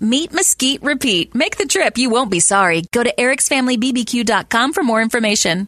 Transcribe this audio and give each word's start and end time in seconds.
Meat, 0.00 0.32
mesquite, 0.32 0.82
repeat. 0.82 1.32
Make 1.34 1.58
the 1.58 1.66
trip, 1.66 1.96
you 1.96 2.10
won't 2.10 2.30
be 2.30 2.40
sorry. 2.40 2.82
Go 2.92 3.04
to 3.04 3.14
ericsfamilybbq.com 3.16 4.72
for 4.72 4.82
more 4.82 5.00
information. 5.00 5.66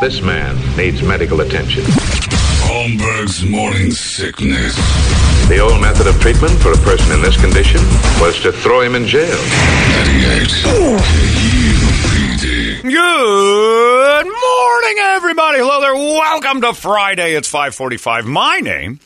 This 0.00 0.20
man 0.20 0.54
needs 0.76 1.02
medical 1.02 1.40
attention. 1.40 1.84
Holmberg's 2.68 3.42
morning 3.44 3.90
sickness. 3.92 4.76
The 5.48 5.58
old 5.58 5.80
method 5.80 6.06
of 6.06 6.20
treatment 6.20 6.52
for 6.60 6.72
a 6.72 6.76
person 6.76 7.12
in 7.12 7.22
this 7.22 7.40
condition 7.40 7.80
was 8.20 8.38
to 8.42 8.52
throw 8.52 8.82
him 8.82 8.94
in 8.94 9.06
jail. 9.06 9.24
98. 9.24 10.48
KUPD. 12.42 12.82
Good 12.82 14.26
morning, 14.26 14.96
everybody. 15.00 15.58
Hello 15.60 15.80
there. 15.80 15.94
Welcome 15.94 16.60
to 16.60 16.74
Friday. 16.74 17.34
It's 17.34 17.48
545. 17.48 18.26
My 18.26 18.60
name 18.60 19.00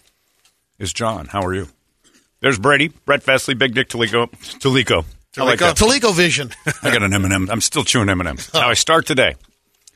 is 0.81 0.93
John. 0.93 1.27
How 1.27 1.43
are 1.43 1.55
you? 1.55 1.69
There's 2.43 2.59
Brady, 2.59 2.89
Brett 2.89 3.23
Vesley, 3.23 3.57
Big 3.57 3.73
Dick 3.73 3.89
Talico. 3.89 4.27
Talico. 4.59 5.05
I 5.39 5.43
like 5.45 5.61
that. 5.61 5.77
Talico 5.77 6.11
Vision. 6.11 6.51
I 6.83 6.91
got 6.91 7.05
an 7.05 7.15
M&M. 7.15 7.49
I'm 7.49 7.61
still 7.61 7.85
chewing 7.85 8.09
M&M's. 8.09 8.51
How 8.53 8.69
I 8.69 8.75
start 8.75 9.07
today. 9.07 9.37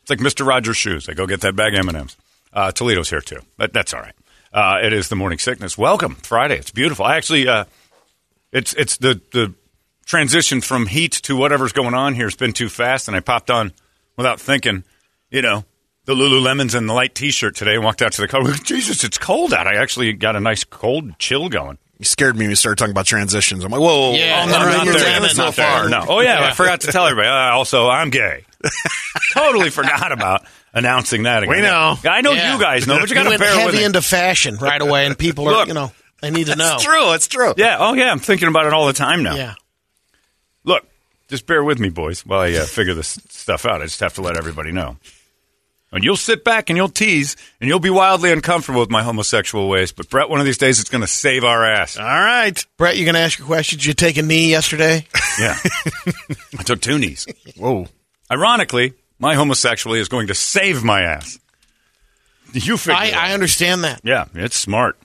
It's 0.00 0.08
like 0.08 0.20
Mr. 0.20 0.46
Rogers' 0.46 0.76
shoes. 0.76 1.08
I 1.08 1.14
go 1.14 1.26
get 1.26 1.40
that 1.40 1.56
bag 1.56 1.74
of 1.74 1.80
M&M's. 1.88 2.16
Uh, 2.52 2.70
Toledo's 2.70 3.10
here 3.10 3.20
too, 3.20 3.40
but 3.56 3.72
that's 3.72 3.92
all 3.92 4.00
right. 4.00 4.14
Uh, 4.52 4.78
it 4.80 4.92
is 4.92 5.08
the 5.08 5.16
morning 5.16 5.40
sickness. 5.40 5.76
Welcome 5.76 6.14
Friday. 6.14 6.56
It's 6.56 6.70
beautiful. 6.70 7.04
I 7.04 7.16
actually, 7.16 7.48
uh, 7.48 7.64
it's 8.52 8.72
it's 8.74 8.96
the 8.96 9.20
the 9.32 9.52
transition 10.06 10.60
from 10.60 10.86
heat 10.86 11.12
to 11.12 11.36
whatever's 11.36 11.72
going 11.72 11.94
on 11.94 12.14
here 12.14 12.26
has 12.26 12.36
been 12.36 12.52
too 12.52 12.68
fast, 12.68 13.08
and 13.08 13.16
I 13.16 13.20
popped 13.20 13.50
on 13.50 13.72
without 14.16 14.40
thinking. 14.40 14.84
You 15.30 15.42
know, 15.42 15.64
the 16.04 16.14
Lululemons 16.14 16.76
and 16.76 16.88
the 16.88 16.94
light 16.94 17.14
T-shirt 17.16 17.56
today, 17.56 17.74
and 17.74 17.84
walked 17.84 18.00
out 18.00 18.12
to 18.12 18.22
the 18.22 18.28
car. 18.28 18.42
Jesus, 18.64 19.02
it's 19.02 19.18
cold 19.18 19.52
out. 19.52 19.66
I 19.66 19.74
actually 19.74 20.12
got 20.12 20.36
a 20.36 20.40
nice 20.40 20.62
cold 20.62 21.18
chill 21.18 21.48
going. 21.48 21.76
You 21.98 22.04
scared 22.04 22.36
me 22.36 22.40
when 22.44 22.50
you 22.50 22.56
started 22.56 22.76
talking 22.78 22.90
about 22.90 23.06
transitions. 23.06 23.64
I'm 23.64 23.72
like, 23.72 23.80
whoa, 23.80 24.10
whoa, 24.10 24.16
Yeah, 24.16 24.44
whoa, 24.44 24.50
no, 24.50 24.56
I'm 24.58 24.66
no, 24.70 24.76
not 24.76 24.84
you're 24.84 24.94
there. 24.94 25.02
jamming 25.04 25.30
It's 25.30 25.38
not 25.38 25.54
so 25.54 25.62
far. 25.62 25.80
there. 25.82 25.88
No. 25.90 26.04
Oh 26.08 26.20
yeah, 26.20 26.46
I 26.46 26.52
forgot 26.52 26.82
to 26.82 26.88
tell 26.92 27.06
everybody. 27.06 27.28
Uh, 27.28 27.54
also, 27.56 27.88
I'm 27.88 28.10
gay. 28.10 28.44
totally 29.32 29.70
forgot 29.70 30.12
about 30.12 30.44
announcing 30.74 31.22
that. 31.24 31.42
Again. 31.42 31.54
We 31.56 31.62
know. 31.62 31.96
I 32.04 32.20
know 32.20 32.32
Yeah. 32.32 32.54
you 32.54 32.60
guys 32.60 32.86
know, 32.86 32.98
but 32.98 33.08
you 33.08 33.14
got 33.14 33.22
to 33.24 33.28
went 33.30 33.40
bear 33.40 33.54
with 33.56 33.64
heavy 33.64 33.78
me. 33.78 33.84
into 33.84 34.02
fashion 34.02 34.56
right 34.56 34.80
away, 34.80 35.06
and 35.06 35.16
people 35.18 35.48
are, 35.48 35.52
Look. 35.52 35.68
you 35.68 35.74
know, 35.74 35.90
they 36.20 36.30
need 36.30 36.48
to 36.48 36.56
know. 36.56 36.74
It's 36.74 36.84
true. 36.84 37.12
It's 37.14 37.28
true. 37.28 37.54
yeah. 37.56 37.76
Oh 37.80 37.94
yeah. 37.94 38.10
I'm 38.10 38.18
thinking 38.18 38.48
about 38.48 38.66
it 38.66 38.72
all 38.74 38.86
the 38.86 38.92
time 38.92 39.22
now. 39.22 39.34
Yeah. 39.34 39.54
Look, 40.64 40.84
just 41.28 41.46
bear 41.46 41.62
with 41.64 41.78
me, 41.78 41.88
boys, 41.88 42.26
while 42.26 42.40
I 42.40 42.52
uh, 42.54 42.64
figure 42.66 42.94
this 42.94 43.18
stuff 43.30 43.64
out. 43.64 43.80
I 43.80 43.84
just 43.84 44.00
have 44.00 44.14
to 44.14 44.22
let 44.22 44.36
everybody 44.36 44.72
know. 44.72 44.96
And 45.96 46.04
you'll 46.04 46.16
sit 46.16 46.44
back 46.44 46.70
and 46.70 46.76
you'll 46.76 46.88
tease 46.88 47.36
and 47.60 47.68
you'll 47.68 47.80
be 47.80 47.90
wildly 47.90 48.30
uncomfortable 48.30 48.80
with 48.80 48.90
my 48.90 49.02
homosexual 49.02 49.68
ways. 49.68 49.92
But 49.92 50.10
Brett, 50.10 50.28
one 50.28 50.40
of 50.40 50.46
these 50.46 50.58
days, 50.58 50.78
it's 50.78 50.90
going 50.90 51.00
to 51.00 51.08
save 51.08 51.42
our 51.42 51.64
ass. 51.64 51.96
All 51.96 52.04
right. 52.04 52.64
Brett, 52.76 52.96
you're 52.96 53.06
going 53.06 53.14
to 53.14 53.20
ask 53.20 53.38
your 53.38 53.46
question? 53.46 53.78
Did 53.78 53.86
you 53.86 53.94
take 53.94 54.16
a 54.18 54.22
knee 54.22 54.50
yesterday? 54.50 55.06
Yeah. 55.38 55.54
I 56.58 56.62
took 56.62 56.80
two 56.80 56.98
knees. 56.98 57.26
Whoa. 57.58 57.88
Ironically, 58.32 58.94
my 59.18 59.34
homosexuality 59.34 60.00
is 60.00 60.08
going 60.08 60.28
to 60.28 60.34
save 60.34 60.82
my 60.82 61.02
ass. 61.02 61.38
You 62.54 62.78
figure. 62.78 62.94
I, 62.98 63.06
it 63.08 63.14
I 63.16 63.34
understand 63.34 63.84
that. 63.84 64.00
Yeah, 64.02 64.28
it's 64.34 64.56
smart. 64.56 64.98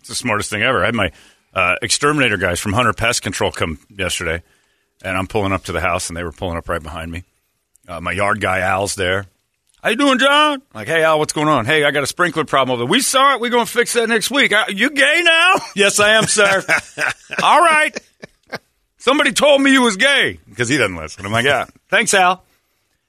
It's 0.00 0.08
the 0.08 0.16
smartest 0.16 0.50
thing 0.50 0.62
ever. 0.62 0.82
I 0.82 0.86
had 0.86 0.96
my 0.96 1.12
uh, 1.54 1.76
exterminator 1.82 2.36
guys 2.36 2.58
from 2.58 2.72
Hunter 2.72 2.92
Pest 2.92 3.22
Control 3.22 3.52
come 3.52 3.78
yesterday, 3.96 4.42
and 5.04 5.16
I'm 5.16 5.28
pulling 5.28 5.52
up 5.52 5.62
to 5.66 5.72
the 5.72 5.80
house, 5.80 6.08
and 6.08 6.16
they 6.16 6.24
were 6.24 6.32
pulling 6.32 6.56
up 6.56 6.68
right 6.68 6.82
behind 6.82 7.12
me. 7.12 7.22
Uh, 7.86 8.00
my 8.00 8.10
yard 8.10 8.40
guy 8.40 8.58
Al's 8.58 8.96
there. 8.96 9.26
How 9.82 9.88
you 9.88 9.96
doing, 9.96 10.18
John? 10.18 10.60
Like, 10.74 10.88
hey 10.88 11.02
Al, 11.02 11.18
what's 11.18 11.32
going 11.32 11.48
on? 11.48 11.64
Hey, 11.64 11.84
I 11.84 11.90
got 11.90 12.02
a 12.02 12.06
sprinkler 12.06 12.44
problem 12.44 12.74
over 12.74 12.84
there. 12.84 12.90
We 12.90 13.00
saw 13.00 13.34
it. 13.34 13.40
We're 13.40 13.50
going 13.50 13.64
to 13.64 13.70
fix 13.70 13.94
that 13.94 14.08
next 14.10 14.30
week. 14.30 14.52
Uh, 14.52 14.66
you 14.68 14.90
gay 14.90 15.22
now? 15.24 15.54
yes, 15.74 15.98
I 15.98 16.10
am, 16.10 16.24
sir. 16.24 16.62
All 17.42 17.60
right. 17.60 17.98
Somebody 18.98 19.32
told 19.32 19.62
me 19.62 19.72
you 19.72 19.80
was 19.80 19.96
gay 19.96 20.38
because 20.48 20.68
he 20.68 20.76
doesn't 20.76 20.96
listen. 20.96 21.24
I'm 21.24 21.32
like, 21.32 21.46
yeah, 21.46 21.64
thanks, 21.88 22.12
Al. 22.12 22.44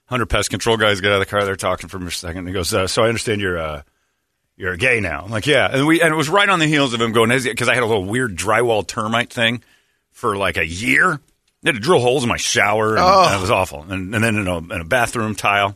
Hunter 0.06 0.26
Pest 0.26 0.50
Control 0.50 0.78
guys 0.78 1.02
get 1.02 1.12
out 1.12 1.16
of 1.16 1.20
the 1.20 1.26
car. 1.26 1.44
They're 1.44 1.58
talking 1.58 1.90
for 1.90 1.98
a 2.06 2.12
second. 2.12 2.48
He 2.48 2.54
goes, 2.54 2.74
uh, 2.74 2.88
so 2.88 3.04
I 3.04 3.08
understand 3.08 3.42
you're. 3.42 3.58
Uh, 3.58 3.82
you're 4.58 4.78
gay 4.78 5.00
now. 5.00 5.24
I'm 5.24 5.32
like, 5.32 5.48
yeah. 5.48 5.70
And 5.72 5.88
we 5.88 6.02
and 6.04 6.14
it 6.14 6.16
was 6.16 6.30
right 6.30 6.48
on 6.48 6.60
the 6.60 6.68
heels 6.68 6.94
of 6.94 7.02
him 7.02 7.14
going 7.14 7.30
because 7.30 7.68
I 7.68 7.74
had 7.74 7.82
a 7.82 7.86
little 7.88 8.06
weird 8.06 8.36
drywall 8.38 8.86
termite 8.86 9.34
thing 9.34 9.64
for 10.12 10.38
like 10.38 10.58
a 10.58 10.68
year. 10.68 11.20
They 11.64 11.70
had 11.70 11.76
to 11.76 11.80
drill 11.82 12.00
holes 12.00 12.22
in 12.22 12.30
my 12.30 12.38
shower, 12.38 12.96
and, 12.96 13.04
and 13.04 13.36
it 13.36 13.42
was 13.42 13.50
awful. 13.50 13.82
And, 13.82 14.14
and 14.14 14.24
then 14.24 14.36
in 14.36 14.48
a, 14.48 14.58
in 14.58 14.82
a 14.82 14.86
bathroom 14.86 15.34
tile 15.34 15.76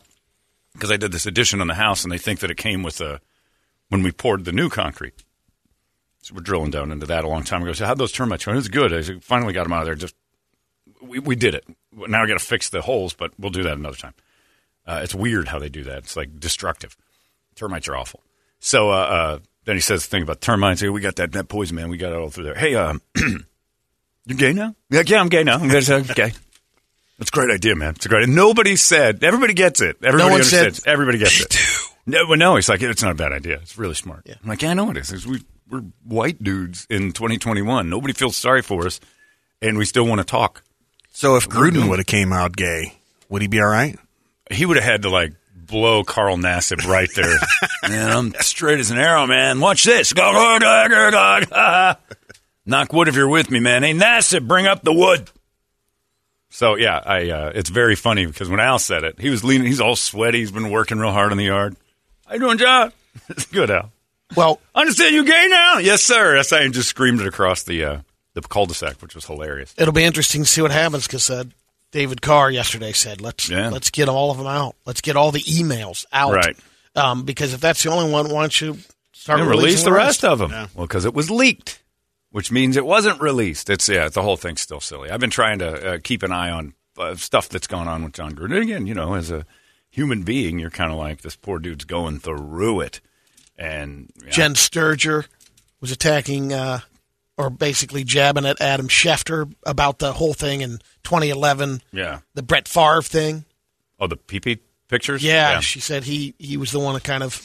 because 0.76 0.92
I 0.92 0.98
did 0.98 1.12
this 1.12 1.26
addition 1.26 1.62
on 1.62 1.68
the 1.68 1.74
house, 1.74 2.04
and 2.04 2.12
they 2.12 2.18
think 2.18 2.42
that 2.42 2.52
it 2.52 2.58
came 2.58 2.84
with 2.84 3.02
a 3.02 3.20
when 3.90 4.04
we 4.04 4.12
poured 4.12 4.46
the 4.46 4.52
new 4.52 4.70
concrete. 4.70 5.14
So 6.22 6.34
we're 6.34 6.42
drilling 6.42 6.72
down 6.72 6.92
into 6.92 7.06
that 7.06 7.24
a 7.24 7.28
long 7.28 7.44
time 7.44 7.62
ago. 7.62 7.74
So 7.74 7.86
how'd 7.86 7.98
those 7.98 8.12
termites? 8.12 8.48
It 8.48 8.54
was 8.54 8.68
good. 8.68 8.94
I 8.94 9.20
finally 9.20 9.54
got 9.54 9.64
them 9.64 9.74
out 9.74 9.82
of 9.82 9.86
there. 9.86 9.96
Just 9.96 10.16
we, 11.02 11.20
we 11.20 11.36
did 11.36 11.56
it. 11.56 11.66
Now 11.94 12.24
I 12.24 12.28
got 12.28 12.40
to 12.40 12.46
fix 12.46 12.70
the 12.70 12.82
holes, 12.82 13.14
but 13.14 13.32
we'll 13.40 13.52
do 13.52 13.64
that 13.64 13.78
another 13.78 13.98
time. 13.98 14.14
Uh, 14.86 15.02
it's 15.04 15.16
weird 15.16 15.48
how 15.48 15.60
they 15.60 15.70
do 15.70 15.84
that. 15.84 16.00
It's 16.00 16.16
like 16.16 16.40
destructive. 16.40 16.98
Termites 17.56 17.88
are 17.88 17.96
awful. 17.96 18.22
So 18.60 18.90
uh, 18.90 18.94
uh, 18.94 19.40
then 19.66 19.76
he 19.76 19.82
says 19.82 20.04
the 20.04 20.10
thing 20.10 20.24
about 20.24 20.42
termites. 20.42 20.82
Hey, 20.82 20.90
we 20.90 21.02
got 21.02 21.16
that 21.18 21.34
net 21.34 21.48
poison, 21.48 21.76
man. 21.76 21.90
We 21.90 21.98
got 21.98 22.12
it 22.12 22.18
all 22.18 22.30
through 22.30 22.46
there. 22.46 22.56
Hey, 22.56 22.76
um, 22.76 23.02
you 23.16 24.36
gay 24.36 24.54
now? 24.54 24.76
Yeah, 24.90 25.04
yeah, 25.06 25.22
I'm 25.22 25.30
gay 25.30 25.44
now. 25.44 25.60
Okay. 26.12 26.34
That's 27.18 27.30
a 27.30 27.32
great 27.32 27.52
idea, 27.52 27.76
man. 27.76 27.96
It's 27.96 28.06
a 28.06 28.10
great. 28.10 28.24
And 28.24 28.36
nobody 28.36 28.76
said. 28.76 29.24
Everybody 29.24 29.54
gets 29.54 29.82
it. 29.82 29.98
Everybody 30.04 30.32
one 30.32 30.44
said, 30.44 30.66
understands. 30.66 30.88
everybody 30.88 31.18
gets 31.18 31.42
it. 31.42 31.92
No, 32.08 32.34
no, 32.36 32.56
he's 32.56 32.70
like, 32.70 32.82
it's 32.82 33.02
not 33.02 33.14
a 33.14 33.16
bad 33.16 33.32
idea. 33.32 33.56
It's 33.56 33.78
really 33.78 33.96
smart. 33.96 34.28
I'm 34.30 34.48
like, 34.48 34.62
yeah, 34.62 34.72
I 34.72 34.74
know 34.76 34.92
it 34.92 34.98
is. 34.98 35.26
We, 35.26 35.42
we're 35.70 35.82
white 36.04 36.44
dudes 36.44 36.86
in 36.90 37.14
2021. 37.14 37.90
Nobody 37.90 38.14
feels 38.14 38.38
sorry 38.38 38.62
for 38.62 38.86
us, 38.86 39.00
and 39.62 39.78
we 39.78 39.86
still 39.86 40.06
want 40.06 40.20
to 40.20 40.26
talk. 40.26 40.62
So 41.14 41.36
if 41.36 41.50
Gruden 41.50 41.90
would 41.90 42.00
have 42.00 42.06
came 42.06 42.32
out 42.32 42.56
gay, 42.56 42.94
would 43.30 43.42
he 43.42 43.48
be 43.48 43.60
all 43.60 43.70
right? 43.70 43.98
he 44.52 44.66
would 44.66 44.78
have 44.78 44.86
had 44.86 45.02
to 45.04 45.10
like 45.10 45.34
blow 45.56 46.04
Carl 46.04 46.38
Nassib 46.38 46.86
right 46.86 47.10
there. 47.16 47.38
man, 47.90 48.16
I'm 48.16 48.34
straight 48.42 48.80
as 48.80 48.92
an 48.92 48.98
arrow, 48.98 49.26
man. 49.26 49.60
Watch 49.60 49.84
this. 49.84 50.14
Knock 52.68 52.94
wood 52.94 53.08
if 53.08 53.16
you're 53.16 53.30
with 53.30 53.52
me, 53.52 53.60
man. 53.60 53.84
Hey, 53.84 53.94
Nassib, 53.94 54.48
bring 54.48 54.68
up 54.68 54.84
the 54.84 54.94
wood. 54.94 55.30
So 56.56 56.76
yeah, 56.76 57.02
I 57.06 57.30
uh, 57.32 57.52
it's 57.54 57.70
very 57.70 57.96
funny 57.96 58.26
because 58.26 58.48
when 58.48 58.62
Al 58.62 58.80
said 58.80 59.04
it, 59.04 59.20
he 59.20 59.30
was 59.30 59.44
leaning. 59.44 59.68
He's 59.68 59.82
all 59.82 59.98
sweaty. 59.98 60.40
He's 60.40 60.52
been 60.52 60.70
working 60.70 61.00
real 61.00 61.12
hard 61.12 61.34
in 61.34 61.38
the 61.38 61.44
yard. 61.44 61.76
How 62.26 62.36
you 62.36 62.40
doing, 62.40 62.58
John? 62.58 62.94
Good, 63.52 63.70
Al. 63.70 63.92
Well, 64.38 64.62
Understand 64.74 65.14
you 65.14 65.26
gay 65.26 65.48
now? 65.50 65.80
Yes, 65.80 66.02
sir. 66.02 66.38
Yes, 66.38 66.54
I 66.54 66.66
just 66.70 66.88
screamed 66.88 67.20
it 67.20 67.28
across 67.28 67.64
the 67.64 67.84
uh, 67.84 67.98
the 68.36 68.42
cul-de-sac, 68.42 69.02
which 69.02 69.16
was 69.16 69.26
hilarious. 69.26 69.76
it'll 69.78 69.94
be 69.94 70.06
interesting 70.06 70.44
to 70.44 70.50
see 70.50 70.62
what 70.62 70.72
happens 70.72 71.06
because 71.06 71.30
uh, 71.30 71.44
David 71.92 72.22
Carr 72.22 72.50
yesterday 72.50 72.94
said, 72.94 73.20
"Let's 73.20 73.50
Yeah. 73.50 73.68
let's 73.70 73.90
get 73.92 74.08
all 74.08 74.32
of 74.32 74.38
them 74.38 74.48
out. 74.48 74.78
Let's 74.86 75.02
get 75.02 75.18
all 75.18 75.34
the 75.34 75.42
emails 75.42 76.06
out." 76.14 76.36
Right. 76.36 76.56
Um, 76.96 77.24
because 77.26 77.54
if 77.54 77.60
that's 77.60 77.84
the 77.84 77.92
only 77.92 78.10
one, 78.10 78.30
why 78.30 78.44
don't 78.44 78.62
you 78.62 78.78
start 79.12 79.42
And 79.42 79.50
releasing 79.50 79.66
release 79.66 79.84
the 79.84 79.92
rest 79.92 80.24
of 80.24 80.40
them. 80.40 80.52
Yeah. 80.52 80.68
Well, 80.74 80.88
because 80.88 81.04
it 81.04 81.14
was 81.14 81.30
leaked. 81.30 81.82
Which 82.36 82.52
means 82.52 82.76
it 82.76 82.86
wasn't 82.86 83.22
released. 83.22 83.70
It's 83.70 83.88
yeah, 83.88 84.10
the 84.10 84.22
whole 84.22 84.36
thing's 84.36 84.60
still 84.60 84.82
silly. 84.82 85.10
I've 85.10 85.22
been 85.22 85.30
trying 85.30 85.60
to 85.60 85.94
uh, 85.94 86.00
keep 86.04 86.22
an 86.22 86.34
eye 86.34 86.50
on 86.50 86.74
uh, 86.98 87.16
stuff 87.16 87.48
that's 87.48 87.66
going 87.66 87.88
on 87.88 88.04
with 88.04 88.12
John 88.12 88.36
Gruden. 88.36 88.56
And 88.56 88.64
again, 88.64 88.88
you 88.88 88.94
know, 88.94 89.14
as 89.14 89.32
a 89.32 89.46
human 89.90 90.24
being, 90.24 90.60
you're 90.60 90.70
kind 90.70 90.92
of 90.92 90.98
like 90.98 91.22
this 91.22 91.38
poor 91.38 91.60
dude's 91.60 91.86
going 91.86 92.20
through 92.20 92.82
it, 92.82 93.00
and 93.58 94.12
yeah, 94.22 94.32
Jenn 94.32 94.56
Sterger 94.56 95.24
was 95.80 95.94
attacking, 95.94 96.52
uh, 96.52 96.82
or 97.38 97.50
basically 97.50 98.04
jabbing 98.04 98.46
at 98.46 98.60
Adam 98.60 98.90
Schefter 98.90 99.50
about 99.64 100.00
the 100.00 100.12
whole 100.12 100.34
thing 100.34 100.60
in 100.60 100.80
2011, 101.04 101.84
yeah. 101.94 102.20
the 102.34 102.44
Brett 102.44 102.68
Favre 102.68 103.02
thing. 103.02 103.46
Oh, 103.98 104.08
the 104.08 104.18
PP 104.18 104.60
pictures. 104.90 105.24
Yeah, 105.24 105.62
she 105.62 105.80
said 105.80 106.04
he 106.04 106.36
he 106.38 106.58
was 106.58 106.74
the 106.74 106.82
one 106.82 106.96
that 106.96 107.06
kind 107.06 107.24
of 107.24 107.36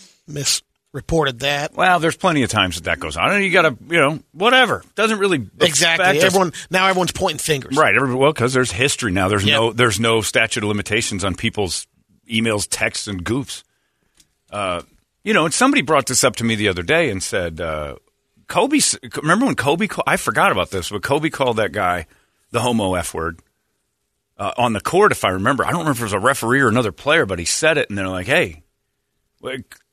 misreported 0.93 1.41
that. 1.41 1.75
Well, 1.75 2.01
there's 2.01 2.17
plenty 2.17 2.43
of 2.43 2.51
times 2.51 2.77
that 2.77 2.85
that 2.85 3.01
goes 3.01 3.17
on, 3.17 3.33
and 3.33 3.45
you 3.45 3.51
got 3.51 3.63
to, 3.63 3.77
you 3.89 3.99
know, 4.01 4.19
whatever. 4.33 4.83
Doesn't 4.95 5.19
really 5.19 5.47
Exactly. 5.61 6.05
affect 6.05 6.19
us. 6.19 6.25
Everyone 6.25 6.53
now 6.71 6.87
everyone's 6.89 7.13
pointing 7.13 7.39
fingers. 7.39 7.77
Right. 7.77 7.95
Every, 7.95 8.15
well, 8.15 8.33
because 8.33 8.53
there's 8.53 8.73
history 8.73 9.13
now. 9.13 9.29
There's 9.29 9.45
Yep. 9.45 9.55
no 9.61 9.73
there's 9.73 10.01
no 10.01 10.21
statute 10.21 10.63
of 10.63 10.69
limitations 10.69 11.25
on 11.25 11.35
people's 11.35 11.87
emails, 12.29 12.67
texts, 12.69 13.07
and 13.07 13.25
goofs. 13.25 13.63
Uh, 14.51 14.83
you 15.23 15.33
know, 15.33 15.45
and 15.45 15.55
somebody 15.55 15.83
brought 15.83 16.07
this 16.07 16.25
up 16.25 16.37
to 16.37 16.45
me 16.45 16.55
the 16.55 16.69
other 16.69 16.83
day 16.83 17.11
and 17.11 17.23
said, 17.23 17.61
uh, 17.61 17.97
Kobe. 18.49 18.81
Remember 19.23 19.47
when 19.47 19.55
Kobe? 19.55 19.87
Call, 19.87 20.05
I 20.07 20.17
forgot 20.17 20.51
about 20.51 20.71
this, 20.71 20.91
but 20.91 21.03
Kobe 21.03 21.31
called 21.31 21.59
that 21.59 21.73
guy 21.73 22.07
the 22.51 22.61
homo 22.61 22.95
f 22.95 23.15
word 23.15 23.39
uh, 24.39 24.53
on 24.57 24.73
the 24.73 24.81
court. 24.81 25.13
If 25.13 25.25
I 25.25 25.29
remember, 25.29 25.65
I 25.65 25.71
don't 25.71 25.81
remember 25.81 25.99
if 25.99 26.01
it 26.01 26.05
was 26.05 26.13
a 26.15 26.19
referee 26.19 26.61
or 26.63 26.69
another 26.69 26.91
player, 26.91 27.27
but 27.27 27.39
he 27.39 27.45
said 27.45 27.79
it, 27.79 27.89
and 27.91 27.97
they're 27.99 28.09
like, 28.09 28.27
"Hey." 28.27 28.63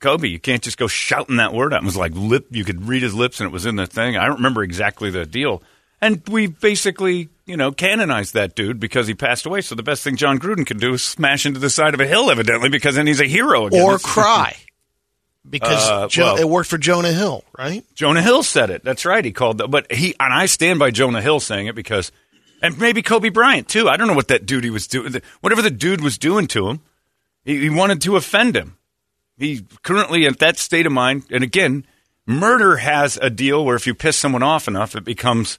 Kobe, 0.00 0.28
you 0.28 0.38
can't 0.38 0.62
just 0.62 0.76
go 0.78 0.86
shouting 0.86 1.36
that 1.36 1.54
word 1.54 1.72
out. 1.72 1.82
It 1.82 1.86
was 1.86 1.96
like 1.96 2.12
lip. 2.14 2.46
You 2.50 2.64
could 2.64 2.86
read 2.86 3.02
his 3.02 3.14
lips, 3.14 3.40
and 3.40 3.46
it 3.48 3.52
was 3.52 3.66
in 3.66 3.76
the 3.76 3.86
thing. 3.86 4.16
I 4.16 4.26
don't 4.26 4.36
remember 4.36 4.62
exactly 4.62 5.10
the 5.10 5.24
deal. 5.26 5.62
And 6.00 6.22
we 6.28 6.46
basically, 6.46 7.28
you 7.46 7.56
know, 7.56 7.72
canonized 7.72 8.34
that 8.34 8.54
dude 8.54 8.78
because 8.78 9.08
he 9.08 9.14
passed 9.14 9.46
away. 9.46 9.62
So 9.62 9.74
the 9.74 9.82
best 9.82 10.04
thing 10.04 10.16
John 10.16 10.38
Gruden 10.38 10.64
can 10.66 10.78
do 10.78 10.92
is 10.94 11.02
smash 11.02 11.44
into 11.46 11.58
the 11.58 11.70
side 11.70 11.94
of 11.94 12.00
a 12.00 12.06
hill, 12.06 12.30
evidently, 12.30 12.68
because 12.68 12.94
then 12.94 13.06
he's 13.06 13.20
a 13.20 13.24
hero 13.26 13.66
again. 13.66 13.82
Or 13.82 13.98
cry. 13.98 14.56
Because 15.48 15.88
Uh, 15.88 16.08
Jo- 16.08 16.22
well- 16.24 16.36
it 16.36 16.48
worked 16.48 16.68
for 16.70 16.78
Jonah 16.78 17.12
Hill, 17.12 17.42
right? 17.56 17.82
Jonah 17.94 18.22
Hill 18.22 18.42
said 18.42 18.70
it. 18.70 18.84
That's 18.84 19.04
right. 19.04 19.24
He 19.24 19.32
called 19.32 19.58
that, 19.58 19.68
but 19.68 19.90
he 19.90 20.14
and 20.20 20.32
I 20.32 20.46
stand 20.46 20.78
by 20.78 20.90
Jonah 20.90 21.22
Hill 21.22 21.40
saying 21.40 21.66
it 21.68 21.74
because, 21.74 22.12
and 22.62 22.78
maybe 22.78 23.00
Kobe 23.02 23.30
Bryant 23.30 23.66
too. 23.66 23.88
I 23.88 23.96
don't 23.96 24.08
know 24.08 24.14
what 24.14 24.28
that 24.28 24.44
dude 24.46 24.62
he 24.64 24.70
was 24.70 24.86
doing. 24.86 25.14
Whatever 25.40 25.62
the 25.62 25.70
dude 25.70 26.02
was 26.02 26.18
doing 26.18 26.46
to 26.48 26.68
him, 26.68 26.80
he, 27.44 27.58
he 27.60 27.70
wanted 27.70 28.02
to 28.02 28.16
offend 28.16 28.56
him. 28.56 28.76
He 29.38 29.64
currently 29.82 30.26
at 30.26 30.38
that 30.40 30.58
state 30.58 30.86
of 30.86 30.92
mind, 30.92 31.24
and 31.30 31.44
again, 31.44 31.86
murder 32.26 32.76
has 32.78 33.16
a 33.20 33.30
deal 33.30 33.64
where 33.64 33.76
if 33.76 33.86
you 33.86 33.94
piss 33.94 34.16
someone 34.16 34.42
off 34.42 34.66
enough, 34.68 34.96
it 34.96 35.04
becomes 35.04 35.58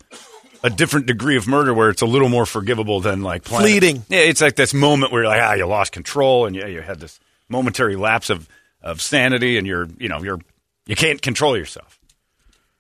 a 0.64 0.70
different 0.70 1.06
degree 1.06 1.38
of 1.38 1.48
murder 1.48 1.74
where 1.74 1.90
it's 1.90 2.02
a 2.02 2.06
little 2.06 2.28
more 2.30 2.46
forgivable 2.46 3.00
than 3.00 3.22
like 3.22 3.44
planet. 3.46 3.70
Fleeting. 3.70 4.04
Yeah, 4.10 4.20
it's 4.20 4.42
like 4.42 4.56
this 4.56 4.74
moment 4.74 5.12
where 5.14 5.24
you're 5.24 5.32
like, 5.32 5.42
ah, 5.42 5.54
you 5.54 5.66
lost 5.66 5.92
control, 5.94 6.46
and 6.46 6.56
yeah, 6.56 6.68
you 6.68 6.82
had 6.82 7.00
this 7.00 7.20
momentary 7.48 7.96
lapse 7.96 8.30
of 8.30 8.48
of 8.82 9.02
sanity, 9.02 9.58
and 9.58 9.66
you're, 9.68 9.88
you 9.98 10.10
know, 10.10 10.22
you're 10.22 10.40
you 10.86 10.96
can't 10.96 11.22
control 11.22 11.56
yourself. 11.58 12.00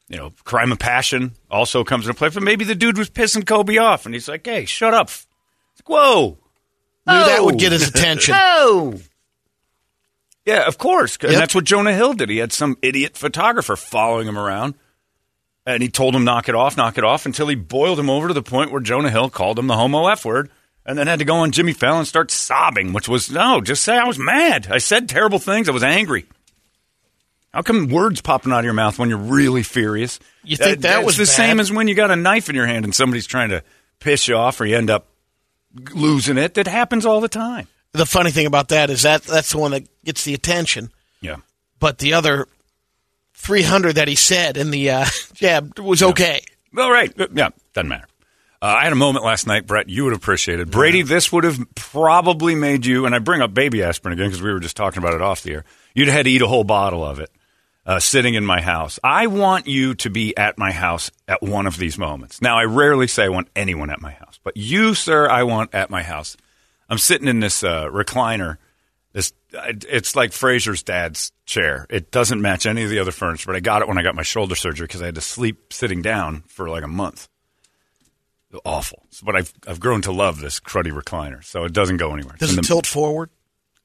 You 0.09 0.17
know, 0.17 0.33
crime 0.43 0.71
of 0.71 0.79
passion 0.79 1.33
also 1.51 1.83
comes 1.83 2.07
into 2.07 2.17
play. 2.17 2.29
But 2.29 2.41
maybe 2.43 2.65
the 2.65 2.73
dude 2.75 2.97
was 2.97 3.09
pissing 3.09 3.45
Kobe 3.45 3.77
off, 3.77 4.05
and 4.05 4.13
he's 4.15 4.27
like, 4.27 4.45
"Hey, 4.45 4.65
shut 4.65 4.93
up!" 4.93 5.09
Like, 5.77 5.87
Whoa, 5.89 6.29
Knew 7.07 7.13
that 7.13 7.39
Oh. 7.39 7.45
would 7.45 7.59
get 7.59 7.71
his 7.71 7.87
attention. 7.87 8.35
oh, 8.37 8.99
yeah, 10.49 10.67
of 10.67 10.77
course, 10.77 11.17
and 11.21 11.31
Yep. 11.31 11.39
that's 11.39 11.55
what 11.55 11.63
Jonah 11.63 11.93
Hill 11.93 12.13
did. 12.13 12.29
He 12.29 12.37
had 12.37 12.51
some 12.51 12.77
idiot 12.81 13.17
photographer 13.17 13.75
following 13.75 14.27
him 14.27 14.37
around, 14.37 14.73
and 15.65 15.81
he 15.83 15.89
told 15.89 16.15
him, 16.15 16.23
"Knock 16.23 16.49
it 16.49 16.55
off, 16.55 16.75
knock 16.77 16.97
it 16.97 17.03
off," 17.03 17.25
until 17.25 17.47
he 17.47 17.55
boiled 17.55 17.99
him 17.99 18.09
over 18.09 18.27
to 18.27 18.33
the 18.33 18.43
point 18.43 18.71
where 18.71 18.81
Jonah 18.81 19.09
Hill 19.11 19.29
called 19.29 19.57
him 19.59 19.67
the 19.67 19.75
homo 19.75 20.07
f 20.07 20.25
word. 20.25 20.49
And 20.85 20.97
then 20.97 21.05
had 21.05 21.19
to 21.19 21.25
go 21.25 21.35
on 21.35 21.51
Jimmy 21.51 21.73
Fallon 21.73 21.99
and 21.99 22.07
start 22.07 22.31
sobbing, 22.31 22.93
which 22.93 23.07
was 23.07 23.29
no, 23.29 23.61
just 23.61 23.83
say 23.83 23.95
I 23.95 24.05
was 24.05 24.17
mad. 24.17 24.69
I 24.71 24.79
said 24.79 25.07
terrible 25.07 25.37
things. 25.37 25.69
I 25.69 25.71
was 25.71 25.83
angry. 25.83 26.25
How 27.53 27.61
come 27.61 27.89
words 27.89 28.21
popping 28.21 28.51
out 28.51 28.59
of 28.59 28.65
your 28.65 28.73
mouth 28.73 28.97
when 28.97 29.09
you're 29.09 29.17
really 29.19 29.61
furious? 29.61 30.19
You 30.43 30.57
think 30.57 30.67
uh, 30.79 30.81
that 30.81 30.81
that's 30.81 31.05
was 31.05 31.17
the 31.17 31.23
bad? 31.23 31.27
same 31.29 31.59
as 31.59 31.71
when 31.71 31.87
you 31.87 31.93
got 31.95 32.09
a 32.09 32.15
knife 32.15 32.49
in 32.49 32.55
your 32.55 32.65
hand 32.65 32.85
and 32.85 32.95
somebody's 32.95 33.27
trying 33.27 33.49
to 33.49 33.63
piss 33.99 34.27
you 34.27 34.35
off, 34.35 34.59
or 34.61 34.65
you 34.65 34.77
end 34.77 34.89
up 34.89 35.07
losing 35.93 36.37
it. 36.39 36.55
That 36.55 36.65
happens 36.67 37.05
all 37.05 37.21
the 37.21 37.27
time. 37.29 37.67
The 37.93 38.05
funny 38.05 38.31
thing 38.31 38.45
about 38.45 38.69
that 38.69 38.89
is 38.89 39.03
that 39.03 39.23
that's 39.23 39.51
the 39.51 39.57
one 39.57 39.71
that 39.71 39.87
gets 40.03 40.23
the 40.23 40.33
attention. 40.33 40.91
Yeah. 41.21 41.37
But 41.79 41.97
the 41.97 42.13
other 42.13 42.47
300 43.33 43.95
that 43.95 44.07
he 44.07 44.15
said 44.15 44.57
in 44.57 44.71
the 44.71 44.89
uh, 44.91 45.05
jab 45.33 45.79
was 45.79 46.03
okay. 46.03 46.41
Well, 46.73 46.91
right. 46.91 47.11
Yeah, 47.33 47.49
doesn't 47.73 47.87
matter. 47.87 48.05
Uh, 48.61 48.75
I 48.79 48.83
had 48.83 48.91
a 48.91 48.97
moment 48.97 49.23
last 49.23 49.47
night, 49.47 49.65
Brett. 49.65 49.87
You 49.87 50.03
would 50.03 50.13
appreciate 50.13 50.59
it. 50.59 50.69
Brady, 50.69 51.01
this 51.01 51.31
would 51.31 51.45
have 51.45 51.59
probably 51.75 52.55
made 52.55 52.85
you, 52.85 53.05
and 53.05 53.15
I 53.15 53.19
bring 53.19 53.41
up 53.41 53.53
baby 53.53 53.81
aspirin 53.81 54.13
again 54.13 54.27
because 54.27 54.41
we 54.41 54.51
were 54.51 54.59
just 54.59 54.75
talking 54.75 55.01
about 55.01 55.13
it 55.13 55.21
off 55.21 55.43
the 55.43 55.53
air. 55.53 55.65
You'd 55.95 56.09
have 56.09 56.17
had 56.17 56.23
to 56.25 56.29
eat 56.29 56.41
a 56.41 56.47
whole 56.47 56.65
bottle 56.65 57.03
of 57.03 57.19
it 57.19 57.31
uh, 57.85 57.99
sitting 57.99 58.33
in 58.33 58.45
my 58.45 58.59
house. 58.59 58.99
I 59.01 59.27
want 59.27 59.67
you 59.67 59.95
to 59.95 60.09
be 60.09 60.35
at 60.35 60.57
my 60.57 60.71
house 60.71 61.09
at 61.27 61.41
one 61.41 61.67
of 61.67 61.77
these 61.77 61.97
moments. 61.97 62.41
Now, 62.41 62.57
I 62.57 62.65
rarely 62.65 63.07
say 63.07 63.23
I 63.23 63.29
want 63.29 63.47
anyone 63.55 63.89
at 63.89 64.01
my 64.01 64.11
house, 64.11 64.39
but 64.43 64.57
you, 64.57 64.93
sir, 64.93 65.29
I 65.29 65.43
want 65.43 65.73
at 65.73 65.89
my 65.89 66.03
house. 66.03 66.35
I'm 66.89 66.97
sitting 66.97 67.27
in 67.27 67.39
this 67.39 67.63
uh, 67.63 67.85
recliner. 67.85 68.57
This 69.13 69.33
it's 69.53 70.15
like 70.15 70.31
Frasier's 70.31 70.83
dad's 70.83 71.31
chair. 71.45 71.85
It 71.89 72.11
doesn't 72.11 72.41
match 72.41 72.65
any 72.65 72.83
of 72.83 72.89
the 72.89 72.99
other 72.99 73.11
furniture, 73.11 73.47
but 73.47 73.55
I 73.55 73.59
got 73.59 73.81
it 73.81 73.87
when 73.87 73.97
I 73.97 74.03
got 74.03 74.15
my 74.15 74.23
shoulder 74.23 74.55
surgery 74.55 74.85
because 74.85 75.01
I 75.01 75.05
had 75.05 75.15
to 75.15 75.21
sleep 75.21 75.73
sitting 75.73 76.01
down 76.01 76.43
for 76.47 76.69
like 76.69 76.83
a 76.83 76.87
month. 76.87 77.27
Awful, 78.65 79.03
but 79.23 79.35
I've 79.35 79.53
I've 79.67 79.79
grown 79.79 80.01
to 80.03 80.11
love 80.11 80.39
this 80.41 80.59
cruddy 80.59 80.91
recliner, 80.91 81.43
so 81.43 81.65
it 81.65 81.73
doesn't 81.73 81.97
go 81.97 82.13
anywhere. 82.15 82.35
Does 82.39 82.49
It's 82.49 82.57
it 82.57 82.61
the- 82.63 82.67
tilt 82.67 82.87
forward? 82.87 83.29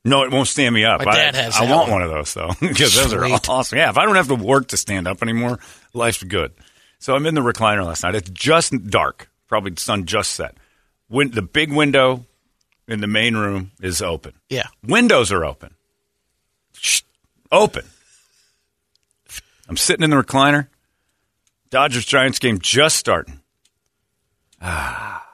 no, 0.06 0.22
it 0.22 0.30
won't 0.30 0.48
stand 0.48 0.74
me 0.74 0.84
up. 0.86 1.04
My 1.04 1.10
I, 1.12 1.16
dad 1.16 1.34
has 1.34 1.56
I 1.56 1.62
want 1.70 1.90
one. 1.90 2.00
one 2.00 2.02
of 2.02 2.10
those 2.10 2.32
though 2.32 2.50
because 2.60 2.94
those 2.94 3.12
are 3.12 3.22
awesome. 3.24 3.76
Yeah, 3.78 3.90
if 3.90 3.98
I 3.98 4.06
don't 4.06 4.14
have 4.16 4.28
to 4.28 4.34
work 4.36 4.68
to 4.68 4.78
stand 4.78 5.06
up 5.06 5.22
anymore, 5.22 5.58
life's 5.92 6.22
good. 6.22 6.52
So 6.98 7.14
I'm 7.14 7.26
in 7.26 7.34
the 7.34 7.42
recliner 7.42 7.84
last 7.84 8.04
night. 8.04 8.14
It's 8.14 8.30
just 8.30 8.72
dark. 8.88 9.28
Probably 9.48 9.72
the 9.72 9.80
sun 9.82 10.06
just 10.06 10.32
set. 10.32 10.56
Win- 11.10 11.30
the 11.32 11.42
big 11.42 11.70
window 11.70 12.24
in 12.86 13.00
the 13.00 13.06
main 13.06 13.36
room 13.36 13.72
is 13.81 14.02
open. 14.02 14.34
Yeah. 14.48 14.69
Windows 14.86 15.32
are 15.32 15.44
open. 15.44 15.75
Shh, 16.75 17.02
open. 17.50 17.84
I'm 19.69 19.76
sitting 19.76 20.04
in 20.04 20.10
the 20.10 20.16
recliner. 20.22 20.69
Dodgers 21.70 22.04
Giants 22.04 22.38
game 22.38 22.58
just 22.58 22.96
starting. 22.96 23.40
Ah. 24.60 25.26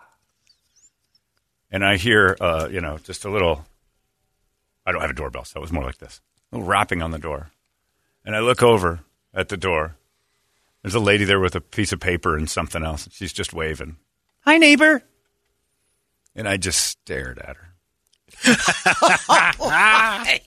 And 1.70 1.85
I 1.85 1.97
hear, 1.97 2.37
uh, 2.41 2.69
you 2.70 2.81
know, 2.81 2.99
just 2.99 3.25
a 3.25 3.30
little. 3.30 3.64
I 4.87 4.92
don't 4.92 5.00
have 5.02 5.11
a 5.11 5.14
doorbell, 5.14 5.45
so 5.45 5.59
it 5.59 5.62
was 5.62 5.73
more 5.73 5.85
like 5.85 5.99
this 5.99 6.21
a 6.50 6.57
little 6.57 6.69
rapping 6.69 7.02
on 7.02 7.11
the 7.11 7.19
door. 7.19 7.50
And 8.25 8.35
I 8.35 8.40
look 8.40 8.62
over 8.62 9.00
at 9.33 9.49
the 9.49 9.57
door. 9.57 9.97
There's 10.83 10.95
a 10.95 11.00
lady 11.00 11.25
there 11.25 11.40
with 11.40 11.54
a 11.54 11.61
piece 11.61 11.92
of 11.92 12.00
paper 12.00 12.37
and 12.37 12.49
something 12.49 12.83
else. 12.83 13.09
She's 13.12 13.33
just 13.33 13.52
waving. 13.52 13.97
Hi, 14.40 14.57
neighbor. 14.57 15.02
And 16.34 16.49
I 16.49 16.56
just 16.56 16.80
stared 16.87 17.38
at 17.38 17.56
her. 17.56 17.66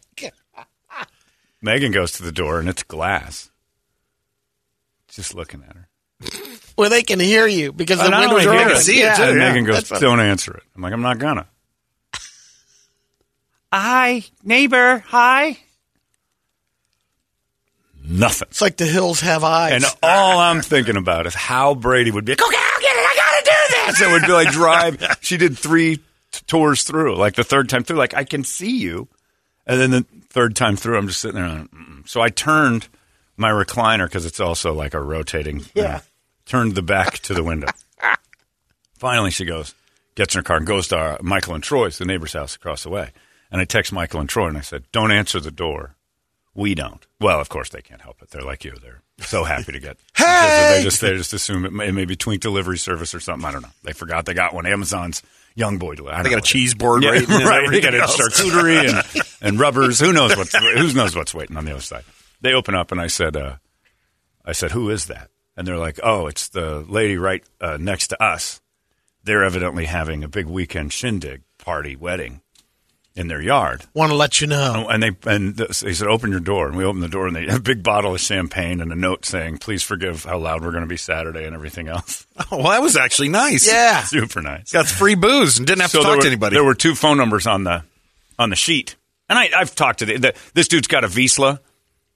Megan 1.62 1.92
goes 1.92 2.12
to 2.14 2.24
the 2.24 2.32
door 2.32 2.60
and 2.60 2.68
it's 2.70 2.84
glass. 2.84 3.50
Just 5.10 5.34
looking 5.36 5.64
at 5.68 5.76
her. 5.76 5.88
Well, 6.78 6.90
they 6.90 7.04
can 7.04 7.20
hear 7.20 7.46
you 7.48 7.72
because 7.72 8.00
oh, 8.00 8.04
the 8.10 8.16
And 8.16 8.24
don't 8.24 8.34
windows 8.36 8.48
are 8.48 8.54
hear 8.54 8.62
open. 8.68 8.78
it. 8.78 8.82
see 8.82 9.02
it, 9.02 9.16
too. 9.16 9.24
And 9.24 9.40
Yeah, 9.40 9.50
Megan 9.50 9.66
goes, 9.66 9.76
that's 9.76 9.92
what- 9.92 10.02
"Don't 10.02 10.20
answer 10.20 10.56
it." 10.56 10.64
I'm 10.76 10.82
like, 10.82 10.94
"I'm 10.94 11.02
not 11.02 11.20
gonna." 11.20 11.48
Hi, 13.72 14.24
neighbor. 14.44 15.04
Hi. 15.08 15.58
Nothing. 18.06 18.48
It's 18.52 18.62
like 18.62 18.78
the 18.78 18.86
hills 18.86 19.22
have 19.22 19.44
eyes. 19.44 19.74
And 19.74 19.86
all 20.04 20.38
I'm 20.40 20.62
thinking 20.62 20.98
about 20.98 21.26
is 21.26 21.34
how 21.34 21.74
Brady 21.74 22.12
would 22.12 22.26
be. 22.26 22.34
Like, 22.34 22.42
okay, 22.42 22.58
I'll 22.58 22.82
get 22.82 22.96
it. 22.96 23.06
I 23.06 23.16
gotta 23.46 23.70
do 23.70 23.92
this. 23.92 24.02
It 24.02 24.12
would 24.12 24.22
be 24.24 24.32
like 24.32 24.52
drive. 24.52 25.18
She 25.22 25.38
did 25.38 25.58
three 25.58 25.98
t- 25.98 26.04
tours 26.48 26.84
through. 26.84 27.16
Like 27.16 27.36
the 27.36 27.44
third 27.44 27.70
time 27.70 27.84
through, 27.84 27.98
like 27.98 28.14
I 28.14 28.24
can 28.24 28.44
see 28.44 28.78
you, 28.78 29.08
and 29.66 29.80
then 29.80 29.92
the 29.92 30.06
third 30.30 30.56
time 30.56 30.76
through, 30.76 30.98
I'm 30.98 31.08
just 31.08 31.22
sitting 31.22 31.42
there. 31.42 31.68
So 32.06 32.22
I 32.22 32.30
turned 32.30 32.88
my 33.38 33.50
recliner 33.50 34.06
because 34.06 34.26
it's 34.26 34.40
also 34.40 34.74
like 34.74 34.94
a 34.94 35.02
rotating. 35.02 35.64
Yeah. 35.74 36.02
turned 36.46 36.76
the 36.76 36.82
back 36.82 37.20
to 37.20 37.34
the 37.34 37.44
window. 37.44 37.68
Finally, 38.98 39.32
she 39.32 39.46
goes, 39.46 39.74
gets 40.16 40.36
in 40.36 40.40
her 40.40 40.44
car 40.44 40.58
and 40.58 40.68
goes 40.68 40.88
to 40.90 40.98
our, 40.98 41.20
Michael 41.22 41.56
and 41.56 41.64
Troy's, 41.64 41.98
the 41.98 42.06
neighbor's 42.06 42.34
house 42.34 42.56
across 42.56 42.84
the 42.84 42.90
way. 42.90 43.12
And 43.52 43.62
I 43.62 43.66
text 43.66 43.92
Michael 43.94 44.20
and 44.20 44.30
Troy 44.30 44.48
and 44.48 44.58
I 44.58 44.62
said, 44.62 44.84
"Don't 44.92 45.12
answer 45.12 45.40
the 45.40 45.52
door." 45.52 45.96
We 46.56 46.74
don't. 46.76 47.06
Well, 47.20 47.40
of 47.40 47.50
course 47.50 47.70
they 47.70 47.82
can't 47.82 48.02
help 48.02 48.22
it. 48.22 48.30
They're 48.32 48.42
like 48.42 48.64
you. 48.64 48.74
They're 48.82 49.02
so 49.26 49.44
happy 49.44 49.72
to 49.72 49.80
get. 49.80 49.98
Hey! 50.16 50.76
They 50.78 50.84
just 50.84 51.02
they 51.02 51.16
just 51.16 51.34
assume 51.34 51.66
it 51.66 51.74
may, 51.74 51.88
it 51.88 51.92
may 51.94 52.06
be 52.06 52.16
Twink 52.16 52.42
delivery 52.42 52.78
service 52.78 53.14
or 53.16 53.20
something. 53.20 53.46
I 53.48 53.52
don't 53.52 53.62
know. 53.62 53.70
They 53.84 53.94
forgot 53.94 54.26
they 54.26 54.34
got 54.34 54.54
one. 54.54 54.66
Amazon's 54.66 55.22
young 55.56 55.78
boy. 55.78 55.96
deli- 55.96 56.24
They 56.24 56.30
got 56.30 56.40
a 56.40 56.42
cheese 56.42 56.74
board 56.76 57.04
Yeah, 57.04 57.12
waiting 57.12 57.30
and 57.32 57.44
right. 57.46 57.70
They 57.70 57.82
got 57.82 57.94
a 57.94 58.00
charcuterie 58.00 58.90
and, 58.90 59.24
and 59.42 59.60
rubbers. 59.60 60.00
Who 60.00 60.14
knows 60.14 60.36
what's 60.38 60.56
who 60.56 60.94
knows 60.94 61.16
what's 61.16 61.34
waiting 61.34 61.58
on 61.58 61.66
the 61.66 61.72
other 61.72 61.82
side? 61.82 62.04
They 62.42 62.54
open 62.54 62.76
up 62.76 62.92
and 62.92 63.00
I 63.02 63.08
said, 63.08 63.36
uh, 63.38 63.56
I 64.46 64.52
said, 64.52 64.72
who 64.72 64.90
is 64.90 65.06
that? 65.08 65.30
and 65.56 65.68
they're 65.68 65.78
like, 65.78 66.00
"Oh, 66.02 66.26
it's 66.26 66.50
the 66.50 66.80
lady 66.90 67.16
right 67.16 67.44
uh, 67.62 67.78
next 67.80 68.08
to 68.08 68.22
us." 68.22 68.60
They're 69.24 69.44
evidently 69.44 69.86
having 69.86 70.24
a 70.24 70.28
big 70.28 70.48
weekend 70.48 70.92
shindig 70.92 71.44
party 71.60 71.96
wedding 71.96 72.42
in 73.16 73.28
their 73.28 73.42
yard. 73.42 73.84
Want 73.94 74.12
to 74.12 74.16
let 74.16 74.42
you 74.42 74.48
know. 74.48 74.88
And 74.90 75.04
they 75.04 75.12
and 75.26 75.56
th- 75.58 75.82
they 75.82 75.94
said, 75.94 76.08
"Open 76.08 76.32
your 76.32 76.40
door." 76.40 76.68
And 76.68 76.76
we 76.76 76.84
opened 76.84 77.04
the 77.04 77.10
door, 77.10 77.28
and 77.28 77.36
they 77.36 77.46
had 77.46 77.58
a 77.58 77.62
big 77.62 77.84
bottle 77.84 78.14
of 78.16 78.22
champagne 78.22 78.82
and 78.82 78.92
a 78.92 78.96
note 78.96 79.26
saying, 79.26 79.60
"Please 79.60 79.84
forgive 79.84 80.24
how 80.24 80.40
loud 80.40 80.64
we're 80.64 80.72
going 80.72 80.84
to 80.84 80.88
be 80.88 80.98
Saturday 80.98 81.46
and 81.46 81.56
everything 81.56 81.88
else." 81.88 82.28
Oh, 82.52 82.58
well, 82.58 82.70
that 82.72 82.82
was 82.82 82.98
actually 82.98 83.30
nice. 83.30 83.68
Yeah. 83.68 84.04
Super 84.06 84.42
nice. 84.42 84.72
Got 84.72 84.88
free 84.88 85.14
booze 85.14 85.60
and 85.60 85.68
didn't 85.68 85.82
have 85.82 85.92
to 85.92 86.00
talk 86.00 86.16
were, 86.16 86.22
to 86.24 86.28
anybody. 86.28 86.56
There 86.56 86.64
were 86.64 86.74
two 86.74 86.96
phone 86.96 87.18
numbers 87.18 87.46
on 87.46 87.64
the 87.64 87.84
on 88.40 88.50
the 88.50 88.56
sheet, 88.56 88.96
and 89.30 89.38
I, 89.38 89.52
I've 89.56 89.76
talked 89.76 90.00
to 90.00 90.06
the, 90.06 90.18
the 90.18 90.34
this 90.56 90.68
dude's 90.68 90.88
got 90.88 91.04
a 91.04 91.08
Vizsla. 91.08 91.60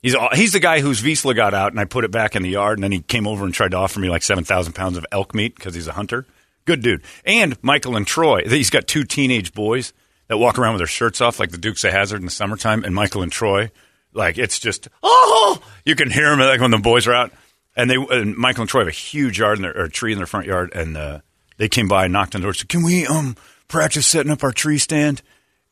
He's 0.02 0.16
all- 0.16 0.34
he's 0.34 0.54
the 0.54 0.60
guy 0.60 0.80
whose 0.80 1.02
Vizsla 1.04 1.36
got 1.36 1.54
out, 1.54 1.72
and 1.72 1.80
I 1.80 1.86
put 1.86 2.04
it 2.04 2.10
back 2.10 2.36
in 2.36 2.42
the 2.42 2.50
yard, 2.50 2.80
and 2.80 2.84
then 2.84 2.92
he 2.92 3.02
came 3.02 3.28
over 3.28 3.46
and 3.46 3.54
tried 3.54 3.72
to 3.72 3.78
offer 3.78 4.00
me 4.00 4.10
like 4.10 4.24
seven 4.24 4.44
thousand 4.44 4.74
pounds 4.74 4.98
of 4.98 5.06
elk 5.12 5.36
meat 5.36 5.56
because 5.56 5.76
he's 5.76 5.88
a 5.88 5.94
hunter. 5.94 6.26
Good 6.66 6.82
dude. 6.82 7.04
And 7.24 7.56
Michael 7.62 7.96
and 7.96 8.08
Troy. 8.08 8.42
He's 8.48 8.72
got 8.72 8.88
two 8.88 9.04
teenage 9.04 9.54
boys 9.54 9.94
that 10.28 10.38
walk 10.38 10.60
around 10.60 10.74
with 10.74 10.80
their 10.80 10.88
shirts 10.88 11.22
off 11.22 11.40
like 11.40 11.52
the 11.52 11.58
Dukes 11.58 11.84
of 11.84 11.92
Hazzard 11.92 12.20
in 12.20 12.26
the 12.26 12.32
summertime. 12.32 12.84
And 12.84 12.94
Michael 12.94 13.22
and 13.22 13.32
Troy, 13.32 13.72
like 14.14 14.38
it's 14.38 14.60
just 14.60 14.88
oh, 15.04 15.62
you 15.86 15.96
can 15.96 16.10
hear 16.10 16.30
them 16.30 16.40
like 16.40 16.60
when 16.60 16.72
the 16.72 16.78
boys 16.78 17.08
are 17.08 17.14
out. 17.14 17.32
And 17.76 17.90
they 17.90 17.96
and 17.96 18.36
Michael 18.36 18.62
and 18.62 18.70
Troy 18.70 18.82
have 18.82 18.88
a 18.88 18.92
huge 18.92 19.40
yard 19.40 19.58
in 19.58 19.62
their 19.62 19.78
or 19.78 19.86
a 19.86 19.90
tree 19.90 20.12
in 20.12 20.18
their 20.18 20.26
front 20.28 20.48
yard, 20.48 20.72
and 20.74 20.98
uh, 20.98 21.20
they 21.58 21.70
came 21.70 21.88
by 21.88 22.06
and 22.06 22.14
knocked 22.14 22.34
on 22.36 22.42
the 22.42 22.46
door. 22.46 22.54
Said, 22.54 22.70
"Can 22.70 22.84
we 22.84 23.06
um 23.06 23.36
practice 23.68 24.08
setting 24.08 24.32
up 24.32 24.44
our 24.44 24.52
tree 24.52 24.78
stand 24.80 25.22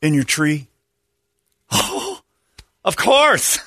in 0.00 0.14
your 0.14 0.24
tree?" 0.24 0.68
Oh, 1.72 2.20
of 2.84 2.96
course. 2.96 3.58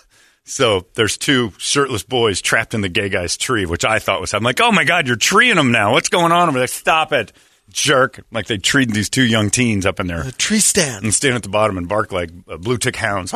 So 0.46 0.88
there's 0.96 1.18
two 1.18 1.52
shirtless 1.60 2.02
boys 2.02 2.42
trapped 2.42 2.74
in 2.74 2.82
the 2.82 2.90
gay 2.90 3.10
guy's 3.10 3.38
tree, 3.38 3.68
which 3.68 3.86
I 3.86 4.00
thought 4.00 4.20
was. 4.20 4.34
I'm 4.34 4.42
like, 4.42 4.60
oh 4.62 4.72
my 4.72 4.84
god, 4.84 5.06
you're 5.06 5.16
treeing 5.16 5.58
them 5.58 5.72
now. 5.72 5.92
What's 5.92 6.10
going 6.10 6.32
on 6.32 6.50
over 6.50 6.58
there? 6.58 6.68
Stop 6.68 7.14
it, 7.14 7.32
jerk! 7.72 8.24
Like 8.32 8.48
they 8.48 8.58
treated 8.58 8.94
these 8.94 9.10
two 9.10 9.24
young 9.24 9.50
teens 9.50 9.86
up 9.86 10.00
in 10.00 10.08
there 10.08 10.24
The 10.24 10.32
tree 10.32 10.60
stand. 10.60 11.04
and 11.04 11.14
stand 11.14 11.36
at 11.36 11.44
the 11.44 11.50
bottom 11.50 11.78
and 11.78 11.88
bark 11.88 12.12
like 12.12 12.30
uh, 12.48 12.58
blue 12.58 12.78
tick 12.78 12.96
hounds. 12.96 13.32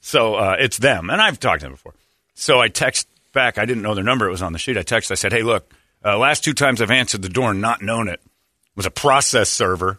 So 0.00 0.34
uh, 0.34 0.56
it's 0.58 0.76
them, 0.78 1.08
and 1.10 1.20
I've 1.20 1.40
talked 1.40 1.60
to 1.60 1.66
them 1.66 1.72
before. 1.72 1.94
So 2.34 2.60
I 2.60 2.68
text 2.68 3.08
back. 3.32 3.56
I 3.58 3.64
didn't 3.64 3.82
know 3.82 3.94
their 3.94 4.04
number; 4.04 4.26
it 4.26 4.30
was 4.30 4.42
on 4.42 4.52
the 4.52 4.58
sheet. 4.58 4.76
I 4.76 4.82
texted. 4.82 5.12
I 5.12 5.14
said, 5.14 5.32
"Hey, 5.32 5.42
look, 5.42 5.72
uh, 6.04 6.18
last 6.18 6.44
two 6.44 6.52
times 6.52 6.82
I've 6.82 6.90
answered 6.90 7.22
the 7.22 7.28
door 7.28 7.50
and 7.52 7.60
not 7.60 7.80
known 7.82 8.08
it 8.08 8.20
was 8.76 8.86
a 8.86 8.90
process 8.90 9.48
server 9.48 9.98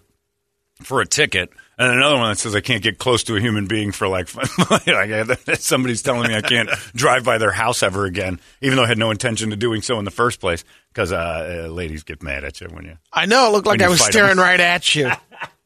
for 0.83 1.01
a 1.01 1.05
ticket, 1.07 1.49
and 1.79 1.91
another 1.91 2.17
one 2.17 2.29
that 2.29 2.37
says 2.37 2.53
I 2.55 2.59
can't 2.61 2.83
get 2.83 2.99
close 2.99 3.23
to 3.23 3.35
a 3.35 3.39
human 3.39 3.65
being 3.65 3.91
for 3.91 4.07
like, 4.07 4.27
like 4.69 5.39
somebody's 5.59 6.01
telling 6.03 6.27
me 6.27 6.35
I 6.35 6.41
can't 6.41 6.69
drive 6.95 7.23
by 7.23 7.37
their 7.39 7.51
house 7.51 7.81
ever 7.81 8.05
again, 8.05 8.39
even 8.61 8.75
though 8.75 8.83
I 8.83 8.87
had 8.87 8.97
no 8.99 9.09
intention 9.09 9.51
of 9.53 9.57
doing 9.59 9.81
so 9.81 9.97
in 9.97 10.05
the 10.05 10.11
first 10.11 10.39
place. 10.39 10.63
Because 10.95 11.11
uh, 11.11 11.65
uh, 11.65 11.67
ladies 11.67 12.03
get 12.03 12.23
mad 12.23 12.45
at 12.45 12.61
you 12.61 12.67
when 12.71 12.85
you 12.85 12.97
I 13.11 13.25
know. 13.25 13.49
It 13.49 13.51
looked 13.51 13.67
like 13.67 13.81
I 13.81 13.89
was 13.89 14.01
staring 14.01 14.37
right 14.37 14.59
at 14.59 14.95
you. 14.95 15.11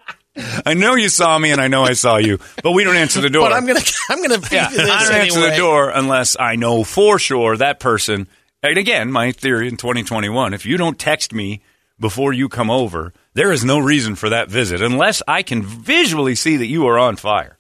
I 0.66 0.74
know 0.74 0.96
you 0.96 1.08
saw 1.08 1.38
me 1.38 1.52
and 1.52 1.62
I 1.62 1.68
know 1.68 1.84
I 1.84 1.94
saw 1.94 2.18
you, 2.18 2.40
but 2.64 2.72
we 2.72 2.84
don't 2.84 2.96
answer 2.96 3.22
the 3.22 3.30
door. 3.30 3.48
but 3.48 3.54
I'm 3.54 3.68
gonna, 3.68 3.82
I'm 4.10 4.22
gonna 4.24 4.42
yeah, 4.52 4.70
this 4.70 4.90
I 4.90 5.04
don't 5.04 5.22
answer 5.22 5.42
the 5.42 5.56
door 5.56 5.90
unless 5.90 6.36
I 6.40 6.56
know 6.56 6.84
for 6.84 7.20
sure 7.20 7.56
that 7.58 7.80
person. 7.80 8.28
And 8.64 8.78
again, 8.78 9.12
my 9.12 9.32
theory 9.32 9.68
in 9.68 9.78
2021: 9.78 10.56
if 10.56 10.66
you 10.66 10.78
don't 10.78 10.98
text 10.98 11.32
me 11.32 11.62
before 12.00 12.34
you 12.34 12.50
come 12.50 12.72
over, 12.72 13.14
there 13.36 13.52
is 13.52 13.64
no 13.64 13.78
reason 13.78 14.16
for 14.16 14.30
that 14.30 14.50
visit 14.50 14.82
unless 14.82 15.22
I 15.28 15.44
can 15.44 15.62
visually 15.62 16.34
see 16.34 16.58
that 16.58 16.68
you 16.68 16.88
are 16.88 16.98
on 16.98 17.18
fire. 17.18 17.60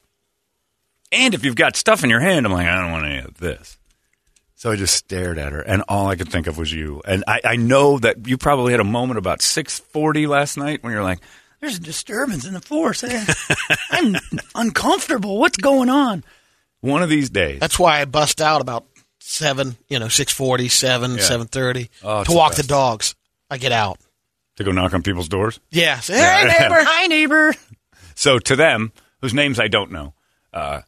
And 1.11 1.35
if 1.35 1.43
you've 1.45 1.55
got 1.55 1.75
stuff 1.75 2.03
in 2.03 2.09
your 2.09 2.19
hand, 2.19 2.45
I'm 2.45 2.51
like, 2.51 2.67
I 2.67 2.81
don't 2.81 2.91
want 2.91 3.05
any 3.05 3.19
of 3.19 3.37
this. 3.37 3.78
So 4.59 4.69
I 4.71 4.75
just 4.75 4.93
stared 4.93 5.37
at 5.39 5.53
her, 5.53 5.61
and 5.61 5.83
all 5.87 6.07
I 6.09 6.17
could 6.17 6.27
think 6.27 6.45
of 6.45 6.57
was 6.57 6.69
you. 6.69 7.01
And 7.05 7.23
I, 7.25 7.39
I 7.45 7.55
know 7.55 7.97
that 7.99 8.27
you 8.27 8.37
probably 8.37 8.73
had 8.73 8.81
a 8.81 8.83
moment 8.83 9.17
about 9.17 9.39
6:40 9.39 10.27
last 10.27 10.57
night 10.57 10.83
when 10.83 10.91
you're 10.91 11.01
like, 11.01 11.19
"There's 11.61 11.77
a 11.77 11.79
disturbance 11.79 12.45
in 12.45 12.53
the 12.53 12.59
force. 12.59 13.01
Eh, 13.05 13.25
I'm 13.89 14.17
uncomfortable. 14.55 15.39
What's 15.39 15.55
going 15.55 15.89
on?" 15.89 16.25
One 16.81 17.01
of 17.01 17.07
these 17.07 17.29
days, 17.29 17.61
That's 17.61 17.79
why 17.79 18.01
I 18.01 18.05
bust 18.05 18.41
out 18.41 18.59
about 18.59 18.85
seven, 19.21 19.77
you 19.87 19.97
know, 19.97 20.09
six 20.09 20.33
forty, 20.33 20.67
seven, 20.67 21.11
Yeah. 21.15 21.21
seven 21.23 21.47
thirty 21.47 21.89
Oh, 22.03 22.19
it's 22.19 22.27
to 22.27 22.33
the 22.33 22.37
walk 22.37 22.51
the 22.55 22.57
best. 22.63 22.69
dogs. 22.69 23.15
I 23.49 23.57
get 23.59 23.71
out. 23.71 23.97
to 24.57 24.65
go 24.65 24.71
knock 24.73 24.93
on 24.93 25.03
people's 25.03 25.29
doors. 25.29 25.57
Yeah. 25.71 26.01
Say, 26.01 26.17
Yeah. 26.17 26.49
hey 26.49 26.63
neighbor. 26.67 26.83
Hi, 26.85 27.07
neighbor. 27.07 27.55
So 28.15 28.39
to 28.39 28.57
them, 28.57 28.91
whose 29.21 29.33
names 29.33 29.57
I 29.57 29.69
don't 29.69 29.91
know, 29.91 30.13
uh, 30.53 30.81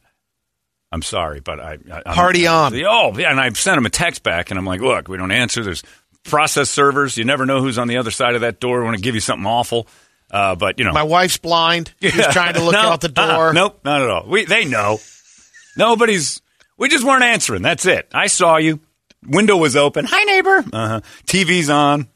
I'm 0.92 1.02
sorry, 1.02 1.40
but 1.40 1.58
I, 1.58 1.78
I 1.90 2.02
I'm- 2.04 2.14
Party 2.14 2.46
on. 2.46 2.74
Oh, 2.84 3.16
yeah, 3.16 3.30
and 3.30 3.40
I 3.40 3.48
sent 3.54 3.78
him 3.78 3.86
a 3.86 3.90
text 3.90 4.22
back, 4.22 4.50
and 4.50 4.58
I'm 4.58 4.66
like, 4.66 4.80
look, 4.82 5.08
we 5.08 5.16
don't 5.16 5.30
answer. 5.32 5.64
There's 5.64 5.82
process 6.24 6.68
servers. 6.70 7.16
You 7.16 7.24
never 7.24 7.46
know 7.46 7.60
who's 7.62 7.78
on 7.78 7.88
the 7.88 7.96
other 7.96 8.10
side 8.10 8.34
of 8.34 8.42
that 8.42 8.60
door. 8.60 8.78
We 8.80 8.84
want 8.84 8.96
to 8.98 9.02
give 9.02 9.14
you 9.14 9.20
something 9.22 9.46
awful, 9.46 9.86
uh, 10.30 10.54
but 10.54 10.78
you 10.78 10.84
know, 10.84 10.92
My 10.92 11.02
wife's 11.02 11.38
blind. 11.38 11.92
She's 12.02 12.12
trying 12.28 12.54
to 12.54 12.62
look 12.62 12.74
No, 12.74 12.80
out 12.80 13.00
the 13.00 13.12
uh-uh. 13.16 13.36
door. 13.36 13.52
nope, 13.54 13.80
not 13.84 14.02
at 14.02 14.08
all. 14.10 14.26
We 14.28 14.44
they 14.44 14.64
know. 14.66 14.98
Nobody's. 15.76 16.40
We 16.76 16.88
just 16.88 17.04
weren't 17.04 17.24
answering. 17.24 17.62
That's 17.62 17.86
it. 17.86 18.08
I 18.12 18.26
saw 18.26 18.56
you. 18.58 18.80
Window 19.26 19.56
was 19.56 19.76
open. 19.76 20.04
Hi, 20.08 20.24
neighbor. 20.24 20.58
Uh-huh. 20.72 21.00
TV's 21.26 21.70
on. 21.70 22.08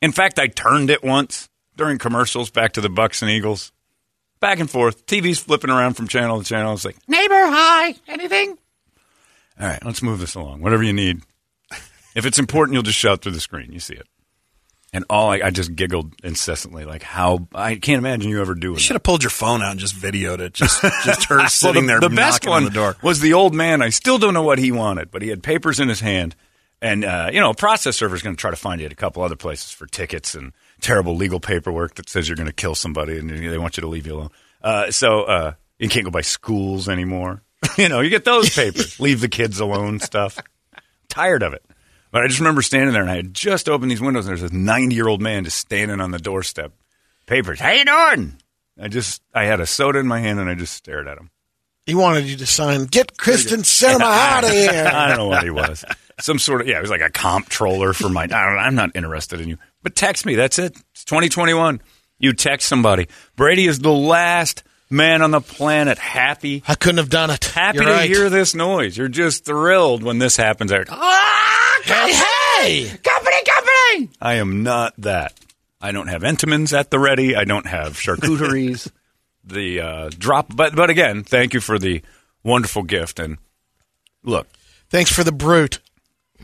In 0.00 0.12
fact, 0.12 0.38
I 0.38 0.46
turned 0.48 0.90
it 0.90 1.02
once 1.02 1.48
during 1.76 1.98
commercials 1.98 2.50
back 2.50 2.72
to 2.74 2.80
the 2.80 2.88
Bucs 2.88 3.22
and 3.22 3.30
Eagles. 3.30 3.72
Back 4.42 4.58
and 4.58 4.68
forth. 4.68 5.06
TV's 5.06 5.38
flipping 5.38 5.70
around 5.70 5.94
from 5.94 6.08
channel 6.08 6.38
to 6.42 6.44
channel. 6.44 6.72
It's 6.74 6.84
like, 6.84 6.96
neighbor, 7.08 7.32
hi. 7.46 7.94
Anything? 8.08 8.58
All 9.60 9.68
right, 9.68 9.82
let's 9.84 10.02
move 10.02 10.18
this 10.18 10.34
along. 10.34 10.60
Whatever 10.60 10.82
you 10.82 10.92
need. 10.92 11.22
If 12.14 12.26
it's 12.26 12.38
important, 12.38 12.74
you'll 12.74 12.82
just 12.82 12.98
shout 12.98 13.22
through 13.22 13.32
the 13.32 13.40
screen. 13.40 13.72
You 13.72 13.80
see 13.80 13.94
it. 13.94 14.06
And 14.92 15.02
all 15.08 15.30
I, 15.30 15.40
I 15.44 15.50
just 15.50 15.74
giggled 15.74 16.12
incessantly, 16.22 16.84
like 16.84 17.02
how 17.02 17.48
I 17.54 17.76
can't 17.76 17.96
imagine 18.00 18.28
you 18.30 18.42
ever 18.42 18.54
doing. 18.54 18.74
It. 18.74 18.76
You 18.76 18.82
should 18.82 18.96
have 18.96 19.02
pulled 19.02 19.22
your 19.22 19.30
phone 19.30 19.62
out 19.62 19.70
and 19.70 19.80
just 19.80 19.94
videoed 19.94 20.40
it. 20.40 20.52
Just, 20.52 20.82
just 20.82 21.24
her 21.30 21.46
sitting 21.48 21.86
Well, 21.86 21.86
there 21.86 22.00
the, 22.00 22.10
the 22.10 22.16
best 22.16 22.46
one 22.46 22.56
on 22.58 22.64
the 22.64 22.70
door. 22.70 22.96
was 23.02 23.20
the 23.20 23.32
old 23.32 23.54
man. 23.54 23.80
I 23.80 23.88
still 23.88 24.18
don't 24.18 24.34
know 24.34 24.42
what 24.42 24.58
he 24.58 24.70
wanted, 24.72 25.10
but 25.10 25.22
he 25.22 25.28
had 25.28 25.42
papers 25.42 25.80
in 25.80 25.88
his 25.88 26.00
hand, 26.00 26.36
and 26.82 27.02
uh, 27.02 27.30
you 27.32 27.40
know, 27.40 27.48
a 27.48 27.54
process 27.54 27.96
server 27.96 28.14
is 28.14 28.20
going 28.20 28.36
to 28.36 28.40
try 28.40 28.50
to 28.50 28.56
find 28.56 28.78
you 28.82 28.84
at 28.86 28.92
a 28.92 28.96
couple 28.96 29.22
other 29.22 29.36
places 29.36 29.70
for 29.70 29.86
tickets 29.86 30.34
and 30.34 30.52
terrible 30.82 31.16
legal 31.16 31.40
paperwork 31.40 31.94
that 31.94 32.08
says 32.08 32.28
you're 32.28 32.36
going 32.36 32.48
to 32.48 32.52
kill 32.52 32.74
somebody 32.74 33.18
and 33.18 33.30
they 33.30 33.58
want 33.58 33.76
you 33.76 33.82
to 33.82 33.88
leave 33.88 34.06
you 34.06 34.14
alone. 34.16 34.30
Uh, 34.62 34.90
so 34.90 35.22
uh, 35.22 35.52
you 35.78 35.88
can't 35.88 36.04
go 36.04 36.10
by 36.10 36.20
schools 36.20 36.88
anymore. 36.88 37.42
you 37.78 37.88
know, 37.88 38.00
you 38.00 38.10
get 38.10 38.24
those 38.24 38.54
papers. 38.54 39.00
leave 39.00 39.20
the 39.20 39.28
kids 39.28 39.60
alone 39.60 40.00
stuff. 40.00 40.38
Tired 41.08 41.42
of 41.42 41.54
it. 41.54 41.64
But 42.10 42.22
I 42.22 42.26
just 42.26 42.40
remember 42.40 42.60
standing 42.60 42.92
there, 42.92 43.02
and 43.02 43.10
I 43.10 43.16
had 43.16 43.32
just 43.32 43.70
opened 43.70 43.90
these 43.90 44.00
windows, 44.00 44.26
and 44.26 44.36
there's 44.36 44.42
this 44.42 44.52
90 44.52 44.94
year 44.94 45.08
old 45.08 45.22
man 45.22 45.44
just 45.44 45.58
standing 45.58 46.00
on 46.00 46.10
the 46.10 46.18
doorstep. 46.18 46.72
Papers. 47.26 47.60
How 47.60 47.70
you 47.70 47.84
doing? 47.84 48.36
I 48.78 48.88
just, 48.88 49.22
I 49.32 49.44
had 49.44 49.60
a 49.60 49.66
soda 49.66 49.98
in 49.98 50.06
my 50.06 50.20
hand, 50.20 50.38
and 50.38 50.50
I 50.50 50.54
just 50.54 50.74
stared 50.74 51.08
at 51.08 51.16
him. 51.16 51.30
He 51.86 51.94
wanted 51.94 52.24
you 52.24 52.36
to 52.36 52.46
sign. 52.46 52.84
Get 52.84 53.16
Kyrsten 53.16 53.62
Sinema 53.64 54.02
out 54.02 54.44
of 54.44 54.50
here. 54.52 54.90
I 54.92 55.08
don't 55.08 55.16
know 55.16 55.28
what 55.28 55.42
he 55.42 55.50
was. 55.50 55.84
Some 56.20 56.38
sort 56.38 56.60
of 56.60 56.68
yeah, 56.68 56.76
he 56.76 56.80
was 56.80 56.90
like 56.90 57.00
a 57.00 57.10
comptroller 57.10 57.92
for 57.92 58.08
my. 58.08 58.24
I 58.24 58.26
don't. 58.26 58.58
I'm 58.58 58.74
not 58.74 58.90
interested 58.94 59.40
in 59.40 59.48
you. 59.48 59.58
But 59.82 59.96
text 59.96 60.24
me. 60.26 60.34
That's 60.34 60.58
it. 60.58 60.76
It's 60.92 61.04
2021. 61.04 61.80
You 62.18 62.32
text 62.32 62.68
somebody. 62.68 63.08
Brady 63.36 63.66
is 63.66 63.78
the 63.80 63.92
last 63.92 64.62
man 64.90 65.22
on 65.22 65.30
the 65.30 65.40
planet 65.40 65.98
happy 65.98 66.62
I 66.68 66.74
couldn't 66.74 66.98
have 66.98 67.08
done 67.10 67.30
it. 67.30 67.44
happy 67.46 67.78
You're 67.78 67.86
to 67.86 67.90
right. 67.92 68.10
hear 68.10 68.28
this 68.30 68.54
noise. 68.54 68.96
You're 68.96 69.08
just 69.08 69.44
thrilled 69.44 70.02
when 70.02 70.18
this 70.18 70.36
happens. 70.36 70.70
Like, 70.70 70.88
ah, 70.90 71.80
Hey, 71.84 72.12
hey! 72.12 72.98
company, 73.02 73.36
company. 73.44 74.10
I 74.20 74.34
am 74.34 74.62
not 74.62 74.94
that. 74.98 75.34
I 75.80 75.90
don't 75.90 76.06
have 76.08 76.22
Entenmann's 76.22 76.72
at 76.72 76.90
the 76.90 76.98
ready. 76.98 77.34
I 77.34 77.44
don't 77.44 77.66
have 77.66 77.94
charcuteries. 77.94 78.88
the 79.44 79.80
uh, 79.80 80.10
drop, 80.16 80.54
but 80.54 80.76
but 80.76 80.90
again, 80.90 81.24
thank 81.24 81.54
you 81.54 81.60
for 81.60 81.78
the 81.78 82.02
wonderful 82.44 82.84
gift. 82.84 83.18
And 83.18 83.38
look, 84.22 84.46
Thanks 84.90 85.10
for 85.10 85.24
the 85.24 85.32
Brut. 85.32 85.78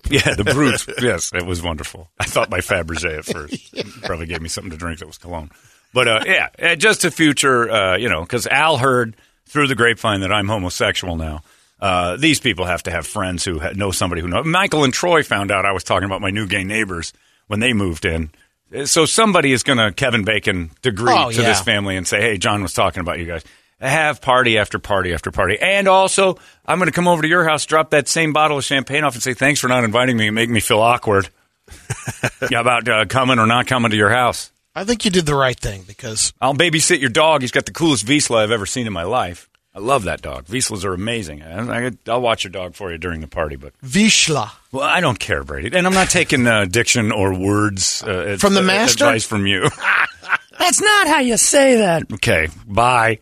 yeah, 0.11 0.35
the 0.35 0.45
Brut. 0.45 0.87
yes, 1.03 1.33
it 1.35 1.45
was 1.47 1.63
wonderful. 1.63 2.11
I 2.19 2.25
thought 2.25 2.51
my 2.51 2.59
Fabergé 2.61 3.19
at 3.19 3.25
first 3.25 4.03
probably 4.03 4.27
gave 4.27 4.41
me 4.41 4.49
something 4.49 4.71
to 4.71 4.77
drink 4.77 4.99
that 5.01 5.07
was 5.07 5.19
cologne. 5.19 5.51
But 5.95 6.09
uh, 6.09 6.25
yeah, 6.27 6.49
uh, 6.63 6.75
just 6.77 7.05
a 7.05 7.11
future, 7.11 7.71
uh, 7.71 7.97
you 7.97 8.09
know, 8.09 8.23
because 8.23 8.47
Al 8.47 8.77
heard 8.79 9.17
through 9.47 9.69
the 9.69 9.75
grapevine 9.75 10.21
that 10.21 10.33
I'm 10.33 10.49
homosexual 10.49 11.17
now. 11.17 11.43
Uh, 11.81 12.17
these 12.17 12.41
people 12.41 12.65
have 12.65 12.83
to 12.83 12.91
have 12.91 13.07
friends 13.07 13.45
who 13.45 13.61
ha- 13.61 13.71
know 13.75 13.91
somebody 13.93 14.21
who 14.21 14.29
knows. 14.29 14.45
Michael 14.45 14.85
and 14.85 14.93
Troy 14.93 15.23
found 15.23 15.51
out 15.51 15.65
I 15.65 15.73
was 15.73 15.85
talking 15.85 16.07
about 16.07 16.21
my 16.21 16.31
new 16.31 16.47
gay 16.47 16.65
neighbors 16.65 17.13
when 17.47 17.61
they 17.61 17.73
moved 17.73 18.05
in. 18.05 18.31
Uh, 18.75 18.85
So 18.85 19.07
somebody 19.07 19.53
is 19.53 19.63
going 19.63 19.79
to 19.79 19.93
Kevin 19.93 20.25
Bacon 20.25 20.73
degree 20.83 21.15
Oh, 21.17 21.31
to 21.31 21.41
yeah. 21.41 21.49
this 21.49 21.61
family 21.63 21.97
and 21.97 22.07
say, 22.07 22.21
"Hey, 22.21 22.37
John 22.37 22.63
was 22.63 22.75
talking 22.75 23.01
about 23.01 23.19
you 23.21 23.27
guys." 23.27 23.45
Have 23.81 24.21
party 24.21 24.59
after 24.59 24.79
party 24.81 25.15
after 25.15 25.31
party, 25.31 25.57
and 25.61 25.87
also 25.87 26.37
I'm 26.67 26.79
going 26.79 26.87
to 26.89 26.93
come 26.93 27.07
over 27.07 27.23
to 27.23 27.29
your 27.29 27.45
house, 27.45 27.65
drop 27.65 27.91
that 27.91 28.09
same 28.09 28.33
bottle 28.33 28.59
of 28.59 28.65
champagne 28.65 29.05
off, 29.05 29.15
and 29.15 29.23
say 29.23 29.35
thanks 29.35 29.61
for 29.61 29.69
not 29.69 29.85
inviting 29.85 30.17
me 30.17 30.27
and 30.27 30.35
make 30.35 30.51
me 30.51 30.59
feel 30.59 30.81
awkward 30.81 31.29
yeah, 32.51 32.61
about 32.61 32.89
uh, 32.89 33.05
coming 33.07 33.39
or 33.39 33.47
not 33.47 33.67
coming 33.69 33.93
to 33.93 33.97
your 33.97 34.11
house. 34.11 34.51
I 34.75 34.83
think 34.85 35.05
you 35.05 35.11
did 35.13 35.27
the 35.27 35.35
right 35.37 35.59
thing 35.59 35.85
because 35.87 36.33
I'll 36.41 36.55
babysit 36.55 36.99
your 37.01 37.11
dog. 37.11 37.43
He's 37.43 37.53
got 37.53 37.67
the 37.67 37.73
coolest 37.73 38.05
Vizsla 38.05 38.39
I've 38.43 38.51
ever 38.51 38.67
seen 38.67 38.87
in 38.87 38.93
my 38.93 39.05
life. 39.05 39.49
I 39.75 39.81
love 39.81 40.05
that 40.05 40.23
dog. 40.23 40.47
Vizslas 40.47 40.85
are 40.85 40.93
amazing. 40.95 41.43
I, 41.43 41.87
I, 41.87 41.91
I'll 42.09 42.21
watch 42.21 42.43
your 42.43 42.51
dog 42.51 42.75
for 42.75 42.91
you 42.91 42.99
during 42.99 43.21
the 43.21 43.29
party, 43.29 43.55
but 43.55 43.75
Vishla. 43.83 44.51
well, 44.73 44.83
I 44.83 45.01
don't 45.01 45.21
care, 45.21 45.45
Brady, 45.45 45.77
and 45.77 45.87
I'm 45.87 45.95
not 45.95 46.11
taking 46.11 46.47
uh, 46.49 46.65
diction 46.65 47.13
or 47.13 47.33
words 47.39 48.03
uh, 48.03 48.37
From 48.41 48.55
the 48.55 48.63
master? 48.63 49.05
advice 49.05 49.25
from 49.25 49.47
you. 49.47 49.69
That's 50.59 50.81
not 50.81 51.07
how 51.07 51.21
you 51.21 51.37
say 51.37 51.77
that. 51.77 52.13
Okay, 52.15 52.49
bye. 52.67 53.21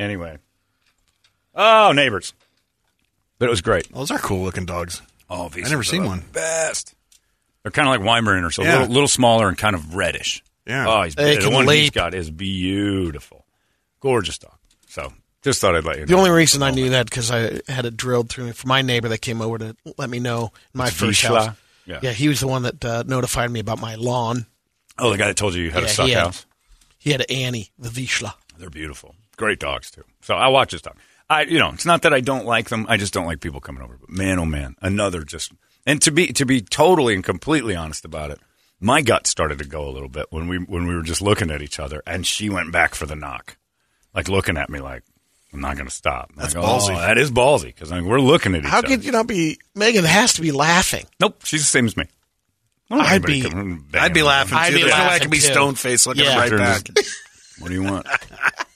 Anyway, 0.00 0.38
oh 1.54 1.92
neighbors, 1.92 2.32
but 3.38 3.46
it 3.46 3.50
was 3.50 3.60
great. 3.60 3.92
Those 3.92 4.10
are 4.10 4.18
cool 4.18 4.42
looking 4.44 4.64
dogs. 4.66 5.02
Oh, 5.28 5.48
these 5.48 5.66
I 5.66 5.70
never 5.70 5.82
seen 5.84 6.04
one. 6.04 6.24
Best. 6.32 6.94
They're 7.62 7.70
kind 7.72 7.88
of 7.88 8.00
like 8.04 8.24
Weimaraners, 8.24 8.54
so 8.54 8.62
a 8.62 8.66
Yeah. 8.66 8.78
little, 8.80 8.94
little 8.94 9.08
smaller 9.08 9.48
and 9.48 9.56
kind 9.58 9.74
of 9.76 9.94
reddish. 9.94 10.42
Yeah. 10.66 10.86
Oh, 10.88 11.02
he's, 11.02 11.14
They 11.14 11.36
the 11.36 11.42
can 11.42 11.52
one 11.52 11.64
he's 11.68 11.84
leap. 11.86 11.92
got 11.92 12.14
is 12.14 12.30
beautiful, 12.30 13.44
gorgeous 14.00 14.38
dog. 14.38 14.54
So 14.88 15.12
just 15.42 15.60
thought 15.60 15.76
I'd 15.76 15.84
let 15.84 15.98
you. 15.98 16.06
The 16.06 16.12
know. 16.12 16.18
only 16.18 16.30
reason 16.30 16.62
I 16.62 16.70
knew 16.70 16.90
that 16.90 17.06
because 17.08 17.30
I 17.30 17.60
had 17.68 17.84
it 17.84 17.96
drilled 17.96 18.30
through 18.30 18.46
me 18.46 18.52
for 18.52 18.66
my 18.66 18.80
neighbor 18.82 19.08
that 19.08 19.18
came 19.18 19.42
over 19.42 19.58
to 19.58 19.76
let 19.98 20.08
me 20.08 20.18
know 20.18 20.52
my 20.72 20.86
It's 20.88 20.96
first 20.96 21.22
Vishla? 21.22 21.46
house. 21.48 21.56
Yeah. 21.86 22.12
he 22.12 22.28
was 22.28 22.40
the 22.40 22.46
one 22.46 22.62
that 22.62 22.84
uh, 22.84 23.02
notified 23.06 23.50
me 23.50 23.60
about 23.60 23.80
my 23.80 23.96
lawn. 23.96 24.46
Oh, 24.98 25.10
the 25.10 25.18
guy 25.18 25.26
that 25.26 25.36
told 25.36 25.54
you 25.54 25.64
you 25.64 25.70
had 25.70 25.82
Yeah, 25.82 25.88
a 25.88 25.92
suck 25.92 26.06
he 26.06 26.12
had- 26.12 26.22
house. 26.22 26.46
He 26.98 27.10
had 27.12 27.24
Annie, 27.30 27.70
the 27.78 27.88
Vishla. 27.88 28.34
They're 28.58 28.68
beautiful, 28.70 29.14
great 29.40 29.58
dogs 29.58 29.90
too. 29.90 30.04
So 30.22 30.34
I 30.34 30.46
watch 30.48 30.70
this 30.70 30.82
dog. 30.82 30.96
I, 31.28 31.42
you 31.42 31.58
know, 31.58 31.70
it's 31.70 31.84
not 31.86 32.02
that 32.02 32.12
I 32.14 32.20
don't 32.20 32.46
like 32.46 32.68
them. 32.68 32.86
I 32.88 32.96
just 32.96 33.12
don't 33.12 33.26
like 33.26 33.40
people 33.40 33.60
coming 33.60 33.82
over. 33.82 33.96
But 34.00 34.10
man, 34.10 34.38
oh 34.38 34.44
man, 34.46 34.76
another 34.80 35.24
just. 35.24 35.52
And 35.86 36.00
to 36.02 36.12
be 36.12 36.28
to 36.34 36.44
be 36.46 36.60
totally 36.60 37.14
and 37.14 37.24
completely 37.24 37.74
honest 37.74 38.04
about 38.04 38.30
it, 38.30 38.38
my 38.80 39.02
gut 39.02 39.26
started 39.26 39.58
to 39.58 39.64
go 39.64 39.88
a 39.88 39.90
little 39.90 40.08
bit 40.08 40.26
when 40.30 40.46
we 40.46 40.58
when 40.58 40.86
we 40.86 40.94
were 40.94 41.02
just 41.02 41.22
looking 41.22 41.50
at 41.50 41.62
each 41.62 41.80
other, 41.80 42.02
and 42.06 42.26
she 42.26 42.48
went 42.50 42.70
back 42.70 42.94
for 42.94 43.06
the 43.06 43.16
knock, 43.16 43.56
like 44.14 44.28
looking 44.28 44.56
at 44.56 44.70
me 44.70 44.78
like. 44.80 45.02
I'm 45.52 45.60
not 45.60 45.74
going 45.74 45.88
to 45.88 45.92
stop. 45.92 46.30
That's 46.36 46.54
Like, 46.54 46.64
ballsy. 46.64 46.94
Oh, 46.94 47.00
that 47.00 47.18
is 47.18 47.32
ballsy 47.32 47.64
because 47.74 47.90
I 47.90 47.98
mean, 47.98 48.08
we're 48.08 48.20
looking 48.20 48.54
at 48.54 48.60
each 48.60 48.66
How 48.70 48.78
other. 48.78 48.86
How 48.86 48.94
could 48.94 49.04
you 49.04 49.10
not 49.10 49.26
be 49.26 49.58
Megan? 49.74 50.04
Has 50.04 50.34
to 50.34 50.42
be 50.42 50.52
laughing. 50.52 51.06
Nope, 51.18 51.40
she's 51.44 51.62
the 51.62 51.66
same 51.68 51.86
as 51.86 51.96
me. 51.96 52.04
I 52.88 52.94
don't 52.94 52.98
want 52.98 53.10
I'd 53.10 53.22
be- 53.92 53.98
I'd 53.98 54.14
be 54.14 54.22
laughing 54.22 54.56
I'd 54.56 54.68
too. 54.68 54.74
be 54.76 54.80
There's 54.82 54.92
no 54.92 54.96
way 54.96 55.02
I 55.02 55.06
laughing 55.08 55.22
could 55.22 55.30
be 55.32 55.36
too. 55.38 55.42
stone 55.52 55.74
faced 55.74 56.06
looking 56.06 56.22
Yeah. 56.22 56.38
right 56.38 56.50
back. 56.56 56.88
What 57.58 57.66
do 57.66 57.74
you 57.74 57.82
want? 57.82 58.06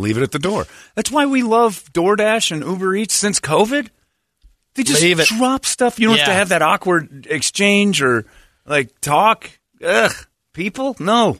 Leave 0.00 0.16
it 0.16 0.22
at 0.22 0.32
the 0.32 0.38
door. 0.38 0.66
That's 0.94 1.10
why 1.10 1.26
we 1.26 1.42
love 1.42 1.84
DoorDash 1.92 2.50
and 2.50 2.64
Uber 2.64 2.94
Eats 2.96 3.14
since 3.14 3.38
COVID. 3.40 3.88
They 4.74 4.82
just 4.82 5.02
Leave 5.02 5.20
it. 5.20 5.26
drop 5.28 5.66
stuff. 5.66 5.98
You 5.98 6.08
don't 6.08 6.16
have 6.18 6.26
to 6.26 6.32
Yeah. 6.32 6.38
have 6.38 6.48
that 6.50 6.62
awkward 6.62 7.26
exchange 7.28 8.02
or 8.02 8.24
like 8.66 9.00
talk. 9.00 9.50
Ugh, 9.84 10.12
people? 10.52 10.96
No. 11.00 11.38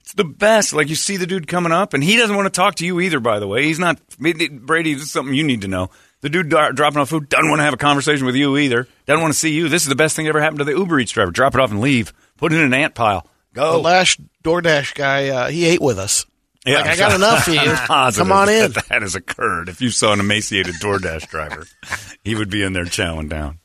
It's 0.00 0.14
the 0.14 0.24
best. 0.24 0.72
Like 0.72 0.88
you 0.88 0.96
see 0.96 1.16
the 1.16 1.26
dude 1.28 1.46
coming 1.46 1.70
up, 1.72 1.94
and 1.94 2.02
he 2.02 2.16
doesn't 2.16 2.34
want 2.34 2.46
to 2.46 2.50
talk 2.50 2.74
to 2.76 2.86
you 2.86 3.00
either. 3.00 3.20
By 3.20 3.38
the 3.38 3.46
way, 3.46 3.64
he's 3.64 3.78
not 3.78 4.00
Brady. 4.18 4.94
This 4.94 5.04
is 5.04 5.12
something 5.12 5.32
you 5.34 5.44
need 5.44 5.60
to 5.60 5.68
know. 5.68 5.90
The 6.22 6.28
dude 6.28 6.48
dro- 6.48 6.72
dropping 6.72 6.98
off 6.98 7.08
food 7.10 7.28
doesn't 7.28 7.48
want 7.48 7.60
to 7.60 7.64
have 7.64 7.74
a 7.74 7.78
conversation 7.78 8.26
with 8.26 8.34
you 8.34 8.56
either. 8.56 8.88
Doesn't 9.06 9.22
want 9.22 9.32
to 9.32 9.38
see 9.38 9.52
you. 9.52 9.68
This 9.68 9.82
is 9.82 9.88
the 9.88 9.94
best 9.94 10.16
thing 10.16 10.24
that 10.24 10.30
ever 10.30 10.40
happened 10.40 10.58
to 10.58 10.64
the 10.64 10.72
Uber 10.72 10.98
Eats 11.00 11.12
driver. 11.12 11.30
Drop 11.30 11.54
it 11.54 11.60
off 11.60 11.70
and 11.70 11.80
leave. 11.80 12.12
Put 12.36 12.52
it 12.52 12.56
in 12.58 12.62
an 12.64 12.74
ant 12.74 12.94
pile. 12.96 13.26
Go. 13.54 13.72
The 13.72 13.78
last 13.78 14.20
DoorDash 14.42 14.94
guy, 14.94 15.28
uh, 15.28 15.48
he 15.50 15.66
ate 15.66 15.80
with 15.80 15.98
us. 15.98 16.26
Yeah, 16.64 16.80
Like, 16.82 16.90
I 16.90 16.96
got 16.96 17.14
enough 17.14 17.44
for 17.44 17.50
you. 17.50 17.58
Come 17.60 18.32
on 18.32 18.48
in. 18.48 18.72
That, 18.72 18.86
that 18.88 19.02
has 19.02 19.14
occurred. 19.14 19.68
If 19.68 19.80
you 19.80 19.90
saw 19.90 20.12
an 20.12 20.20
emaciated 20.20 20.76
DoorDash 20.76 21.28
driver, 21.28 21.66
he 22.24 22.34
would 22.34 22.50
be 22.50 22.62
in 22.62 22.72
there 22.72 22.84
chowing 22.84 23.28
down. 23.28 23.58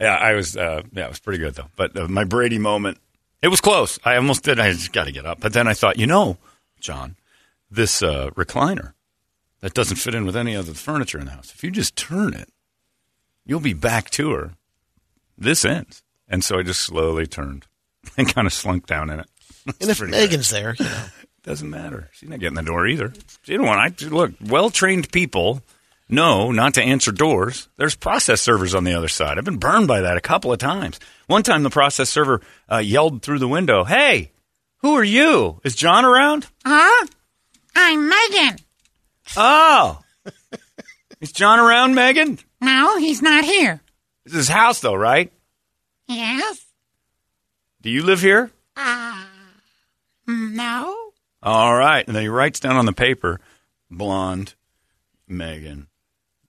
Yeah, 0.00 0.16
I 0.16 0.32
was. 0.34 0.56
Uh, 0.56 0.82
yeah, 0.92 1.04
it 1.04 1.08
was 1.10 1.20
pretty 1.20 1.38
good 1.38 1.54
though. 1.54 1.68
But 1.76 1.96
uh, 1.96 2.08
my 2.08 2.24
Brady 2.24 2.58
moment, 2.58 2.98
it 3.42 3.48
was 3.48 3.60
close. 3.60 3.98
I 4.04 4.16
almost 4.16 4.42
did. 4.42 4.58
I 4.58 4.72
just 4.72 4.92
got 4.92 5.04
to 5.04 5.12
get 5.12 5.24
up. 5.26 5.38
But 5.40 5.52
then 5.52 5.68
I 5.68 5.74
thought, 5.74 5.98
you 5.98 6.06
know, 6.06 6.38
John, 6.80 7.14
this 7.70 8.02
uh, 8.02 8.30
recliner 8.30 8.94
that 9.60 9.74
doesn't 9.74 9.96
fit 9.98 10.14
in 10.14 10.26
with 10.26 10.36
any 10.36 10.56
other 10.56 10.74
furniture 10.74 11.18
in 11.18 11.26
the 11.26 11.30
house. 11.32 11.52
If 11.54 11.62
you 11.62 11.70
just 11.70 11.94
turn 11.94 12.34
it, 12.34 12.48
you'll 13.46 13.60
be 13.60 13.74
back 13.74 14.10
to 14.10 14.32
her. 14.32 14.50
This 15.38 15.64
ends, 15.64 16.02
and 16.28 16.42
so 16.42 16.58
I 16.58 16.62
just 16.64 16.80
slowly 16.80 17.26
turned 17.28 17.66
and 18.16 18.32
kind 18.32 18.46
of 18.48 18.52
slunk 18.52 18.86
down 18.86 19.10
in 19.10 19.20
it. 19.20 19.26
And 19.80 19.88
if 19.90 20.00
Megan's 20.00 20.50
there, 20.50 20.74
you 20.76 20.84
know, 20.84 21.04
Doesn't 21.44 21.68
matter. 21.70 22.08
She's 22.12 22.28
not 22.28 22.38
getting 22.38 22.54
the 22.54 22.62
door 22.62 22.86
either. 22.86 23.12
She 23.42 23.56
don't 23.56 23.66
want. 23.66 24.02
I 24.02 24.06
look. 24.06 24.32
Well 24.40 24.70
trained 24.70 25.10
people 25.10 25.62
know 26.08 26.52
not 26.52 26.74
to 26.74 26.82
answer 26.82 27.10
doors. 27.10 27.68
There's 27.76 27.96
process 27.96 28.40
servers 28.40 28.74
on 28.74 28.84
the 28.84 28.94
other 28.94 29.08
side. 29.08 29.38
I've 29.38 29.44
been 29.44 29.56
burned 29.56 29.88
by 29.88 30.02
that 30.02 30.16
a 30.16 30.20
couple 30.20 30.52
of 30.52 30.58
times. 30.58 31.00
One 31.26 31.42
time, 31.42 31.64
the 31.64 31.70
process 31.70 32.10
server 32.10 32.42
uh, 32.70 32.78
yelled 32.78 33.22
through 33.22 33.40
the 33.40 33.48
window, 33.48 33.82
"Hey, 33.82 34.30
who 34.78 34.94
are 34.94 35.04
you? 35.04 35.60
Is 35.64 35.74
John 35.74 36.04
around?" 36.04 36.46
Huh? 36.64 37.06
I'm 37.74 38.08
Megan. 38.08 38.58
Oh, 39.36 40.00
is 41.20 41.32
John 41.32 41.58
around, 41.58 41.94
Megan? 41.94 42.38
No, 42.60 42.98
he's 42.98 43.22
not 43.22 43.44
here. 43.44 43.80
This 44.24 44.34
is 44.34 44.38
his 44.40 44.48
house, 44.48 44.80
though, 44.80 44.94
right? 44.94 45.32
Yes? 46.06 46.64
Do 47.80 47.90
you 47.90 48.02
live 48.04 48.20
here? 48.20 48.50
No? 50.26 51.01
All 51.42 51.74
right. 51.74 52.06
And 52.06 52.14
then 52.14 52.22
he 52.22 52.28
writes 52.28 52.60
down 52.60 52.76
on 52.76 52.86
the 52.86 52.92
paper, 52.92 53.40
blonde 53.90 54.54
Megan 55.26 55.88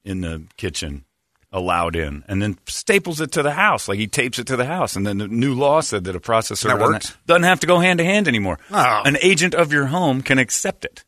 in 0.04 0.22
the 0.22 0.44
kitchen, 0.58 1.06
allowed 1.52 1.96
in, 1.96 2.24
and 2.28 2.42
then 2.42 2.58
staples 2.68 3.22
it 3.22 3.32
to 3.32 3.44
the 3.44 3.54
house. 3.54 3.88
Like 3.88 4.00
he 4.00 4.08
tapes 4.08 4.40
it 4.40 4.48
to 4.48 4.56
the 4.56 4.66
house. 4.66 4.96
And 4.96 5.06
then 5.06 5.18
the 5.20 5.28
new 5.28 5.54
law 5.54 5.82
said 5.82 6.04
that 6.06 6.16
a 6.16 6.20
processor 6.20 6.64
That 6.64 6.80
doesn't, 6.80 6.94
works? 6.94 7.18
doesn't 7.26 7.44
have 7.44 7.60
to 7.62 7.68
go 7.68 7.80
hand 7.80 8.00
to 8.00 8.04
hand 8.06 8.28
anymore. 8.28 8.60
Oh. 8.72 9.02
An 9.06 9.18
agent 9.22 9.54
of 9.56 9.72
your 9.72 9.86
home 9.88 10.22
can 10.22 10.40
accept 10.40 10.84
it. 10.86 11.03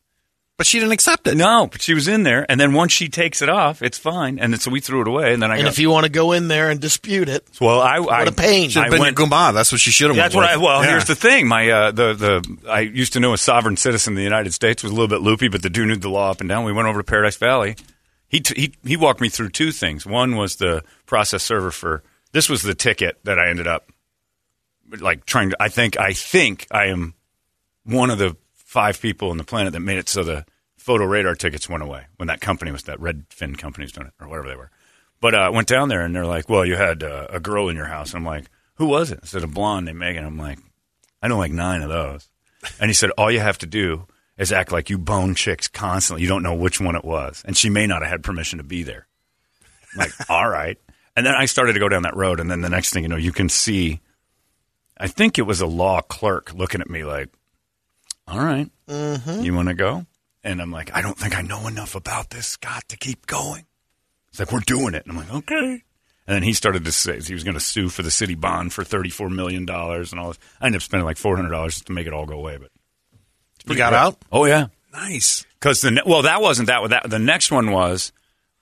But 0.58 0.66
she 0.66 0.78
didn't 0.78 0.92
accept 0.92 1.26
it. 1.26 1.36
No, 1.36 1.66
but 1.70 1.82
she 1.82 1.92
was 1.92 2.08
in 2.08 2.22
there, 2.22 2.46
and 2.48 2.58
then 2.58 2.72
once 2.72 2.90
she 2.90 3.08
takes 3.10 3.42
it 3.42 3.50
off, 3.50 3.82
it's 3.82 3.98
fine. 3.98 4.38
And 4.38 4.54
then, 4.54 4.58
so 4.60 4.70
we 4.70 4.80
threw 4.80 5.02
it 5.02 5.08
away, 5.08 5.34
and 5.34 5.42
then 5.42 5.50
I 5.50 5.56
and 5.56 5.64
got. 5.64 5.72
if 5.72 5.78
you 5.78 5.90
want 5.90 6.04
to 6.04 6.08
go 6.10 6.32
in 6.32 6.48
there 6.48 6.70
and 6.70 6.80
dispute 6.80 7.28
it, 7.28 7.46
well, 7.60 7.78
I, 7.82 7.96
I 7.96 8.00
what 8.00 8.28
a 8.28 8.32
pain. 8.32 8.70
Should 8.70 8.82
have 8.84 8.90
been 8.90 9.00
went- 9.00 9.18
your 9.18 9.26
Gumba. 9.28 9.52
That's 9.52 9.70
what 9.70 9.82
she 9.82 9.90
should 9.90 10.06
have. 10.08 10.16
That's 10.16 10.34
went 10.34 10.46
what 10.48 10.54
I. 10.54 10.56
Well, 10.56 10.82
Yeah. 10.82 10.90
here's 10.92 11.04
the 11.04 11.14
thing. 11.14 11.46
My 11.46 11.68
uh, 11.68 11.90
the 11.90 12.14
the 12.14 12.70
I 12.70 12.80
used 12.80 13.12
to 13.12 13.20
know 13.20 13.34
a 13.34 13.38
sovereign 13.38 13.76
citizen 13.76 14.14
of 14.14 14.16
the 14.16 14.22
United 14.22 14.54
States 14.54 14.82
was 14.82 14.92
a 14.92 14.94
little 14.94 15.08
bit 15.08 15.20
loopy, 15.20 15.48
but 15.48 15.60
the 15.62 15.68
dude 15.68 15.88
knew 15.88 15.96
the 15.96 16.08
law 16.08 16.30
up 16.30 16.40
and 16.40 16.48
down. 16.48 16.64
We 16.64 16.72
went 16.72 16.88
over 16.88 17.00
to 17.00 17.04
Paradise 17.04 17.36
Valley. 17.36 17.76
He 18.28 18.40
t- 18.40 18.58
he 18.58 18.74
he 18.82 18.96
walked 18.96 19.20
me 19.20 19.28
through 19.28 19.50
two 19.50 19.72
things. 19.72 20.06
One 20.06 20.36
was 20.36 20.56
the 20.56 20.82
process 21.04 21.42
server 21.42 21.70
for 21.70 22.02
this 22.32 22.48
was 22.48 22.62
the 22.62 22.74
ticket 22.74 23.18
that 23.24 23.38
I 23.38 23.50
ended 23.50 23.66
up 23.66 23.90
like 25.00 25.26
trying 25.26 25.50
to. 25.50 25.56
I 25.62 25.68
think 25.68 25.98
I 26.00 26.14
think 26.14 26.66
I 26.70 26.86
am 26.86 27.12
one 27.84 28.08
of 28.08 28.16
the 28.18 28.36
five 28.76 29.00
people 29.00 29.30
on 29.30 29.38
the 29.38 29.44
planet 29.44 29.72
that 29.72 29.80
made 29.80 29.96
it 29.96 30.06
so 30.06 30.22
the 30.22 30.44
photo 30.76 31.06
radar 31.06 31.34
tickets 31.34 31.66
went 31.66 31.82
away 31.82 32.04
when 32.16 32.26
that 32.26 32.42
company 32.42 32.70
was 32.70 32.82
that 32.82 32.98
Redfin 32.98 33.56
company 33.56 33.84
was 33.84 33.92
doing 33.92 34.08
it 34.08 34.12
or 34.20 34.28
whatever 34.28 34.48
they 34.50 34.54
were. 34.54 34.70
But 35.18 35.34
uh, 35.34 35.38
I 35.38 35.48
went 35.48 35.66
down 35.66 35.88
there 35.88 36.02
and 36.02 36.14
they're 36.14 36.26
like, 36.26 36.50
"Well, 36.50 36.66
you 36.66 36.76
had 36.76 37.02
uh, 37.02 37.26
a 37.30 37.40
girl 37.40 37.70
in 37.70 37.76
your 37.76 37.86
house." 37.86 38.12
And 38.12 38.18
I'm 38.18 38.26
like, 38.26 38.50
"Who 38.74 38.84
was 38.84 39.10
it?" 39.10 39.20
I 39.22 39.26
said, 39.26 39.42
"A 39.42 39.46
blonde 39.46 39.86
named 39.86 39.98
Megan." 39.98 40.26
I'm 40.26 40.36
like, 40.36 40.58
"I 41.22 41.28
know 41.28 41.38
like 41.38 41.52
nine 41.52 41.80
of 41.80 41.88
those." 41.88 42.28
And 42.78 42.90
he 42.90 42.94
said, 42.94 43.08
"All 43.16 43.30
you 43.30 43.40
have 43.40 43.56
to 43.58 43.66
do 43.66 44.06
is 44.36 44.52
act 44.52 44.72
like 44.72 44.90
you 44.90 44.98
bone 44.98 45.34
chicks 45.34 45.68
constantly. 45.68 46.20
You 46.20 46.28
don't 46.28 46.42
know 46.42 46.54
which 46.54 46.78
one 46.78 46.96
it 46.96 47.04
was, 47.04 47.42
and 47.46 47.56
she 47.56 47.70
may 47.70 47.86
not 47.86 48.02
have 48.02 48.10
had 48.10 48.22
permission 48.22 48.58
to 48.58 48.64
be 48.64 48.82
there." 48.82 49.06
I'm 49.94 50.00
like, 50.00 50.12
all 50.28 50.50
right. 50.50 50.76
And 51.16 51.24
then 51.24 51.34
I 51.34 51.46
started 51.46 51.72
to 51.72 51.80
go 51.80 51.88
down 51.88 52.02
that 52.02 52.14
road, 52.14 52.40
and 52.40 52.50
then 52.50 52.60
the 52.60 52.68
next 52.68 52.92
thing 52.92 53.04
you 53.04 53.08
know, 53.08 53.16
you 53.16 53.32
can 53.32 53.48
see. 53.48 54.00
I 54.98 55.06
think 55.06 55.38
it 55.38 55.42
was 55.42 55.62
a 55.62 55.66
law 55.66 56.02
clerk 56.02 56.52
looking 56.52 56.82
at 56.82 56.90
me 56.90 57.04
like, 57.04 57.30
"All 58.26 58.38
right, 58.40 58.70
mm-hmm. 58.88 59.42
you 59.42 59.54
want 59.54 59.68
to 59.68 59.74
go?" 59.74 60.06
And 60.44 60.60
I'm 60.62 60.70
like, 60.70 60.94
"I 60.94 61.02
don't 61.02 61.18
think 61.18 61.36
I 61.36 61.42
know 61.42 61.66
enough 61.66 61.94
about 61.94 62.30
this, 62.30 62.46
Scott, 62.46 62.84
to 62.88 62.96
keep 62.96 63.26
going." 63.26 63.64
He's 64.30 64.40
like, 64.40 64.52
"We're 64.52 64.60
doing 64.60 64.94
it," 64.94 65.04
and 65.06 65.12
I'm 65.12 65.18
like, 65.18 65.32
"Okay." 65.34 65.82
And 66.28 66.34
then 66.34 66.42
he 66.42 66.54
started 66.54 66.84
to 66.84 66.90
say 66.92 67.20
he 67.20 67.34
was 67.34 67.44
going 67.44 67.54
to 67.54 67.60
sue 67.60 67.88
for 67.88 68.02
the 68.02 68.10
city 68.10 68.34
bond 68.34 68.72
for 68.72 68.82
thirty-four 68.84 69.30
million 69.30 69.64
dollars 69.64 70.12
and 70.12 70.20
all 70.20 70.28
this. 70.28 70.38
I 70.60 70.66
ended 70.66 70.80
up 70.80 70.82
spending 70.82 71.04
like 71.04 71.18
four 71.18 71.36
hundred 71.36 71.50
dollars 71.50 71.80
to 71.82 71.92
make 71.92 72.06
it 72.06 72.12
all 72.12 72.26
go 72.26 72.34
away, 72.38 72.56
but 72.56 72.70
You 73.66 73.76
got 73.76 73.94
out. 73.94 74.18
oh 74.32 74.44
yeah, 74.44 74.66
Nice. 74.92 75.44
because 75.60 75.80
the 75.82 75.92
ne- 75.92 76.02
well, 76.06 76.22
that 76.22 76.40
wasn't 76.42 76.66
that. 76.68 76.88
That 76.90 77.08
the 77.10 77.18
next 77.20 77.50
one 77.52 77.70
was 77.70 78.12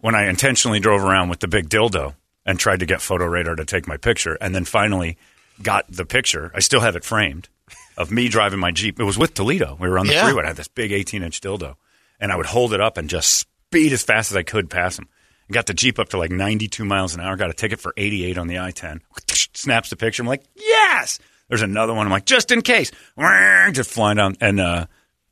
when 0.00 0.14
I 0.14 0.28
intentionally 0.28 0.78
drove 0.80 1.02
around 1.02 1.30
with 1.30 1.40
the 1.40 1.48
big 1.48 1.70
dildo 1.70 2.14
and 2.44 2.58
tried 2.58 2.80
to 2.80 2.86
get 2.86 3.00
photo 3.00 3.24
radar 3.24 3.54
to 3.56 3.64
take 3.64 3.88
my 3.88 3.96
picture, 3.96 4.34
and 4.42 4.54
then 4.54 4.66
finally 4.66 5.16
got 5.62 5.86
the 5.88 6.04
picture. 6.04 6.50
I 6.54 6.60
still 6.60 6.80
have 6.80 6.96
it 6.96 7.04
framed 7.04 7.48
of 7.96 8.10
me 8.10 8.28
driving 8.28 8.58
my 8.60 8.70
jeep. 8.70 8.98
It 9.00 9.04
was 9.04 9.18
with 9.18 9.34
Toledo. 9.34 9.76
We 9.80 9.88
were 9.88 9.98
on 9.98 10.06
the 10.06 10.12
Yeah. 10.14 10.24
freeway. 10.24 10.44
I 10.44 10.48
had 10.48 10.56
this 10.56 10.68
big 10.68 10.92
eighteen 10.92 11.22
inch 11.22 11.40
dildo, 11.40 11.76
and 12.20 12.32
I 12.32 12.36
would 12.36 12.46
hold 12.46 12.72
it 12.74 12.80
up 12.80 12.96
and 12.96 13.08
just 13.08 13.30
speed 13.32 13.92
as 13.92 14.02
fast 14.02 14.30
as 14.30 14.36
I 14.36 14.42
could 14.42 14.70
past 14.70 14.98
him. 14.98 15.08
Got 15.52 15.66
the 15.66 15.74
jeep 15.74 15.98
up 15.98 16.08
to 16.10 16.18
like 16.18 16.30
ninety 16.30 16.68
two 16.68 16.84
miles 16.84 17.14
an 17.14 17.20
hour. 17.20 17.36
Got 17.36 17.50
a 17.50 17.54
ticket 17.54 17.80
for 17.80 17.92
eighty 17.96 18.24
eight 18.24 18.38
on 18.38 18.46
the 18.48 18.58
I 18.58 18.70
ten. 18.70 19.00
Snaps 19.52 19.90
the 19.90 19.96
picture. 19.96 20.22
I'm 20.22 20.26
like, 20.26 20.42
yes. 20.56 21.18
There's 21.48 21.62
another 21.62 21.92
one. 21.92 22.06
I'm 22.06 22.12
like, 22.12 22.24
just 22.24 22.50
in 22.50 22.62
case. 22.62 22.90
Just 23.72 23.90
flying 23.90 24.16
down, 24.16 24.36
and 24.40 24.58
uh, 24.58 24.86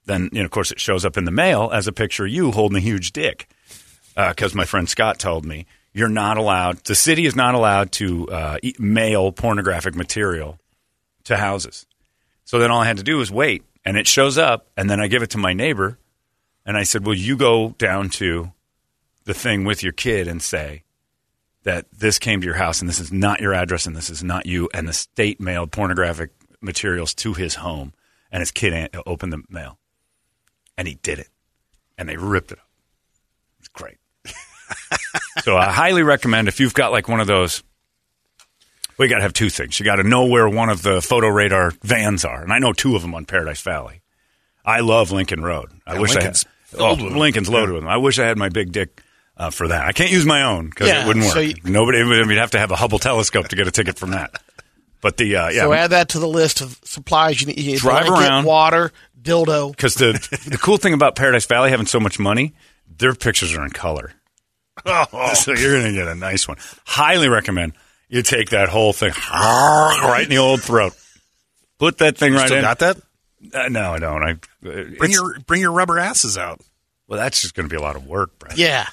then 0.05 0.29
you 0.33 0.41
know, 0.41 0.45
of 0.45 0.51
course, 0.51 0.71
it 0.71 0.79
shows 0.79 1.05
up 1.07 1.17
in 1.17 1.25
the 1.25 1.31
mail 1.31 1.71
as 1.73 1.87
a 1.87 1.93
picture 1.93 2.27
of 2.27 2.31
you 2.31 2.51
holding 2.53 2.77
a 2.77 2.81
huge 2.81 3.13
dick. 3.13 3.49
Because 4.15 4.55
my 4.55 4.67
friend 4.67 4.87
Scott 4.89 5.19
told 5.19 5.47
me 5.47 5.65
you're 5.95 6.11
not 6.11 6.37
allowed. 6.37 6.85
The 6.85 6.95
city 6.95 7.25
is 7.25 7.35
not 7.35 7.55
allowed 7.55 7.93
to 7.93 8.29
uh, 8.29 8.59
mail 8.79 9.33
pornographic 9.33 9.95
material 9.95 10.59
to 11.25 11.39
houses. 11.39 11.87
So 12.53 12.59
then 12.59 12.71
all 12.71 12.83
I 12.83 12.85
had 12.85 12.99
to 12.99 13.03
do 13.03 13.17
was 13.17 13.31
wait, 13.33 13.65
and 13.83 13.97
it 13.97 14.07
shows 14.07 14.37
up, 14.37 14.69
and 14.77 14.91
then 14.91 15.01
I 15.01 15.07
give 15.07 15.23
it 15.23 15.31
to 15.31 15.39
my 15.39 15.55
neighbor, 15.55 15.99
And 16.67 16.77
I 16.77 16.83
said, 16.83 17.07
Well, 17.07 17.15
you 17.15 17.35
go 17.35 17.71
down 17.79 18.11
to 18.21 18.53
the 19.25 19.33
thing 19.33 19.65
with 19.65 19.83
your 19.83 19.95
kid 19.95 20.29
and 20.29 20.43
say 20.43 20.83
that 21.63 21.87
this 21.91 22.19
came 22.19 22.43
to 22.43 22.45
your 22.45 22.57
house 22.57 22.81
and 22.81 22.91
this 22.91 23.01
is 23.01 23.11
not 23.11 23.41
your 23.41 23.55
address 23.55 23.87
and 23.87 23.97
this 23.97 24.11
is 24.11 24.23
not 24.23 24.45
you. 24.45 24.69
And 24.75 24.87
the 24.87 24.93
state 24.93 25.41
mailed 25.41 25.73
pornographic 25.73 26.33
materials 26.61 27.15
to 27.15 27.33
his 27.33 27.55
home. 27.55 27.95
And 28.31 28.43
his 28.43 28.51
kid 28.51 28.95
opened 29.07 29.33
the 29.33 29.45
mail. 29.49 29.79
And 30.77 30.87
he 30.87 30.97
did 30.97 31.21
it. 31.21 31.31
And 31.97 32.07
they 32.07 32.19
ripped 32.19 32.53
it 32.53 32.59
up. 32.59 32.69
It's 33.61 33.69
great. 33.69 33.97
so 35.43 35.57
I 35.57 35.73
highly 35.73 36.03
recommend 36.03 36.49
if 36.49 36.61
you've 36.61 36.75
got 36.75 36.93
like 36.93 37.09
one 37.09 37.21
of 37.21 37.27
those. 37.27 37.63
We 38.99 39.09
got 39.09 39.17
to 39.17 39.23
have 39.23 39.33
two 39.33 39.51
things. 39.51 39.79
You 39.81 39.85
got 39.85 39.97
to 39.97 40.03
know 40.03 40.27
where 40.27 40.49
one 40.49 40.69
of 40.69 40.83
the 40.83 41.01
photo 41.03 41.29
radar 41.29 41.73
vans 41.83 42.25
are, 42.25 42.43
and 42.43 42.53
I 42.53 42.59
know 42.59 42.73
two 42.73 42.95
of 42.97 43.03
them 43.03 43.15
on 43.15 43.25
Paradise 43.25 43.61
Valley. 43.63 44.03
I 44.65 44.81
love 44.81 45.11
Lincoln 45.11 45.43
Road. 45.43 45.71
I 45.87 45.95
Yeah, 45.95 46.01
wish 46.01 46.15
Lincoln's 46.15 46.45
I 46.45 46.49
had. 46.49 46.81
Oh, 46.81 46.87
filled 46.89 47.01
with 47.03 47.11
them. 47.13 47.19
Lincoln's 47.19 47.49
loaded 47.49 47.73
with 47.73 47.83
them. 47.83 47.89
I 47.89 47.97
wish 47.97 48.19
I 48.19 48.27
had 48.27 48.39
my 48.39 48.49
big 48.49 48.71
dick 48.73 49.03
uh, 49.37 49.51
for 49.51 49.69
that. 49.69 49.85
I 49.87 49.93
can't 49.93 50.11
use 50.11 50.25
my 50.25 50.43
own 50.45 50.69
because 50.71 50.89
Yeah, 50.89 51.03
it 51.05 51.07
wouldn't 51.07 51.25
work. 51.25 51.35
so 51.35 51.41
you- 51.41 51.55
Nobody. 51.65 52.01
I 52.01 52.05
mean, 52.05 52.29
We'd 52.29 52.37
have 52.39 52.53
to 52.53 52.59
have 52.59 52.71
a 52.71 52.77
Hubble 52.77 52.99
telescope 52.99 53.49
to 53.49 53.57
get 53.57 53.67
a 53.67 53.71
ticket 53.71 53.99
from 53.99 54.11
that. 54.13 54.41
But 55.01 55.17
the 55.17 55.35
uh, 55.37 55.49
yeah, 55.49 55.63
So 55.63 55.73
add 55.73 55.91
that 55.91 56.11
to 56.11 56.21
the 56.21 56.29
list 56.29 56.61
of 56.61 56.79
supplies 56.85 57.41
you 57.41 57.49
need. 57.49 57.59
You 57.59 57.77
Drive 57.79 58.07
blanket, 58.07 58.29
around. 58.29 58.45
water, 58.45 58.93
dildo. 59.21 59.73
because 59.73 59.95
the 59.97 60.13
the 60.47 60.59
cool 60.59 60.77
thing 60.77 60.93
about 60.95 61.17
Paradise 61.17 61.45
Valley 61.47 61.71
having 61.71 61.87
so 61.87 61.99
much 61.99 62.21
money, 62.21 62.55
their 62.99 63.15
pictures 63.15 63.53
are 63.55 63.65
in 63.65 63.71
color. 63.71 64.13
Oh. 64.87 65.33
so 65.35 65.53
you're 65.55 65.77
gonna 65.77 65.93
get 65.93 66.07
a 66.07 66.15
nice 66.15 66.47
one. 66.47 66.57
Highly 66.87 67.29
recommend 67.29 67.73
you 68.13 68.23
take 68.23 68.51
that 68.51 68.69
whole 68.69 68.93
thing 68.93 69.13
right 69.33 70.21
in 70.25 70.29
the 70.29 70.39
old 70.39 70.63
throat. 70.63 70.93
Put 71.79 71.99
that 71.99 72.17
thing 72.17 72.35
right 72.35 72.47
Still 72.47 72.59
in. 72.59 72.63
got 72.63 72.79
that? 72.81 72.99
Uh, 73.53 73.69
no, 73.69 73.93
I 73.93 73.99
don't. 73.99 74.23
I 74.23 74.31
uh, 74.33 74.85
Bring 74.99 75.11
your 75.11 75.39
bring 75.41 75.61
your 75.61 75.73
rubber 75.73 75.99
asses 75.99 76.39
out. 76.39 76.61
well. 77.09 77.19
That's 77.19 77.41
just 77.43 77.55
going 77.55 77.69
to 77.69 77.73
be 77.73 77.77
a 77.77 77.83
lot 77.83 77.97
of 77.97 78.07
work, 78.07 78.39
Brad. 78.39 78.57
Yeah, 78.57 78.87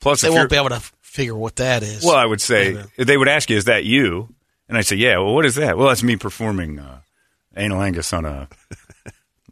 Plus, 0.00 0.20
they 0.20 0.30
won't 0.30 0.48
be 0.50 0.56
able 0.56 0.68
to 0.68 0.80
figure 1.00 1.34
what 1.34 1.56
that 1.56 1.82
is. 1.82 2.04
Well, 2.04 2.14
I 2.14 2.24
would 2.24 2.40
say 2.40 2.80
they 2.96 3.16
would 3.16 3.26
ask 3.26 3.50
you, 3.50 3.56
"Is 3.56 3.64
that 3.64 3.84
you?" 3.84 4.28
And 4.68 4.78
I 4.78 4.82
say, 4.82 4.94
"Yeah." 4.96 5.18
Well, 5.18 5.34
what 5.34 5.46
is 5.46 5.56
that? 5.56 5.76
Well, 5.76 5.88
that's 5.88 6.04
me 6.04 6.14
performing 6.16 6.78
uh, 6.78 7.00
anal 7.56 7.80
angus 7.82 8.12
on 8.12 8.24
a, 8.24 8.48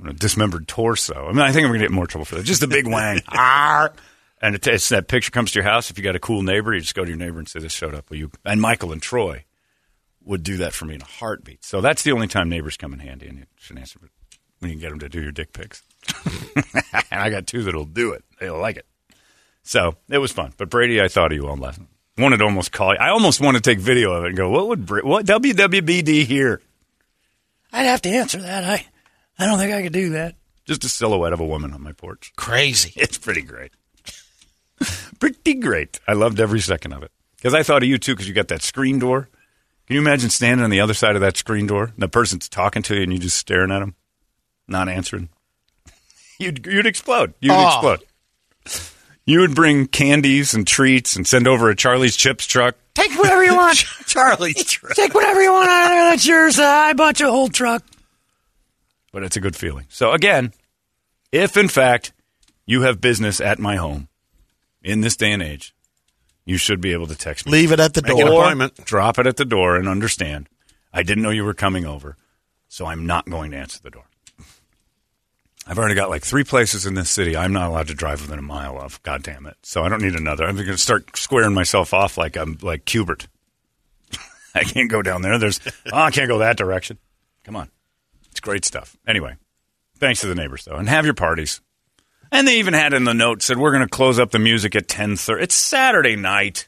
on 0.00 0.08
a 0.10 0.12
dismembered 0.12 0.68
torso. 0.68 1.26
I 1.26 1.32
mean, 1.32 1.40
I 1.40 1.50
think 1.50 1.64
I'm 1.64 1.70
going 1.70 1.80
to 1.80 1.84
get 1.86 1.90
more 1.92 2.06
trouble 2.06 2.26
for 2.26 2.36
that. 2.36 2.44
Just 2.44 2.62
a 2.62 2.68
big 2.68 2.86
wang. 2.86 3.20
Arr. 3.28 3.92
And 4.42 4.54
it, 4.54 4.66
it's 4.66 4.88
that 4.90 5.08
picture 5.08 5.30
comes 5.30 5.52
to 5.52 5.56
your 5.60 5.64
house. 5.64 5.90
If 5.90 5.98
you 5.98 6.04
got 6.04 6.16
a 6.16 6.20
cool 6.20 6.42
neighbor, 6.42 6.74
you 6.74 6.80
just 6.80 6.94
go 6.94 7.04
to 7.04 7.08
your 7.10 7.18
neighbor 7.18 7.38
and 7.38 7.48
say, 7.48 7.60
"This 7.60 7.72
showed 7.72 7.94
up." 7.94 8.10
Will 8.10 8.18
you? 8.18 8.30
And 8.44 8.60
Michael 8.60 8.92
and 8.92 9.02
Troy 9.02 9.44
would 10.24 10.42
do 10.42 10.56
that 10.58 10.72
for 10.72 10.84
me 10.84 10.94
in 10.96 11.02
a 11.02 11.06
heartbeat. 11.06 11.64
So 11.64 11.80
that's 11.80 12.02
the 12.02 12.12
only 12.12 12.26
time 12.26 12.48
neighbors 12.48 12.76
come 12.76 12.92
in 12.92 12.98
handy, 12.98 13.28
and 13.28 13.38
you 13.38 13.44
shouldn't 13.56 13.80
answer. 13.80 13.98
But 14.00 14.10
when 14.58 14.70
you 14.70 14.76
can 14.76 14.80
get 14.80 14.90
them 14.90 14.98
to 15.00 15.08
do 15.08 15.22
your 15.22 15.32
dick 15.32 15.52
pics, 15.52 15.82
and 17.10 17.20
I 17.20 17.30
got 17.30 17.46
two 17.46 17.62
that'll 17.62 17.84
do 17.84 18.12
it. 18.12 18.24
They'll 18.40 18.58
like 18.58 18.76
it. 18.76 18.86
So 19.62 19.96
it 20.08 20.18
was 20.18 20.32
fun. 20.32 20.52
But 20.56 20.70
Brady, 20.70 21.00
I 21.02 21.08
thought 21.08 21.32
of 21.32 21.36
you 21.38 21.46
all 21.48 21.56
last. 21.56 21.80
Wanted 22.18 22.38
to 22.38 22.44
almost 22.44 22.72
call 22.72 22.92
you. 22.94 22.98
I 22.98 23.10
almost 23.10 23.40
want 23.40 23.56
to 23.56 23.60
take 23.60 23.78
video 23.78 24.12
of 24.12 24.24
it 24.24 24.28
and 24.28 24.36
go, 24.36 24.48
what 24.48 24.68
would 24.68 24.86
Bra- 24.86 25.02
what 25.02 25.26
WWBD 25.26 26.24
here? 26.24 26.62
I'd 27.72 27.82
have 27.84 28.00
to 28.02 28.08
answer 28.08 28.40
that. 28.40 28.64
I 28.64 28.86
I 29.38 29.44
don't 29.46 29.58
think 29.58 29.72
I 29.74 29.82
could 29.82 29.92
do 29.92 30.10
that. 30.10 30.34
Just 30.64 30.84
a 30.84 30.88
silhouette 30.88 31.32
of 31.34 31.40
a 31.40 31.44
woman 31.46 31.72
on 31.74 31.82
my 31.82 31.92
porch. 31.92 32.32
crazy. 32.36 32.92
It's 32.96 33.18
pretty 33.18 33.42
great. 33.42 33.72
Pretty 35.16 35.54
great. 35.54 36.00
I 36.06 36.12
loved 36.12 36.38
every 36.40 36.60
second 36.60 36.92
of 36.92 37.02
it. 37.02 37.10
Because 37.36 37.54
I 37.54 37.62
thought 37.62 37.82
of 37.82 37.88
you 37.88 37.98
too, 37.98 38.14
because 38.14 38.28
you 38.28 38.34
got 38.34 38.48
that 38.48 38.62
screen 38.62 38.98
door. 38.98 39.28
Can 39.86 39.94
you 39.94 40.00
imagine 40.00 40.30
standing 40.30 40.64
on 40.64 40.70
the 40.70 40.80
other 40.80 40.94
side 40.94 41.14
of 41.14 41.20
that 41.20 41.36
screen 41.36 41.66
door? 41.66 41.84
And 41.84 41.98
the 41.98 42.08
person's 42.08 42.48
talking 42.48 42.82
to 42.84 42.96
you 42.96 43.02
and 43.02 43.12
you 43.12 43.18
just 43.18 43.36
staring 43.36 43.70
at 43.70 43.78
them, 43.80 43.94
not 44.66 44.88
answering? 44.88 45.28
You'd, 46.38 46.66
you'd 46.66 46.86
explode. 46.86 47.32
You'd 47.40 47.52
Oh. 47.54 47.66
explode. 47.68 48.00
You 49.24 49.40
would 49.40 49.54
bring 49.54 49.86
candies 49.86 50.54
and 50.54 50.66
treats 50.66 51.16
and 51.16 51.26
send 51.26 51.48
over 51.48 51.68
a 51.70 51.74
Charlie's 51.76 52.14
Chips 52.16 52.46
truck. 52.46 52.76
Take 52.94 53.12
whatever 53.18 53.42
you 53.44 53.56
want. 53.56 53.76
Charlie's 54.06 54.62
truck. 54.64 54.94
Take 54.94 55.14
whatever 55.14 55.42
you 55.42 55.52
want 55.52 55.68
out 55.68 55.84
of 55.84 55.88
there. 55.90 56.10
That's 56.10 56.26
yours. 56.26 56.58
Uh, 56.58 56.64
I 56.64 56.92
bought 56.92 57.18
you 57.20 57.28
a 57.28 57.30
whole 57.30 57.48
truck. 57.48 57.82
but 59.12 59.22
it's 59.22 59.36
a 59.36 59.40
good 59.40 59.56
feeling. 59.56 59.86
So 59.88 60.12
again, 60.12 60.52
if 61.32 61.56
in 61.56 61.68
fact 61.68 62.12
you 62.66 62.82
have 62.82 63.00
business 63.00 63.40
at 63.40 63.58
my 63.58 63.76
home 63.76 64.08
in 64.86 65.00
this 65.00 65.16
day 65.16 65.32
and 65.32 65.42
age, 65.42 65.74
you 66.44 66.56
should 66.56 66.80
be 66.80 66.92
able 66.92 67.08
to 67.08 67.16
text 67.16 67.44
me. 67.44 67.52
Leave 67.52 67.72
it 67.72 67.80
at 67.80 67.94
the 67.94 68.02
Make 68.02 68.12
an 68.18 68.26
door. 68.26 68.40
appointment. 68.42 68.76
Drop 68.84 69.18
it 69.18 69.26
at 69.26 69.36
the 69.36 69.44
door 69.44 69.76
and 69.76 69.88
understand. 69.88 70.48
I 70.92 71.02
didn't 71.02 71.22
know 71.22 71.30
you 71.30 71.44
were 71.44 71.54
coming 71.54 71.84
over, 71.84 72.16
so 72.68 72.86
I'm 72.86 73.04
not 73.04 73.28
going 73.28 73.50
to 73.50 73.56
answer 73.56 73.80
the 73.82 73.90
door. 73.90 74.04
I've 75.66 75.78
already 75.78 75.96
got 75.96 76.08
like 76.08 76.22
three 76.22 76.44
places 76.44 76.86
in 76.86 76.94
this 76.94 77.10
city 77.10 77.36
I'm 77.36 77.52
not 77.52 77.68
allowed 77.68 77.88
to 77.88 77.94
drive 77.94 78.20
within 78.22 78.38
a 78.38 78.42
mile 78.42 78.78
of. 78.80 79.02
God 79.02 79.24
damn 79.24 79.46
it! 79.46 79.56
So 79.64 79.82
I 79.82 79.88
don't 79.88 80.00
need 80.00 80.14
another. 80.14 80.44
I'm 80.44 80.54
going 80.54 80.68
to 80.68 80.78
start 80.78 81.16
squaring 81.16 81.54
myself 81.54 81.92
off 81.92 82.16
like 82.16 82.36
I'm 82.36 82.56
like 82.62 82.84
Q*bert. 82.84 83.26
I 84.54 84.62
can't 84.62 84.88
go 84.88 85.02
down 85.02 85.22
there. 85.22 85.38
There's 85.38 85.58
oh, 85.92 85.98
I 85.98 86.12
can't 86.12 86.28
go 86.28 86.38
that 86.38 86.56
direction. 86.56 86.98
Come 87.42 87.56
on, 87.56 87.68
it's 88.30 88.38
great 88.38 88.64
stuff. 88.64 88.96
Anyway, 89.08 89.34
thanks 89.98 90.20
to 90.20 90.28
the 90.28 90.36
neighbors 90.36 90.64
though, 90.64 90.76
and 90.76 90.88
have 90.88 91.04
your 91.04 91.14
parties. 91.14 91.60
And 92.32 92.46
they 92.46 92.58
even 92.58 92.74
had 92.74 92.92
in 92.92 93.04
the 93.04 93.14
note 93.14 93.42
said 93.42 93.58
we're 93.58 93.72
going 93.72 93.84
to 93.84 93.88
close 93.88 94.18
up 94.18 94.30
the 94.30 94.38
music 94.38 94.74
at 94.76 94.88
ten 94.88 95.16
thirty. 95.16 95.44
It's 95.44 95.54
Saturday 95.54 96.16
night. 96.16 96.66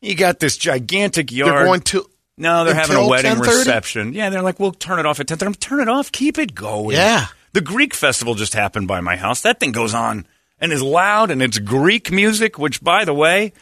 You 0.00 0.14
got 0.14 0.40
this 0.40 0.56
gigantic 0.56 1.32
yard. 1.32 1.52
They're 1.52 1.64
going 1.64 1.80
to. 1.82 2.08
No, 2.36 2.64
they're 2.64 2.74
having 2.74 2.96
a 2.96 3.06
wedding 3.06 3.32
10:30? 3.32 3.40
reception. 3.40 4.12
Yeah, 4.12 4.30
they're 4.30 4.42
like, 4.42 4.60
we'll 4.60 4.72
turn 4.72 5.00
it 5.00 5.06
off 5.06 5.18
at 5.18 5.26
10. 5.26 5.38
I'm 5.42 5.54
turn 5.54 5.80
it 5.80 5.88
off. 5.88 6.12
Keep 6.12 6.38
it 6.38 6.54
going. 6.54 6.94
Yeah. 6.94 7.26
The 7.52 7.60
Greek 7.60 7.94
festival 7.94 8.34
just 8.34 8.54
happened 8.54 8.86
by 8.86 9.00
my 9.00 9.16
house. 9.16 9.40
That 9.40 9.58
thing 9.58 9.72
goes 9.72 9.92
on 9.94 10.26
and 10.60 10.72
is 10.72 10.82
loud, 10.82 11.30
and 11.30 11.42
it's 11.42 11.58
Greek 11.58 12.12
music, 12.12 12.58
which, 12.58 12.82
by 12.82 13.04
the 13.04 13.14
way, 13.14 13.52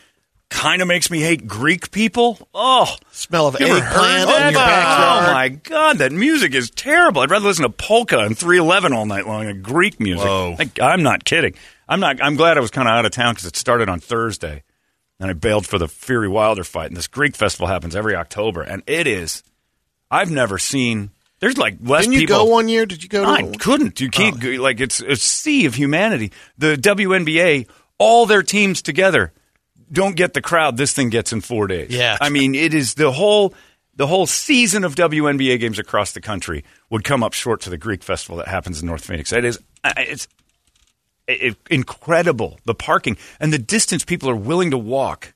kind 0.51 0.81
of 0.83 0.89
makes 0.89 1.11
me 1.11 1.21
hate 1.21 1.47
Greek 1.47 1.91
people. 1.91 2.39
Oh, 2.55 2.95
Smell 3.11 3.49
of 3.49 3.57
eggplant 3.57 3.75
in 3.75 3.83
your 3.83 4.53
backyard. 4.53 5.29
Oh 5.29 5.33
my 5.33 5.49
god, 5.49 5.99
that 5.99 6.13
music 6.13 6.55
is 6.55 6.71
terrible. 6.71 7.21
I'd 7.23 7.31
rather 7.31 7.47
listen 7.47 7.65
to 7.65 7.69
polka 7.71 8.19
and 8.21 8.37
311 8.37 8.93
all 8.93 9.07
night 9.07 9.27
long 9.27 9.47
than 9.47 9.63
Greek 9.63 9.99
music. 10.01 10.25
Whoa. 10.27 10.57
Like, 10.59 10.81
I'm 10.81 11.03
not 11.03 11.25
kidding. 11.25 11.55
I'm 11.89 12.01
not. 12.01 12.23
I'm 12.23 12.37
glad 12.37 12.57
I 12.57 12.61
was 12.61 12.71
kind 12.71 12.89
of 12.89 12.93
out 12.93 13.05
of 13.07 13.13
town 13.13 13.35
because 13.35 13.47
it 13.47 13.57
started 13.57 13.89
on 13.89 14.01
Thursday, 14.01 14.63
and 15.21 15.31
I 15.31 15.35
bailed 15.35 15.67
for 15.67 15.79
the 15.79 15.89
Fury 15.89 16.29
Wilder 16.29 16.65
fight. 16.65 16.87
And 16.89 16.97
this 16.97 17.07
Greek 17.09 17.37
festival 17.37 17.67
happens 17.69 17.95
every 17.95 18.15
October, 18.17 18.63
and 18.63 18.83
it 18.87 19.07
is. 19.07 19.43
I've 20.11 20.31
never 20.31 20.59
seen. 20.59 21.11
There's 21.41 21.59
like 21.59 21.77
less 21.83 22.03
Didn't 22.05 22.15
you 22.15 22.21
people. 22.21 22.37
go 22.37 22.45
one 22.47 22.69
year? 22.69 22.87
Did 22.87 23.03
you 23.03 23.09
go 23.09 23.23
to 23.25 23.29
I 23.29 23.43
one? 23.43 23.55
couldn't. 23.57 24.01
You 24.01 24.09
can't. 24.11 24.37
Oh. 24.37 24.57
go 24.57 24.63
Like 24.63 24.81
it's 24.81 25.01
a 25.01 25.17
sea 25.17 25.67
of 25.67 25.75
humanity. 25.75 26.33
The 26.59 26.77
WNBA, 26.77 27.69
all 27.99 28.27
their 28.27 28.43
teams 28.43 28.83
together, 28.83 29.33
don't 29.91 30.17
get 30.17 30.35
the 30.35 30.43
crowd 30.43 30.77
this 30.77 30.93
thing 30.93 31.11
gets 31.11 31.33
in 31.33 31.41
four 31.41 31.67
days. 31.67 31.91
Yeah. 31.91 32.17
I 32.21 32.29
mean, 32.29 32.55
it 32.55 32.75
is 32.75 32.95
the 32.95 33.11
whole 33.13 33.55
the 33.95 34.07
whole 34.07 34.27
season 34.27 34.85
of 34.85 34.95
WNBA 34.95 35.59
games 35.59 35.79
across 35.79 36.13
the 36.13 36.21
country 36.21 36.65
would 36.91 37.03
come 37.05 37.23
up 37.23 37.33
short 37.33 37.63
to 37.63 37.71
the 37.71 37.79
Greek 37.79 38.03
festival 38.03 38.37
that 38.39 38.49
happens 38.49 38.81
in 38.81 38.87
North 38.87 39.05
Phoenix. 39.05 39.33
It 39.33 39.45
is. 39.45 39.59
Uh, 39.83 39.93
it's 39.99 40.29
it, 41.29 41.57
incredible 41.71 42.59
the 42.67 42.75
parking 42.75 43.17
and 43.41 43.53
the 43.53 43.59
distance 43.59 44.05
people 44.05 44.29
are 44.31 44.37
willing 44.37 44.71
to 44.71 44.79
walk 44.79 45.35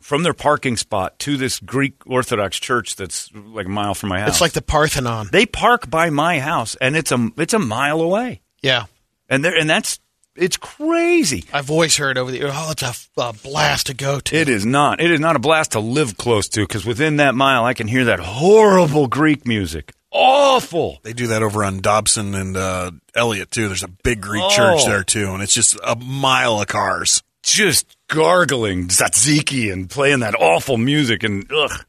from 0.00 0.22
their 0.22 0.34
parking 0.34 0.76
spot 0.76 1.18
to 1.18 1.36
this 1.36 1.58
Greek 1.58 1.94
Orthodox 2.06 2.60
church 2.60 2.94
that's 2.94 3.28
like 3.34 3.66
a 3.66 3.70
mile 3.70 3.94
from 3.94 4.10
my 4.10 4.20
house. 4.20 4.28
It's 4.28 4.40
like 4.40 4.52
the 4.52 4.62
Parthenon. 4.62 5.28
They 5.32 5.46
park 5.46 5.90
by 5.90 6.10
my 6.10 6.38
house, 6.38 6.76
and 6.76 6.96
it's 6.96 7.10
a 7.10 7.28
it's 7.36 7.54
a 7.54 7.58
mile 7.58 8.00
away, 8.00 8.42
Yeah. 8.62 8.84
and 9.28 9.44
there 9.44 9.56
and 9.56 9.68
that's 9.68 9.98
it's 10.36 10.56
crazy. 10.56 11.44
I've 11.52 11.70
always 11.70 11.96
heard 11.96 12.18
over 12.18 12.30
the 12.30 12.42
oh, 12.44 12.70
it's 12.72 12.82
a, 12.82 13.20
a 13.20 13.32
blast 13.32 13.86
to 13.86 13.94
go 13.94 14.20
to. 14.20 14.36
It 14.36 14.48
is 14.48 14.64
not. 14.66 15.00
It 15.00 15.10
is 15.10 15.20
not 15.20 15.36
a 15.36 15.38
blast 15.38 15.72
to 15.72 15.80
live 15.80 16.16
close 16.16 16.48
to 16.50 16.60
because 16.60 16.84
within 16.84 17.16
that 17.16 17.34
mile, 17.34 17.64
I 17.64 17.74
can 17.74 17.88
hear 17.88 18.04
that 18.06 18.20
horrible 18.20 19.06
Greek 19.08 19.46
music. 19.46 19.92
Awful. 20.12 20.98
They 21.02 21.12
do 21.12 21.26
that 21.28 21.42
over 21.42 21.62
on 21.64 21.80
Dobson 21.80 22.34
and 22.34 22.56
uh, 22.56 22.90
Elliott 23.14 23.50
too. 23.50 23.66
There's 23.68 23.82
a 23.82 23.88
big 23.88 24.20
Greek 24.22 24.42
Oh. 24.44 24.50
church 24.50 24.86
there 24.86 25.04
too, 25.04 25.32
and 25.32 25.42
it's 25.42 25.52
just 25.54 25.76
a 25.84 25.96
mile 25.96 26.60
of 26.60 26.68
cars. 26.68 27.22
Just 27.42 27.96
gargling 28.08 28.88
tzatziki 28.88 29.72
and 29.72 29.88
playing 29.90 30.20
that 30.20 30.34
awful 30.34 30.78
music 30.78 31.22
and 31.22 31.50
ugh, 31.52 31.84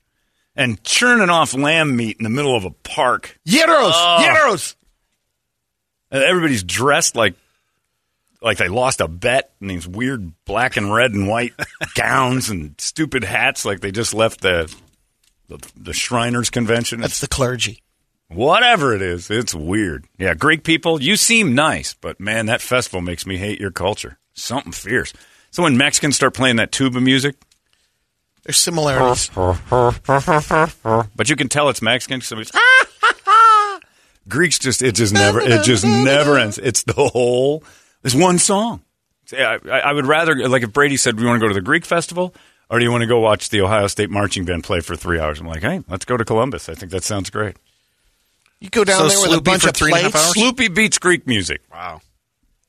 and 0.55 0.83
churning 0.83 1.29
off 1.29 1.53
lamb 1.53 1.95
meat 1.95 2.17
in 2.19 2.23
the 2.23 2.29
middle 2.29 2.55
of 2.55 2.65
a 2.65 2.71
park. 2.71 3.39
Yeros, 3.45 3.93
Oh. 3.95 4.23
gyros. 4.25 4.75
And 6.11 6.23
everybody's 6.23 6.63
dressed 6.63 7.15
like 7.15 7.35
like 8.41 8.57
they 8.57 8.67
lost 8.67 9.01
a 9.01 9.07
bet 9.07 9.51
in 9.61 9.67
these 9.67 9.87
weird 9.87 10.33
black 10.45 10.77
and 10.77 10.93
red 10.93 11.13
and 11.13 11.27
white 11.27 11.53
gowns 11.95 12.49
and 12.49 12.79
stupid 12.79 13.23
hats 13.23 13.65
like 13.65 13.79
they 13.79 13.91
just 13.91 14.13
left 14.13 14.41
the 14.41 14.73
the, 15.47 15.65
the 15.75 15.93
Shriners 15.93 16.49
convention. 16.49 16.99
That's 16.99 17.21
the 17.21 17.27
clergy. 17.27 17.81
Whatever 18.29 18.93
it 18.93 19.01
is, 19.01 19.31
it's 19.31 19.55
weird. 19.55 20.05
Yeah, 20.17 20.33
Greek 20.33 20.65
people, 20.65 21.01
you 21.01 21.15
seem 21.15 21.55
nice, 21.55 21.93
but 21.93 22.19
man, 22.19 22.47
that 22.47 22.61
festival 22.61 22.99
makes 22.99 23.25
me 23.25 23.37
hate 23.37 23.61
your 23.61 23.71
culture. 23.71 24.17
Something 24.33 24.73
fierce. 24.73 25.13
So 25.51 25.63
when 25.63 25.77
Mexicans 25.77 26.17
start 26.17 26.33
playing 26.33 26.57
that 26.57 26.73
tuba 26.73 26.99
music, 26.99 27.37
There's 28.43 28.57
similarities. 28.57 29.29
but 31.15 31.29
you 31.29 31.35
can 31.37 31.47
tell 31.47 31.69
it's 31.69 31.81
Mexican. 31.81 32.19
Somebody's 32.19 32.51
Greeks 34.27 34.59
just 34.59 34.81
it 34.81 34.93
just 34.95 35.13
never 35.13 35.39
it 35.39 35.63
just 35.63 35.85
never 35.85 36.37
ends. 36.37 36.57
It's 36.57 36.83
the 36.83 36.93
whole 36.93 37.63
This 38.13 38.21
one 38.21 38.39
song. 38.39 38.81
I, 39.33 39.59
I 39.69 39.79
I 39.79 39.93
would 39.93 40.05
rather 40.05 40.47
like 40.47 40.63
if 40.63 40.71
Brady 40.73 40.97
said, 40.97 41.19
"We 41.19 41.25
want 41.25 41.39
to 41.39 41.43
go 41.43 41.47
to 41.47 41.53
the 41.53 41.61
Greek 41.61 41.85
festival." 41.85 42.33
Or 42.69 42.79
do 42.79 42.83
you 42.85 42.91
want 42.91 43.01
to 43.01 43.07
go 43.07 43.19
watch 43.19 43.47
the 43.49 43.61
Ohio 43.61 43.87
State 43.87 44.09
marching 44.09 44.43
band 44.43 44.65
play 44.65 44.81
for 44.81 44.97
three 44.97 45.19
hours? 45.21 45.39
I'm 45.39 45.47
like, 45.47 45.61
hey, 45.61 45.81
let's 45.87 46.03
go 46.03 46.17
to 46.17 46.25
Columbus. 46.25 46.67
I 46.67 46.73
think 46.73 46.91
that 46.91 47.01
sounds 47.05 47.29
great. 47.29 47.55
You 48.59 48.69
go 48.69 48.83
down 48.83 48.97
So 48.97 49.07
there 49.07 49.29
with 49.29 49.37
a 49.37 49.41
bunch 49.41 49.61
for 49.61 49.69
of 49.69 49.73
three 49.75 49.91
and 49.93 49.99
a 49.99 50.03
half 50.03 50.11
plates. 50.11 50.37
hours? 50.37 50.53
Sloopy 50.53 50.75
beats 50.75 50.97
Greek 50.97 51.25
music. 51.25 51.61
Wow. 51.71 52.01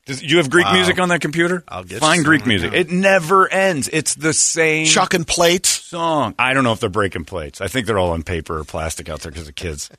Does, 0.06 0.22
you 0.22 0.36
have 0.36 0.50
Greek 0.50 0.66
Wow. 0.66 0.74
music 0.74 1.00
on 1.00 1.08
that 1.08 1.20
computer? 1.20 1.64
I'll 1.66 1.82
get 1.82 1.94
you 1.94 1.98
Find 1.98 2.24
Greek 2.24 2.46
music. 2.46 2.70
now. 2.70 2.78
It 2.78 2.90
never 2.92 3.52
ends. 3.52 3.88
It's 3.92 4.14
the 4.14 4.32
same 4.32 4.86
chucking 4.86 5.24
plates. 5.24 5.68
song. 5.68 6.36
I 6.38 6.54
don't 6.54 6.62
know 6.62 6.72
if 6.72 6.78
they're 6.78 6.88
breaking 6.90 7.24
plates. 7.24 7.60
I 7.60 7.66
think 7.66 7.88
they're 7.88 7.98
all 7.98 8.12
on 8.12 8.22
paper 8.22 8.56
or 8.58 8.62
plastic 8.64 9.08
out 9.08 9.20
there 9.22 9.32
because 9.32 9.48
of 9.48 9.56
kids. 9.56 9.90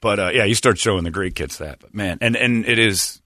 But 0.00 0.18
uh, 0.18 0.30
yeah, 0.32 0.44
you 0.44 0.54
start 0.54 0.78
showing 0.78 1.04
the 1.04 1.10
Greek 1.10 1.34
kids 1.34 1.58
that. 1.58 1.80
But 1.80 1.94
man, 1.94 2.16
and 2.22 2.36
and 2.36 2.64
it 2.64 2.78
is. 2.78 3.20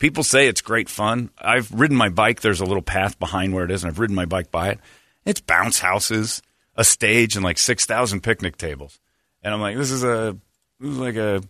People 0.00 0.24
say 0.24 0.48
it's 0.48 0.62
great 0.62 0.88
fun. 0.88 1.30
I've 1.38 1.70
ridden 1.70 1.96
my 1.96 2.08
bike. 2.08 2.40
There's 2.40 2.60
a 2.60 2.64
little 2.64 2.82
path 2.82 3.18
behind 3.18 3.54
where 3.54 3.64
it 3.64 3.70
is, 3.70 3.84
and 3.84 3.92
I've 3.92 3.98
ridden 4.00 4.16
my 4.16 4.24
bike 4.24 4.50
by 4.50 4.70
it. 4.70 4.80
It's 5.24 5.40
bounce 5.40 5.78
houses, 5.78 6.42
a 6.74 6.82
stage, 6.84 7.36
and 7.36 7.44
like 7.44 7.58
six 7.58 7.84
thousand 7.86 8.22
picnic 8.22 8.56
tables. 8.56 8.98
And 9.42 9.54
I'm 9.54 9.60
like, 9.60 9.76
this 9.76 9.90
is 9.90 10.02
a, 10.02 10.36
this 10.80 10.90
is 10.90 10.98
like 10.98 11.16
a, 11.16 11.42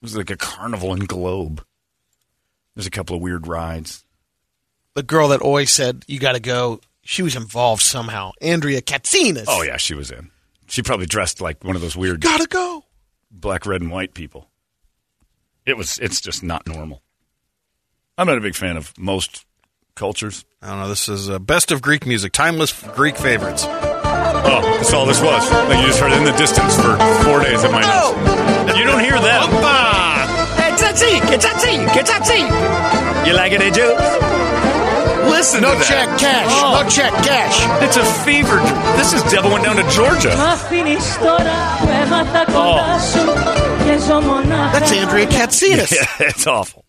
this 0.00 0.12
is 0.12 0.16
like 0.16 0.30
a 0.30 0.36
carnival 0.36 0.92
in 0.94 1.00
Globe. 1.06 1.62
There's 2.74 2.86
a 2.86 2.90
couple 2.90 3.16
of 3.16 3.22
weird 3.22 3.46
rides. 3.48 4.04
The 4.94 5.02
girl 5.02 5.28
that 5.28 5.40
always 5.40 5.70
said 5.72 6.04
you 6.06 6.18
got 6.18 6.32
to 6.32 6.40
go. 6.40 6.80
She 7.02 7.22
was 7.22 7.36
involved 7.36 7.82
somehow. 7.82 8.32
Andrea 8.40 8.80
Katsinas. 8.80 9.44
Oh 9.48 9.62
yeah, 9.62 9.76
she 9.76 9.94
was 9.94 10.10
in. 10.10 10.30
She 10.68 10.82
probably 10.82 11.06
dressed 11.06 11.40
like 11.40 11.64
one 11.64 11.74
of 11.74 11.82
those 11.82 11.96
weird 11.96 12.20
gotta 12.20 12.46
go. 12.46 12.84
black, 13.30 13.66
red, 13.66 13.80
and 13.80 13.90
white 13.90 14.14
people. 14.14 14.48
It 15.64 15.76
was. 15.76 15.98
It's 15.98 16.20
just 16.20 16.44
not 16.44 16.66
normal. 16.68 17.02
I'm 18.18 18.26
not 18.26 18.38
a 18.38 18.40
big 18.40 18.54
fan 18.54 18.76
of 18.76 18.96
most 18.98 19.44
cultures. 19.94 20.44
I 20.62 20.68
don't 20.70 20.80
know. 20.80 20.88
This 20.88 21.08
is 21.08 21.28
uh, 21.28 21.38
best 21.38 21.70
of 21.70 21.82
Greek 21.82 22.06
music, 22.06 22.32
timeless 22.32 22.72
Greek 22.94 23.16
favorites. 23.16 23.64
Oh, 23.68 24.60
that's 24.78 24.92
all 24.92 25.04
this 25.06 25.20
was. 25.20 25.50
Like 25.52 25.78
you 25.80 25.86
just 25.86 26.00
heard 26.00 26.12
it 26.12 26.18
in 26.18 26.24
the 26.24 26.32
distance 26.32 26.74
for 26.76 26.96
four 27.24 27.40
days 27.40 27.62
at 27.64 27.70
my 27.70 27.84
house. 27.84 28.14
You 28.76 28.84
don't 28.84 29.00
hear 29.00 29.18
them. 29.20 29.50
You 33.26 33.34
like 33.34 33.52
it, 33.52 33.74
Joe? 33.74 33.96
Listen 35.28 35.60
No 35.60 35.72
to 35.72 35.78
that. 35.78 35.86
check 35.86 36.08
cash. 36.18 36.46
Oh. 36.48 36.80
No 36.82 36.88
check 36.88 37.12
cash. 37.24 37.58
It's 37.82 37.96
a 37.96 38.04
fever. 38.24 38.56
This 38.96 39.12
is 39.12 39.22
Devil 39.30 39.50
went 39.50 39.64
down 39.64 39.76
to 39.76 39.82
Georgia. 39.90 40.30
That's 44.72 44.92
Andrea 44.92 45.26
Katsinas. 45.26 45.92
Yeah, 45.96 46.28
it's 46.28 46.46
awful. 46.46 46.85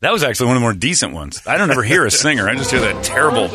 That 0.00 0.12
was 0.12 0.22
actually 0.22 0.46
one 0.48 0.56
of 0.56 0.60
the 0.60 0.64
more 0.64 0.72
decent 0.74 1.12
ones. 1.14 1.42
I 1.46 1.56
don't 1.56 1.70
ever 1.70 1.82
hear 1.82 2.04
a 2.04 2.10
singer. 2.10 2.48
I 2.48 2.54
just 2.54 2.70
hear 2.70 2.80
that 2.80 3.02
terrible. 3.02 3.48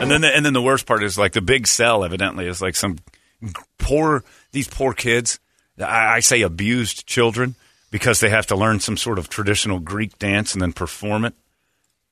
And 0.00 0.10
then, 0.10 0.20
the, 0.20 0.36
and 0.36 0.44
then 0.44 0.52
the 0.52 0.62
worst 0.62 0.86
part 0.86 1.02
is 1.02 1.18
like 1.18 1.32
the 1.32 1.40
big 1.40 1.66
sell. 1.66 2.04
Evidently, 2.04 2.46
is 2.46 2.60
like 2.60 2.76
some 2.76 2.98
poor 3.78 4.22
these 4.52 4.68
poor 4.68 4.92
kids. 4.92 5.40
I, 5.78 6.16
I 6.16 6.20
say 6.20 6.42
abused 6.42 7.06
children 7.06 7.54
because 7.90 8.20
they 8.20 8.28
have 8.28 8.46
to 8.48 8.56
learn 8.56 8.80
some 8.80 8.96
sort 8.96 9.18
of 9.18 9.28
traditional 9.28 9.78
Greek 9.78 10.18
dance 10.18 10.52
and 10.52 10.62
then 10.62 10.72
perform 10.72 11.24
it 11.24 11.34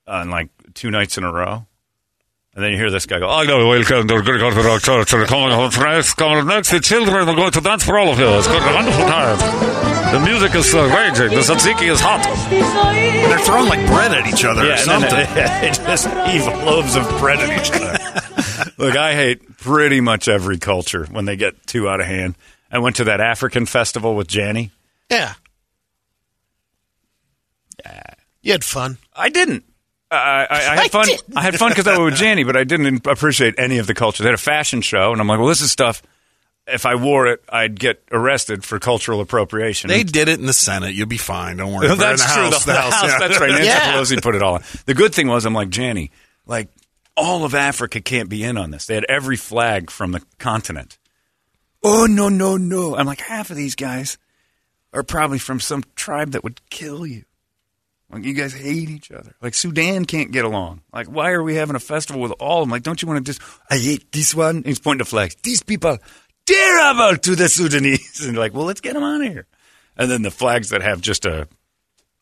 uh, 0.07 0.13
on 0.13 0.31
like 0.31 0.49
two 0.75 0.91
nights 0.91 1.19
in 1.19 1.25
a 1.25 1.33
row. 1.33 1.67
And 2.55 2.63
then 2.63 2.73
you 2.73 2.77
hear 2.77 2.91
this 2.91 3.07
guy 3.07 3.19
go, 3.19 3.29
"Oh 3.31 3.45
no, 3.45 3.67
welcome 3.67 4.07
to 4.09 4.23
Greek 4.23 4.43
Orthodox 4.43 4.85
Church. 4.85 5.11
We're 5.13 5.25
Coming 5.25 5.53
home 5.53 5.71
next, 5.79 6.15
coming 6.15 6.47
next, 6.47 6.71
the 6.71 6.81
children 6.81 7.27
are 7.27 7.35
going 7.35 7.51
to 7.53 7.61
dance 7.63 7.83
for 7.85 7.99
all 7.99 8.11
of 8.11 8.19
you. 8.19 8.27
It's 8.29 8.47
going 8.47 8.61
to 8.61 8.67
be 8.67 8.73
a 8.73 8.75
wonderful 8.75 9.07
time. 9.07 9.39
The 10.13 10.21
music 10.21 10.55
is 10.55 10.75
uh, 10.75 10.83
raging. 10.95 11.31
The 11.35 11.41
tzatziki 11.43 11.91
is 11.91 11.99
hot. 11.99 12.21
They're 12.51 13.39
throwing 13.39 13.71
like 13.71 13.87
bread 13.87 14.13
at 14.13 14.27
each 14.27 14.45
other 14.45 14.69
or 14.69 14.73
and 14.73 14.81
something. 14.81 15.09
then 15.11 15.35
they, 15.63 15.69
they 15.69 15.73
just 15.73 16.07
heave 16.29 16.47
loaves 16.67 16.95
of 16.95 17.09
bread 17.19 17.39
at 17.41 17.59
each 17.59 17.73
other. 17.73 18.73
Look, 18.79 18.97
I 18.97 19.15
hate 19.15 19.57
pretty 19.57 20.03
much 20.03 20.29
every 20.29 20.59
culture 20.59 21.07
when 21.11 21.25
they 21.25 21.37
get 21.37 21.67
too 21.67 21.89
out 21.89 22.01
of 22.01 22.07
hand. 22.07 22.35
I 22.71 22.81
went 22.81 22.97
to 22.97 23.05
that 23.05 23.23
African 23.23 23.65
festival 23.65 24.15
with 24.15 24.29
Janny. 24.29 24.71
Yeah. 25.11 25.33
Yeah. 27.83 28.03
You 28.43 28.53
had 28.53 28.65
fun. 28.65 28.99
I 29.15 29.31
didn't. 29.31 29.65
I, 30.13 30.47
I, 30.51 30.57
I 30.57 30.73
I 30.73 30.83
had 30.83 30.91
fun. 30.91 31.07
didn't. 31.07 31.37
I 31.37 31.43
had 31.43 31.59
fun 31.59 31.71
because 31.71 31.87
I 31.87 31.99
was 31.99 32.13
with 32.13 32.21
Janny, 32.21 32.45
but 32.47 32.57
I 32.57 32.65
didn't 32.65 33.07
appreciate 33.07 33.55
any 33.59 33.79
of 33.79 33.87
the 33.87 33.95
culture. 33.95 34.23
They 34.23 34.29
had 34.29 34.35
a 34.35 34.39
fashion 34.39 34.81
show, 34.83 35.13
and 35.13 35.21
I'm 35.21 35.27
like, 35.27 35.39
well, 35.39 35.49
this 35.49 35.61
is 35.61 35.71
stuff. 35.71 36.03
If 36.67 36.87
I 36.87 36.95
wore 36.95 37.27
it, 37.27 37.43
I'd 37.49 37.79
get 37.81 38.03
arrested 38.13 38.65
for 38.65 38.79
cultural 38.79 39.21
appropriation. 39.21 39.89
They 39.89 40.05
did 40.05 40.29
it 40.29 40.39
in 40.39 40.47
the 40.47 40.53
Senate. 40.53 40.95
You'll 40.95 41.09
be 41.09 41.17
fine. 41.17 41.57
Don't 41.57 41.73
worry. 41.73 41.81
Well, 41.89 41.95
in 41.95 41.99
that's 41.99 42.23
the 42.25 42.33
true. 42.33 42.43
House, 42.45 42.65
the, 42.65 42.73
the 42.73 42.79
house, 42.81 43.03
yeah. 43.03 43.19
That's 43.19 43.41
right. 43.41 43.51
Nancy 43.51 43.67
Yeah. 43.67 43.93
Pelosi 43.95 44.23
put 44.23 44.37
it 44.37 44.43
all 44.43 44.55
on. 44.55 44.63
The 44.87 44.95
good 44.95 45.13
thing 45.13 45.27
was, 45.27 45.45
I'm 45.45 45.55
like, 45.55 45.71
Janny, 45.71 46.11
like, 46.47 46.69
all 47.17 47.45
of 47.45 47.55
Africa 47.57 48.01
can't 48.01 48.29
be 48.29 48.45
in 48.45 48.57
on 48.57 48.71
this. 48.71 48.87
They 48.87 48.95
had 48.95 49.05
every 49.09 49.37
flag 49.37 49.91
from 49.91 50.13
the 50.13 50.23
continent. 50.39 50.99
Oh, 51.83 52.07
no, 52.07 52.29
no, 52.29 52.57
no. 52.57 52.95
I'm 52.97 53.07
like, 53.07 53.21
half 53.21 53.51
of 53.51 53.57
these 53.57 53.75
guys 53.75 54.17
are 54.93 55.03
probably 55.03 55.41
from 55.41 55.59
some 55.59 55.83
tribe 55.97 56.31
that 56.31 56.45
would 56.45 56.61
kill 56.71 57.05
you. 57.05 57.25
Like, 58.13 58.25
you 58.25 58.35
guys 58.35 58.53
hate 58.53 58.91
each 58.91 59.11
other. 59.11 59.35
Like, 59.41 59.55
Sudan 59.55 60.05
can't 60.05 60.31
get 60.33 60.45
along. 60.45 60.83
Like, 60.93 61.07
why 61.07 61.31
are 61.31 61.43
we 61.43 61.55
having 61.55 61.77
a 61.77 61.81
festival 61.81 62.21
with 62.21 62.33
all 62.39 62.59
of 62.63 62.65
them? 62.69 62.71
Like, 62.71 62.83
don't 62.83 63.01
you 63.01 63.09
want 63.09 63.25
to 63.25 63.33
just, 63.33 63.41
I 63.71 63.79
hate 63.79 64.13
this 64.13 64.35
one? 64.35 64.57
And 64.57 64.67
he's 64.67 64.79
pointing 64.79 65.05
to 65.05 65.09
flags. 65.09 65.35
These 65.43 65.63
people 65.63 65.99
terrible 66.47 67.17
to 67.17 67.35
the 67.37 67.49
Sudanese. 67.49 68.21
And 68.27 68.37
like, 68.37 68.53
well, 68.55 68.65
let's 68.67 68.81
get 68.81 68.95
them 68.95 69.03
out 69.03 69.23
of 69.25 69.33
here. 69.33 69.47
And 69.97 70.11
then 70.11 70.23
the 70.23 70.31
flags 70.31 70.71
that 70.71 70.83
have 70.83 71.01
just 71.01 71.25
a 71.25 71.49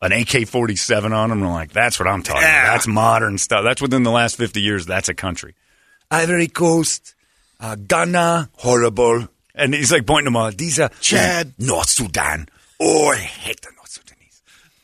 an 0.01 0.11
AK 0.13 0.47
forty 0.47 0.75
seven 0.75 1.13
on 1.13 1.29
them, 1.29 1.43
are 1.43 1.51
like, 1.51 1.71
that's 1.73 1.99
what 1.99 2.07
I'm 2.07 2.23
talking 2.23 2.41
Yeah. 2.41 2.63
about. 2.63 2.73
That's 2.73 2.87
modern 2.87 3.37
stuff. 3.37 3.63
That's 3.63 3.81
within 3.81 4.01
the 4.03 4.09
last 4.11 4.35
fifty 4.35 4.59
years. 4.61 4.85
That's 4.87 5.09
a 5.09 5.13
country. 5.13 5.53
Ivory 6.09 6.47
Coast, 6.47 7.13
uh, 7.59 7.75
Ghana, 7.75 8.49
horrible. 8.57 9.27
And 9.53 9.73
he's 9.75 9.91
like 9.91 10.05
pointing 10.07 10.25
them 10.33 10.37
out. 10.41 10.57
These 10.57 10.79
are 10.79 10.89
Chad. 11.01 11.53
North 11.59 11.89
Sudan. 11.89 12.47
Oh, 12.79 13.09
I 13.09 13.17
hate 13.17 13.61
the 13.61 13.67
North 13.75 13.80
Sudanese. 13.80 13.80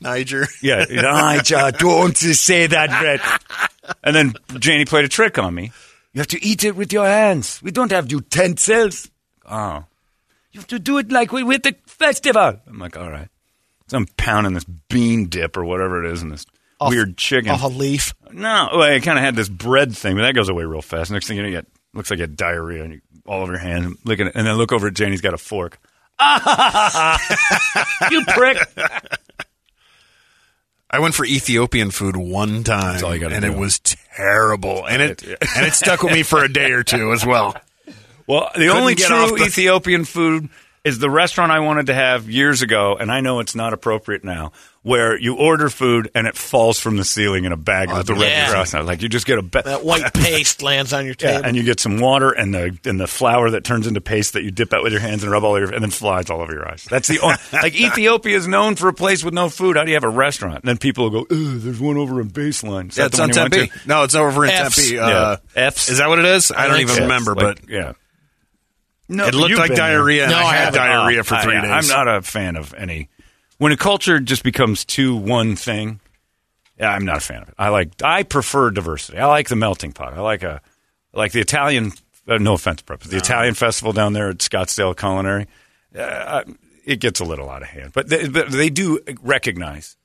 Niger. 0.08 0.48
Yeah, 0.62 0.86
Niger, 0.90 1.72
don't 1.78 2.16
say 2.18 2.68
that, 2.68 2.90
Brett. 3.00 3.96
And 4.04 4.16
then 4.16 4.34
Janie 4.60 4.86
played 4.86 5.06
a 5.06 5.10
trick 5.10 5.38
on 5.38 5.54
me. 5.54 5.72
You 6.14 6.20
have 6.20 6.28
to 6.28 6.44
eat 6.44 6.64
it 6.64 6.76
with 6.76 6.92
your 6.92 7.06
hands. 7.06 7.62
We 7.62 7.72
don't 7.72 7.92
have 7.92 8.12
utensils. 8.12 9.10
Oh. 9.46 9.84
You 10.52 10.60
have 10.62 10.68
to 10.68 10.80
do 10.80 10.98
it 10.98 11.12
like 11.12 11.32
we 11.32 11.44
with 11.44 11.64
the 11.64 11.76
festival. 11.86 12.60
I'm 12.68 12.80
like, 12.80 12.98
all 12.98 13.10
right. 13.12 13.28
So 13.88 13.98
I'm 13.98 14.08
pounding 14.18 14.54
this 14.54 14.66
bean 14.66 15.28
dip 15.28 15.56
or 15.58 15.64
whatever 15.64 16.04
it 16.04 16.12
is 16.12 16.22
in 16.22 16.30
this 16.30 16.46
Off- 16.80 16.90
weird 16.92 17.18
chicken. 17.18 17.52
Off 17.52 17.64
a 17.64 17.68
leaf. 17.68 18.14
No, 18.32 18.70
well, 18.74 18.82
I 18.82 19.00
kind 19.00 19.18
of 19.18 19.24
had 19.24 19.36
this 19.36 19.50
bread 19.50 19.96
thing, 19.96 20.16
but 20.16 20.24
that 20.24 20.34
goes 20.36 20.50
away 20.50 20.64
real 20.66 20.82
fast. 20.82 21.12
Next 21.12 21.28
thing 21.28 21.38
you 21.38 21.44
know, 21.44 21.50
you 21.50 21.56
get 21.58 21.68
looks 21.94 22.10
like 22.10 22.18
you 22.18 22.24
had 22.24 22.36
diarrhea 22.36 22.84
and 22.84 22.94
you, 22.94 23.02
all 23.26 23.42
over 23.42 23.54
your 23.54 23.62
hand. 23.62 23.98
Look 24.04 24.20
at 24.20 24.28
it, 24.28 24.34
and 24.36 24.46
then 24.48 24.56
look 24.56 24.72
over 24.72 24.88
at 24.88 24.94
Janie's 24.94 25.22
got 25.22 25.34
a 25.34 25.38
fork. 25.38 25.78
you 28.12 28.26
prick! 28.26 28.58
I 30.90 31.00
went 31.00 31.16
for 31.16 31.26
Ethiopian 31.26 31.92
food 31.92 32.16
one 32.16 32.64
time, 32.64 33.04
all 33.04 33.16
you 33.16 33.28
and 33.28 33.44
do. 33.44 33.52
it 33.52 33.58
was 33.58 33.80
terrible, 33.80 34.86
and 34.88 35.02
it 35.02 35.22
and 35.24 35.66
it 35.66 35.74
stuck 35.74 36.02
with 36.02 36.14
me 36.14 36.24
for 36.24 36.44
a 36.44 36.52
day 36.52 36.72
or 36.72 36.84
two 36.84 37.12
as 37.14 37.26
well. 37.26 37.56
Well, 38.30 38.50
the 38.56 38.60
Couldn't 38.68 38.76
only 38.78 38.96
true 38.96 39.38
the- 39.38 39.46
Ethiopian 39.46 40.04
food 40.04 40.50
is 40.88 41.00
the 41.00 41.10
restaurant 41.10 41.52
I 41.52 41.60
wanted 41.60 41.88
to 41.88 41.94
have 41.94 42.30
years 42.30 42.62
ago, 42.62 42.96
and 43.00 43.12
I 43.12 43.22
know 43.22 43.40
it's 43.40 43.56
not 43.56 43.74
appropriate 43.74 44.24
now, 44.24 44.52
where 44.84 45.20
you 45.20 45.36
order 45.36 45.70
food 45.70 46.10
and 46.16 46.26
it 46.28 46.38
falls 46.38 46.80
from 46.80 46.96
the 46.96 47.04
ceiling 47.04 47.44
in 47.44 47.52
a 47.52 47.58
bag 47.58 47.92
with 47.92 48.08
the 48.08 48.14
red 48.14 48.22
yeah. 48.32 48.50
cross 48.52 48.74
on. 48.74 48.86
Like 48.86 49.02
you 49.02 49.10
just 49.10 49.26
get 49.26 49.38
a 49.38 49.42
ba- 49.42 49.64
That 49.66 49.84
white 49.84 50.14
paste 50.14 50.62
lands 50.62 50.94
on 50.94 51.06
your 51.06 51.16
Yeah, 51.20 51.34
table. 51.34 51.46
and 51.46 51.58
you 51.58 51.64
get 51.64 51.82
some 51.82 52.00
water 52.00 52.32
and 52.32 52.54
the 52.54 52.78
and 52.86 52.98
the 53.00 53.08
flour 53.08 53.50
that 53.52 53.66
turns 53.66 53.86
into 53.86 54.00
paste 54.00 54.34
that 54.34 54.44
you 54.44 54.52
dip 54.52 54.74
out 54.74 54.84
with 54.84 54.94
your 54.94 55.02
hands 55.02 55.24
and 55.24 55.32
rub 55.32 55.44
all 55.44 55.52
over 55.56 55.60
your 55.66 55.74
and 55.74 55.84
then 55.84 55.92
flies 55.92 56.30
all 56.30 56.40
over 56.42 56.54
your 56.54 56.66
eyes. 56.72 56.86
That's 56.90 57.10
the 57.10 57.20
only 57.20 57.36
like 57.54 57.76
Ethiopia 57.76 58.38
is 58.38 58.48
known 58.48 58.76
for 58.78 58.88
a 58.88 58.94
place 58.94 59.26
with 59.26 59.34
no 59.34 59.50
food. 59.50 59.76
How 59.76 59.84
do 59.84 59.90
you 59.90 59.96
have 59.98 60.06
a 60.06 60.10
restaurant? 60.10 60.56
And 60.64 60.64
then 60.70 60.78
people 60.78 61.10
will 61.10 61.26
go, 61.26 61.36
"Ugh, 61.36 61.60
there's 61.60 61.80
one 61.82 61.98
over 61.98 62.22
in 62.22 62.30
Baseline." 62.30 62.90
Is 62.90 62.96
that 62.96 63.02
Yeah, 63.02 63.08
the 63.08 63.10
it's 63.10 63.20
one 63.20 63.30
on 63.32 63.36
you 63.36 63.42
went 63.42 63.54
Tempe. 63.54 63.80
to? 63.82 63.88
No, 63.90 64.04
it's 64.04 64.16
over 64.16 64.46
in 64.46 64.52
F's. 64.52 64.76
Tempe. 64.76 64.96
Yeah. 64.96 65.06
Uh, 65.08 65.38
F's. 65.56 65.90
Is 65.90 65.98
that 65.98 66.08
what 66.08 66.20
it 66.20 66.26
is? 66.26 66.50
I, 66.52 66.68
don't 66.70 66.80
even 66.80 66.96
so. 66.96 67.02
remember, 67.02 67.36
Like, 67.36 67.62
but 67.62 67.70
yeah. 67.70 67.92
No, 69.10 69.26
it 69.28 69.34
looked 69.36 69.56
like 69.58 69.74
diarrhea, 69.74 70.24
and 70.24 70.32
No, 70.32 70.38
I 70.38 70.42
I 70.42 70.56
had 70.56 70.74
diarrhea 70.74 71.20
Oh, 71.22 71.24
for 71.24 71.38
three 71.42 71.56
I- 71.56 71.62
days. 71.62 71.92
I'm 71.92 72.06
not 72.06 72.14
a 72.18 72.22
fan 72.22 72.56
of 72.56 72.74
any. 72.74 73.10
When 73.58 73.72
a 73.72 73.78
culture 73.78 74.20
just 74.20 74.44
becomes 74.44 74.84
too 74.86 75.16
one 75.16 75.56
thing, 75.56 76.00
yeah, 76.78 76.92
I'm 76.92 77.06
not 77.06 77.18
a 77.18 77.22
fan 77.22 77.42
of 77.42 77.50
it. 77.50 77.56
I 77.58 77.70
like. 77.70 77.92
I 78.04 78.24
prefer 78.24 78.70
diversity. 78.72 79.18
I 79.18 79.26
like 79.28 79.48
the 79.50 79.56
melting 79.56 79.94
pot. 79.94 80.14
I 80.14 80.22
like 80.22 80.44
a 80.44 80.62
like 81.14 81.32
the 81.32 81.40
Italian. 81.42 81.94
Uh, 82.28 82.38
no 82.38 82.54
offense, 82.54 82.82
purpose. 82.82 83.10
The 83.10 83.18
Italian 83.18 83.54
festival 83.56 83.94
down 83.94 84.14
there 84.14 84.30
at 84.30 84.40
Scottsdale 84.40 84.96
Culinary. 84.98 85.48
Uh, 85.98 86.44
it 86.86 87.00
gets 87.00 87.20
a 87.22 87.24
little 87.26 87.50
out 87.50 87.62
of 87.62 87.70
hand, 87.70 87.92
but 87.94 88.10
they, 88.10 88.28
but 88.28 88.52
they 88.52 88.70
do 88.70 89.00
recognize 89.24 89.96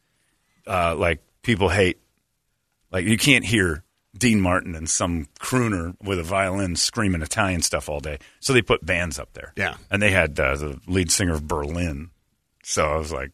uh, 0.67 0.95
like 0.97 1.21
people 1.43 1.69
hate. 1.69 1.99
Like 2.93 3.05
you 3.05 3.19
can't 3.19 3.45
hear 3.45 3.83
Dean 4.23 4.41
Martin 4.41 4.77
and 4.77 4.89
some 4.89 5.27
crooner 5.41 5.97
with 6.01 6.17
a 6.21 6.23
violin 6.23 6.77
screaming 6.77 7.23
Italian 7.23 7.61
stuff 7.61 7.89
all 7.89 7.99
day. 7.99 8.19
So 8.39 8.53
they 8.53 8.63
put 8.63 8.87
bands 8.87 9.19
up 9.19 9.33
there. 9.33 9.53
Yeah. 9.57 9.75
and 9.91 10.01
they 10.01 10.13
had 10.13 10.39
uh, 10.39 10.55
the 10.55 10.81
lead 10.87 11.11
singer 11.11 11.33
of 11.35 11.49
Berlin. 11.49 12.11
So 12.63 12.87
I 12.87 12.97
was 12.99 13.11
like, 13.13 13.33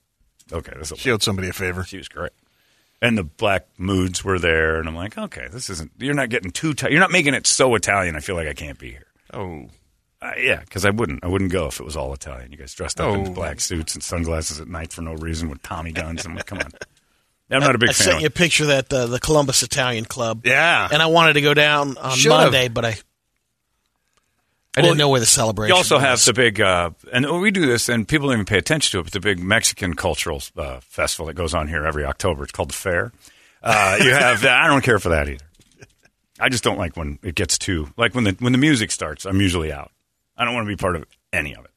okay, 0.51 0.73
this 0.79 0.91
is 0.91 0.99
She 0.99 1.11
owed 1.11 1.23
somebody 1.23 1.49
a 1.49 1.53
favor. 1.53 1.85
she 1.85 1.99
was 1.99 2.09
great. 2.09 2.33
And 3.03 3.19
the 3.19 3.23
black 3.25 3.67
moods 3.77 4.25
were 4.25 4.39
there, 4.39 4.79
and 4.79 4.89
I'm 4.89 4.97
like, 4.97 5.19
okay, 5.19 5.47
this 5.53 5.69
isn't. 5.69 5.93
You're 5.99 6.15
not 6.15 6.31
getting 6.31 6.51
too. 6.51 6.73
Ti- 6.73 6.89
you're 6.91 6.99
not 7.01 7.13
making 7.13 7.35
it 7.35 7.47
so 7.47 7.75
Italian. 7.75 8.17
I 8.17 8.21
feel 8.21 8.35
like 8.35 8.49
I 8.49 8.55
can't 8.55 8.79
be 8.79 8.91
here. 8.91 9.07
Oh, 9.33 9.67
Uh, 10.23 10.33
yeah, 10.39 10.61
because 10.61 10.85
I 10.87 10.91
wouldn't. 10.91 11.23
I 11.23 11.29
wouldn't 11.29 11.53
go 11.53 11.67
if 11.69 11.79
it 11.81 11.85
was 11.85 11.97
all 11.97 12.13
Italian. 12.15 12.51
You 12.51 12.59
guys 12.59 12.73
dressed 12.75 12.99
up 13.01 13.15
in 13.15 13.29
Oh. 13.29 13.31
black 13.31 13.61
suits 13.61 13.95
and 13.95 14.03
sunglasses 14.03 14.59
at 14.59 14.67
night 14.69 14.93
for 14.93 15.03
no 15.03 15.13
reason 15.15 15.49
with 15.51 15.63
Tommy 15.63 15.93
guns. 15.93 16.25
I'm 16.27 16.35
like, 16.35 16.47
come 16.47 16.59
on. 16.59 16.71
I'm 17.51 17.61
not 17.61 17.75
a 17.75 17.79
big 17.79 17.91
I 17.91 17.93
fan. 17.93 18.05
sent 18.05 18.17
of 18.17 18.21
you 18.23 18.27
a 18.27 18.31
picture 18.31 18.65
of 18.65 18.69
that 18.69 18.93
uh, 18.93 19.07
the 19.07 19.19
Columbus 19.21 19.63
Italian 19.63 20.05
Club. 20.05 20.43
yeah. 20.47 20.89
and 20.91 21.01
I 21.03 21.07
wanted 21.07 21.35
to 21.35 21.41
go 21.41 21.55
down 21.55 21.97
on 21.97 22.17
Should've. 22.17 22.39
Monday, 22.39 22.69
but 22.69 22.85
I 22.85 22.89
I 24.77 24.81
Well, 24.81 24.87
didn't 24.91 24.99
know 24.99 25.09
where 25.09 25.19
the 25.21 25.27
celebration. 25.27 25.75
You 25.75 25.77
also 25.79 25.97
was. 25.97 26.05
have 26.05 26.25
the 26.25 26.33
big, 26.35 26.61
uh, 26.61 26.91
and 27.13 27.41
we 27.41 27.51
do 27.51 27.67
this, 27.67 27.89
and 27.89 28.07
people 28.07 28.29
don't 28.29 28.35
even 28.35 28.45
pay 28.45 28.59
attention 28.59 28.93
to 28.93 29.01
it, 29.01 29.05
but 29.05 29.13
the 29.13 29.21
big 29.21 29.41
Mexican 29.43 29.95
cultural 29.95 30.43
uh, 30.57 30.79
festival 30.81 31.27
that 31.27 31.35
goes 31.35 31.53
on 31.55 31.67
here 31.69 31.85
every 31.85 32.05
October. 32.05 32.45
It's 32.45 32.53
called 32.53 32.69
the 32.71 32.75
Fair. 32.75 33.13
Uh, 33.63 33.97
you 34.01 34.11
have, 34.13 34.43
that. 34.43 34.63
I 34.63 34.69
don't 34.69 34.85
care 34.85 34.99
for 35.01 35.09
that 35.09 35.29
either. 35.29 35.45
I 36.39 36.49
just 36.49 36.63
don't 36.63 36.79
like 36.79 36.97
when 36.97 37.19
it 37.25 37.35
gets 37.35 37.59
too, 37.59 37.89
like 37.97 38.15
when 38.15 38.23
the 38.23 38.37
when 38.39 38.53
the 38.53 38.59
music 38.59 38.93
starts, 38.93 39.25
I'm 39.25 39.41
usually 39.41 39.73
out. 39.73 39.91
I 40.37 40.45
don't 40.45 40.55
want 40.55 40.67
to 40.67 40.69
be 40.69 40.77
part 40.77 40.95
of 40.95 41.05
any 41.33 41.57
of 41.57 41.65
it. 41.65 41.71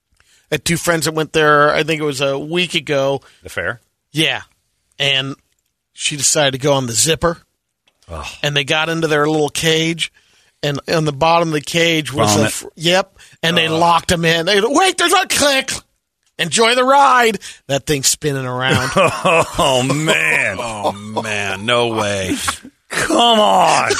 I 0.52 0.56
had 0.56 0.66
two 0.66 0.78
friends 0.78 1.06
that 1.06 1.14
went 1.16 1.34
there. 1.34 1.72
I 1.74 1.82
think 1.82 2.00
it 2.02 2.06
was 2.06 2.22
a 2.22 2.38
week 2.38 2.76
ago. 2.76 3.22
The 3.42 3.50
Fair? 3.50 3.82
Yeah, 4.12 4.42
and 5.00 5.36
she 6.02 6.18
decided 6.18 6.54
to 6.54 6.58
go 6.58 6.74
on 6.74 6.88
the 6.88 6.94
zipper, 6.94 7.38
and 8.42 8.56
they 8.56 8.64
got 8.64 8.90
into 8.90 9.08
their 9.08 9.28
little 9.30 9.50
cage, 9.50 10.12
and 10.64 10.80
on 10.92 11.06
the 11.06 11.14
bottom 11.14 11.50
of 11.50 11.54
the 11.54 11.62
cage 11.62 12.12
was 12.12 12.36
a 12.38 12.50
fr- 12.50 12.68
yep, 12.76 13.16
and 13.44 13.56
they 13.56 13.70
locked 13.70 14.08
them 14.10 14.26
in. 14.26 14.48
They 14.48 14.60
wait, 14.64 14.98
there's 14.98 15.14
a 15.14 15.28
click. 15.28 15.72
Enjoy 16.40 16.74
the 16.74 16.84
ride. 16.84 17.38
That 17.68 17.86
thing's 17.86 18.08
spinning 18.08 18.48
around. 18.48 18.90
Oh, 18.96 19.84
man. 19.84 20.58
oh 20.60 20.92
man, 21.22 21.68
no 21.68 21.90
way. 21.96 22.36
Come 22.90 23.40
on. 23.40 23.92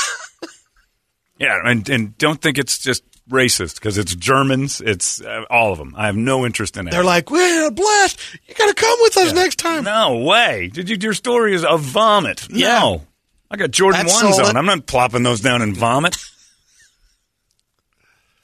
yeah, 1.38 1.60
and, 1.64 1.88
and 1.88 2.18
don't 2.18 2.42
think 2.42 2.58
it's 2.58 2.80
just 2.80 3.04
racist 3.30 3.76
because 3.76 3.98
it's 3.98 4.16
Germans. 4.16 4.82
It's 4.82 5.22
uh, 5.22 5.46
all 5.50 5.72
of 5.72 5.78
them. 5.78 5.94
I 5.98 6.08
have 6.08 6.16
no 6.16 6.46
interest 6.46 6.78
in 6.78 6.88
it. 6.88 6.92
They're 6.92 7.04
like, 7.04 7.30
we're 7.30 7.72
blessed. 7.72 8.20
You 8.48 8.56
got 8.56 8.68
to 8.68 8.74
come 8.74 8.98
with 9.02 9.18
us 9.18 9.34
next 9.34 9.58
time. 9.58 9.84
No 9.84 10.18
way. 10.18 10.70
Did 10.74 10.90
you? 10.90 10.98
Your 11.00 11.14
story 11.14 11.54
is 11.54 11.66
a 11.68 11.78
vomit. 11.78 12.48
Yeah. 12.50 12.80
No. 12.80 13.02
I 13.50 13.58
got 13.58 13.72
Jordan 13.72 14.06
That's 14.06 14.24
ones 14.24 14.40
on. 14.40 14.56
I'm 14.56 14.66
not 14.66 14.86
plopping 14.86 15.24
those 15.24 15.42
down 15.42 15.62
in 15.62 15.74
vomit. 15.74 16.16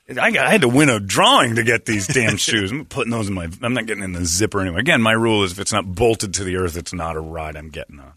I, 0.09 0.31
got, 0.31 0.47
I 0.47 0.51
had 0.51 0.61
to 0.61 0.69
win 0.69 0.89
a 0.89 0.99
drawing 0.99 1.55
to 1.55 1.63
get 1.63 1.85
these 1.85 2.07
damn 2.07 2.37
shoes. 2.37 2.71
I'm 2.71 2.85
putting 2.85 3.11
those 3.11 3.27
in 3.27 3.33
my. 3.33 3.49
I'm 3.61 3.73
not 3.73 3.85
getting 3.85 4.03
in 4.03 4.13
the 4.13 4.25
zipper 4.25 4.61
anyway. 4.61 4.79
Again, 4.79 5.01
my 5.01 5.11
rule 5.11 5.43
is 5.43 5.51
if 5.51 5.59
it's 5.59 5.73
not 5.73 5.85
bolted 5.85 6.33
to 6.35 6.43
the 6.43 6.57
earth, 6.57 6.77
it's 6.77 6.93
not 6.93 7.15
a 7.15 7.19
ride 7.19 7.55
I'm 7.57 7.69
getting 7.69 7.99
on. 7.99 8.13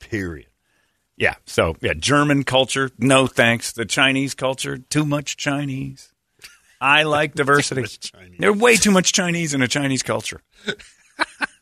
Period. 0.00 0.46
Yeah. 1.16 1.34
So 1.46 1.76
yeah, 1.80 1.94
German 1.94 2.44
culture, 2.44 2.90
no 2.98 3.26
thanks. 3.26 3.72
The 3.72 3.84
Chinese 3.84 4.34
culture, 4.34 4.78
too 4.78 5.04
much 5.04 5.36
Chinese. 5.36 6.12
I 6.80 7.04
like 7.04 7.34
diversity. 7.36 7.84
There's 8.38 8.56
way 8.56 8.76
too 8.76 8.90
much 8.90 9.12
Chinese 9.12 9.54
in 9.54 9.62
a 9.62 9.68
Chinese 9.68 10.02
culture. 10.02 10.42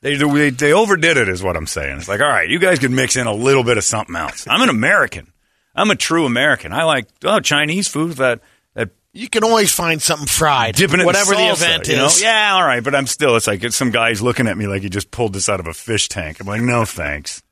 They, 0.01 0.17
they 0.17 0.51
they 0.51 0.73
overdid 0.73 1.17
it, 1.17 1.29
is 1.29 1.43
what 1.45 1.57
I'm 1.57 1.67
saying. 1.67 1.99
It's 1.99 2.09
like, 2.09 2.21
all 2.21 2.29
right, 2.29 2.49
you 2.49 2.59
guys 2.59 2.81
could 2.81 2.91
mix 2.91 3.17
in 3.17 3.27
a 3.29 3.33
little 3.35 3.63
bit 3.63 3.79
of 3.79 3.85
something 3.85 4.17
else. 4.17 4.49
I'm 4.49 4.63
an 4.63 4.69
American. 4.69 5.33
I'm 5.77 5.91
a 5.91 5.95
true 5.95 6.27
American. 6.27 6.73
I 6.73 6.85
like 6.85 7.07
oh 7.23 7.39
Chinese 7.39 7.87
food 7.87 8.13
that 8.15 8.41
that 8.75 8.91
You 9.13 9.29
can 9.29 9.45
always 9.45 9.73
find 9.73 10.03
something 10.03 10.27
fried, 10.27 10.75
dipping 10.75 10.97
it 10.97 11.01
in 11.01 11.07
whatever 11.07 11.35
the 11.35 11.51
event 11.53 11.87
you 11.87 11.97
know? 11.97 12.07
is. 12.07 12.21
Yeah, 12.21 12.55
all 12.55 12.65
right, 12.65 12.83
but 12.83 12.95
I'm 12.97 13.07
still. 13.07 13.37
It's 13.37 13.47
like 13.47 13.63
it's 13.63 13.77
some 13.77 13.91
guys 13.91 14.21
looking 14.21 14.49
at 14.49 14.57
me 14.57 14.67
like 14.67 14.83
he 14.83 14.89
just 14.89 15.13
pulled 15.13 15.35
this 15.35 15.49
out 15.49 15.61
of 15.61 15.69
a 15.69 15.75
fish 15.75 16.09
tank. 16.09 16.41
I'm 16.41 16.49
like, 16.49 16.63
no 16.63 16.85
thanks. 16.85 17.43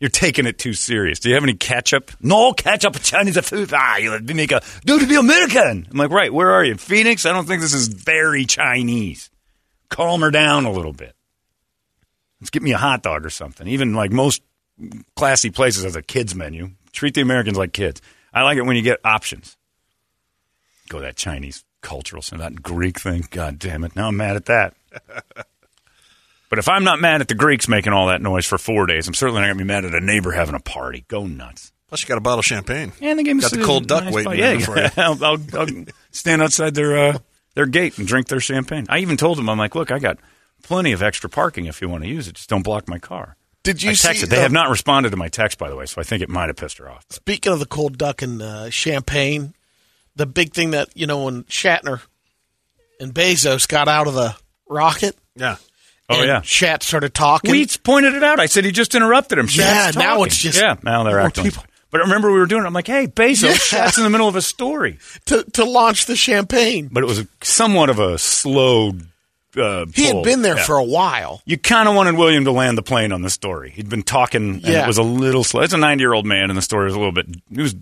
You're 0.00 0.08
taking 0.08 0.46
it 0.46 0.58
too 0.58 0.72
serious. 0.72 1.20
Do 1.20 1.28
you 1.28 1.34
have 1.34 1.44
any 1.44 1.54
ketchup? 1.54 2.10
No 2.20 2.54
ketchup, 2.54 2.98
Chinese 3.02 3.38
food. 3.40 3.70
Ah, 3.74 3.98
you 3.98 4.10
let 4.10 4.24
me 4.24 4.32
make 4.32 4.50
a 4.50 4.62
dude 4.84 5.02
to 5.02 5.06
be 5.06 5.16
American. 5.16 5.86
I'm 5.90 5.96
like, 5.96 6.10
right, 6.10 6.32
where 6.32 6.50
are 6.52 6.64
you? 6.64 6.76
Phoenix? 6.76 7.26
I 7.26 7.32
don't 7.32 7.46
think 7.46 7.60
this 7.60 7.74
is 7.74 7.88
very 7.88 8.46
Chinese. 8.46 9.30
Calm 9.90 10.22
her 10.22 10.30
down 10.30 10.64
a 10.64 10.72
little 10.72 10.94
bit. 10.94 11.14
Let's 12.40 12.48
get 12.48 12.62
me 12.62 12.72
a 12.72 12.78
hot 12.78 13.02
dog 13.02 13.26
or 13.26 13.30
something. 13.30 13.68
Even 13.68 13.92
like 13.92 14.10
most 14.10 14.42
classy 15.14 15.50
places 15.50 15.84
has 15.84 15.96
a 15.96 16.02
kids 16.02 16.34
menu. 16.34 16.70
Treat 16.92 17.12
the 17.12 17.20
Americans 17.20 17.58
like 17.58 17.74
kids. 17.74 18.00
I 18.32 18.42
like 18.42 18.56
it 18.56 18.62
when 18.62 18.76
you 18.76 18.82
get 18.82 19.00
options. 19.04 19.58
Go 20.88 21.00
that 21.00 21.16
Chinese 21.16 21.62
cultural, 21.82 22.22
so 22.22 22.36
that 22.36 22.62
Greek 22.62 22.98
thing. 22.98 23.24
God 23.30 23.58
damn 23.58 23.84
it! 23.84 23.94
Now 23.94 24.08
I'm 24.08 24.16
mad 24.16 24.36
at 24.36 24.46
that. 24.46 24.74
but 26.50 26.58
if 26.58 26.68
I'm 26.68 26.84
not 26.84 27.00
mad 27.00 27.22
at 27.22 27.28
the 27.28 27.34
Greeks 27.34 27.66
making 27.68 27.94
all 27.94 28.08
that 28.08 28.20
noise 28.20 28.44
for 28.44 28.58
four 28.58 28.84
days, 28.84 29.08
I'm 29.08 29.14
certainly 29.14 29.40
not 29.40 29.46
going 29.46 29.58
to 29.58 29.64
be 29.64 29.68
mad 29.68 29.84
at 29.86 29.94
a 29.94 30.00
neighbor 30.04 30.32
having 30.32 30.54
a 30.54 30.60
party. 30.60 31.06
Go 31.08 31.26
nuts. 31.26 31.72
Plus, 31.88 32.02
you 32.02 32.08
got 32.08 32.18
a 32.18 32.20
bottle 32.20 32.40
of 32.40 32.44
champagne. 32.44 32.92
And 33.00 33.18
they 33.18 33.22
gave 33.22 33.36
me 33.36 33.42
Got 33.42 33.52
the 33.52 33.64
cold 33.64 33.88
duck 33.88 34.04
nice 34.04 34.14
waiting 34.14 34.34
Yeah, 34.34 34.58
for 34.58 34.78
you. 34.78 34.88
I'll, 34.96 35.24
I'll, 35.24 35.38
I'll 35.58 35.84
stand 36.12 36.42
outside 36.42 36.74
their 36.74 36.96
uh, 36.98 37.18
their 37.54 37.66
gate 37.66 37.98
and 37.98 38.06
drink 38.06 38.28
their 38.28 38.40
champagne. 38.40 38.86
I 38.88 38.98
even 38.98 39.16
told 39.16 39.38
them, 39.38 39.48
I'm 39.48 39.58
like, 39.58 39.74
look, 39.74 39.90
I 39.90 39.98
got 39.98 40.18
plenty 40.62 40.92
of 40.92 41.02
extra 41.02 41.28
parking 41.30 41.66
if 41.66 41.80
you 41.80 41.88
want 41.88 42.04
to 42.04 42.08
use 42.08 42.28
it. 42.28 42.34
Just 42.34 42.48
don't 42.50 42.62
block 42.62 42.88
my 42.88 42.98
car. 42.98 43.36
Did 43.62 43.82
you 43.82 43.90
I 43.90 43.94
see? 43.94 44.24
They 44.24 44.38
uh, 44.38 44.42
have 44.42 44.52
not 44.52 44.70
responded 44.70 45.10
to 45.10 45.16
my 45.16 45.28
text, 45.28 45.58
by 45.58 45.68
the 45.68 45.76
way, 45.76 45.86
so 45.86 46.00
I 46.00 46.04
think 46.04 46.22
it 46.22 46.28
might 46.28 46.48
have 46.48 46.56
pissed 46.56 46.78
her 46.78 46.88
off. 46.88 47.04
Speaking 47.10 47.52
of 47.52 47.58
the 47.58 47.66
cold 47.66 47.98
duck 47.98 48.22
and 48.22 48.40
uh, 48.40 48.70
champagne, 48.70 49.54
the 50.16 50.26
big 50.26 50.54
thing 50.54 50.70
that 50.70 50.88
you 50.94 51.06
know 51.06 51.24
when 51.24 51.44
Shatner 51.44 52.02
and 53.00 53.12
Bezos 53.12 53.68
got 53.68 53.88
out 53.88 54.06
of 54.06 54.14
the 54.14 54.36
rocket. 54.68 55.16
Yeah. 55.34 55.56
Oh, 56.10 56.22
yeah. 56.22 56.40
Shat 56.42 56.82
started 56.82 57.14
talking. 57.14 57.50
We 57.50 57.66
pointed 57.82 58.14
it 58.14 58.22
out. 58.24 58.40
I 58.40 58.46
said 58.46 58.64
he 58.64 58.72
just 58.72 58.94
interrupted 58.94 59.38
him. 59.38 59.46
Yeah, 59.50 59.86
Shat's 59.86 59.96
now 59.96 60.22
it's 60.24 60.36
just 60.36 60.60
yeah. 60.60 60.76
Now 60.82 61.04
they're 61.04 61.20
acting. 61.20 61.44
people. 61.44 61.64
But 61.90 62.02
remember, 62.02 62.30
we 62.32 62.38
were 62.38 62.46
doing 62.46 62.62
it. 62.62 62.66
I'm 62.66 62.72
like, 62.72 62.86
hey, 62.86 63.06
Bezos, 63.08 63.42
Yeah. 63.44 63.54
Shat's 63.54 63.98
in 63.98 64.04
the 64.04 64.10
middle 64.10 64.28
of 64.28 64.36
a 64.36 64.42
story. 64.42 64.98
to 65.26 65.42
to 65.52 65.64
launch 65.64 66.06
the 66.06 66.16
champagne. 66.16 66.88
But 66.92 67.02
it 67.02 67.06
was 67.06 67.18
a, 67.20 67.28
somewhat 67.42 67.90
of 67.90 67.98
a 67.98 68.18
slow. 68.18 68.92
Uh, 69.56 69.86
He 69.92 70.04
had 70.04 70.22
been 70.22 70.42
there 70.42 70.56
Yeah. 70.56 70.62
for 70.64 70.76
a 70.76 70.84
while. 70.84 71.42
You 71.44 71.58
kind 71.58 71.88
of 71.88 71.96
wanted 71.96 72.14
William 72.16 72.44
to 72.44 72.52
land 72.52 72.78
the 72.78 72.82
plane 72.82 73.10
on 73.10 73.22
the 73.22 73.30
story. 73.30 73.70
He'd 73.70 73.88
been 73.88 74.04
talking, 74.04 74.42
and 74.54 74.62
Yeah. 74.62 74.84
it 74.84 74.86
was 74.86 74.98
a 74.98 75.02
little 75.02 75.42
slow. 75.42 75.62
It's 75.62 75.72
a 75.72 75.76
90 75.78 76.00
year 76.02 76.12
old 76.12 76.24
man, 76.26 76.50
and 76.50 76.56
the 76.56 76.62
story 76.62 76.84
was 76.84 76.94
a 76.94 76.98
little 76.98 77.10
bit. 77.12 77.26
He 77.52 77.60
was 77.60 77.74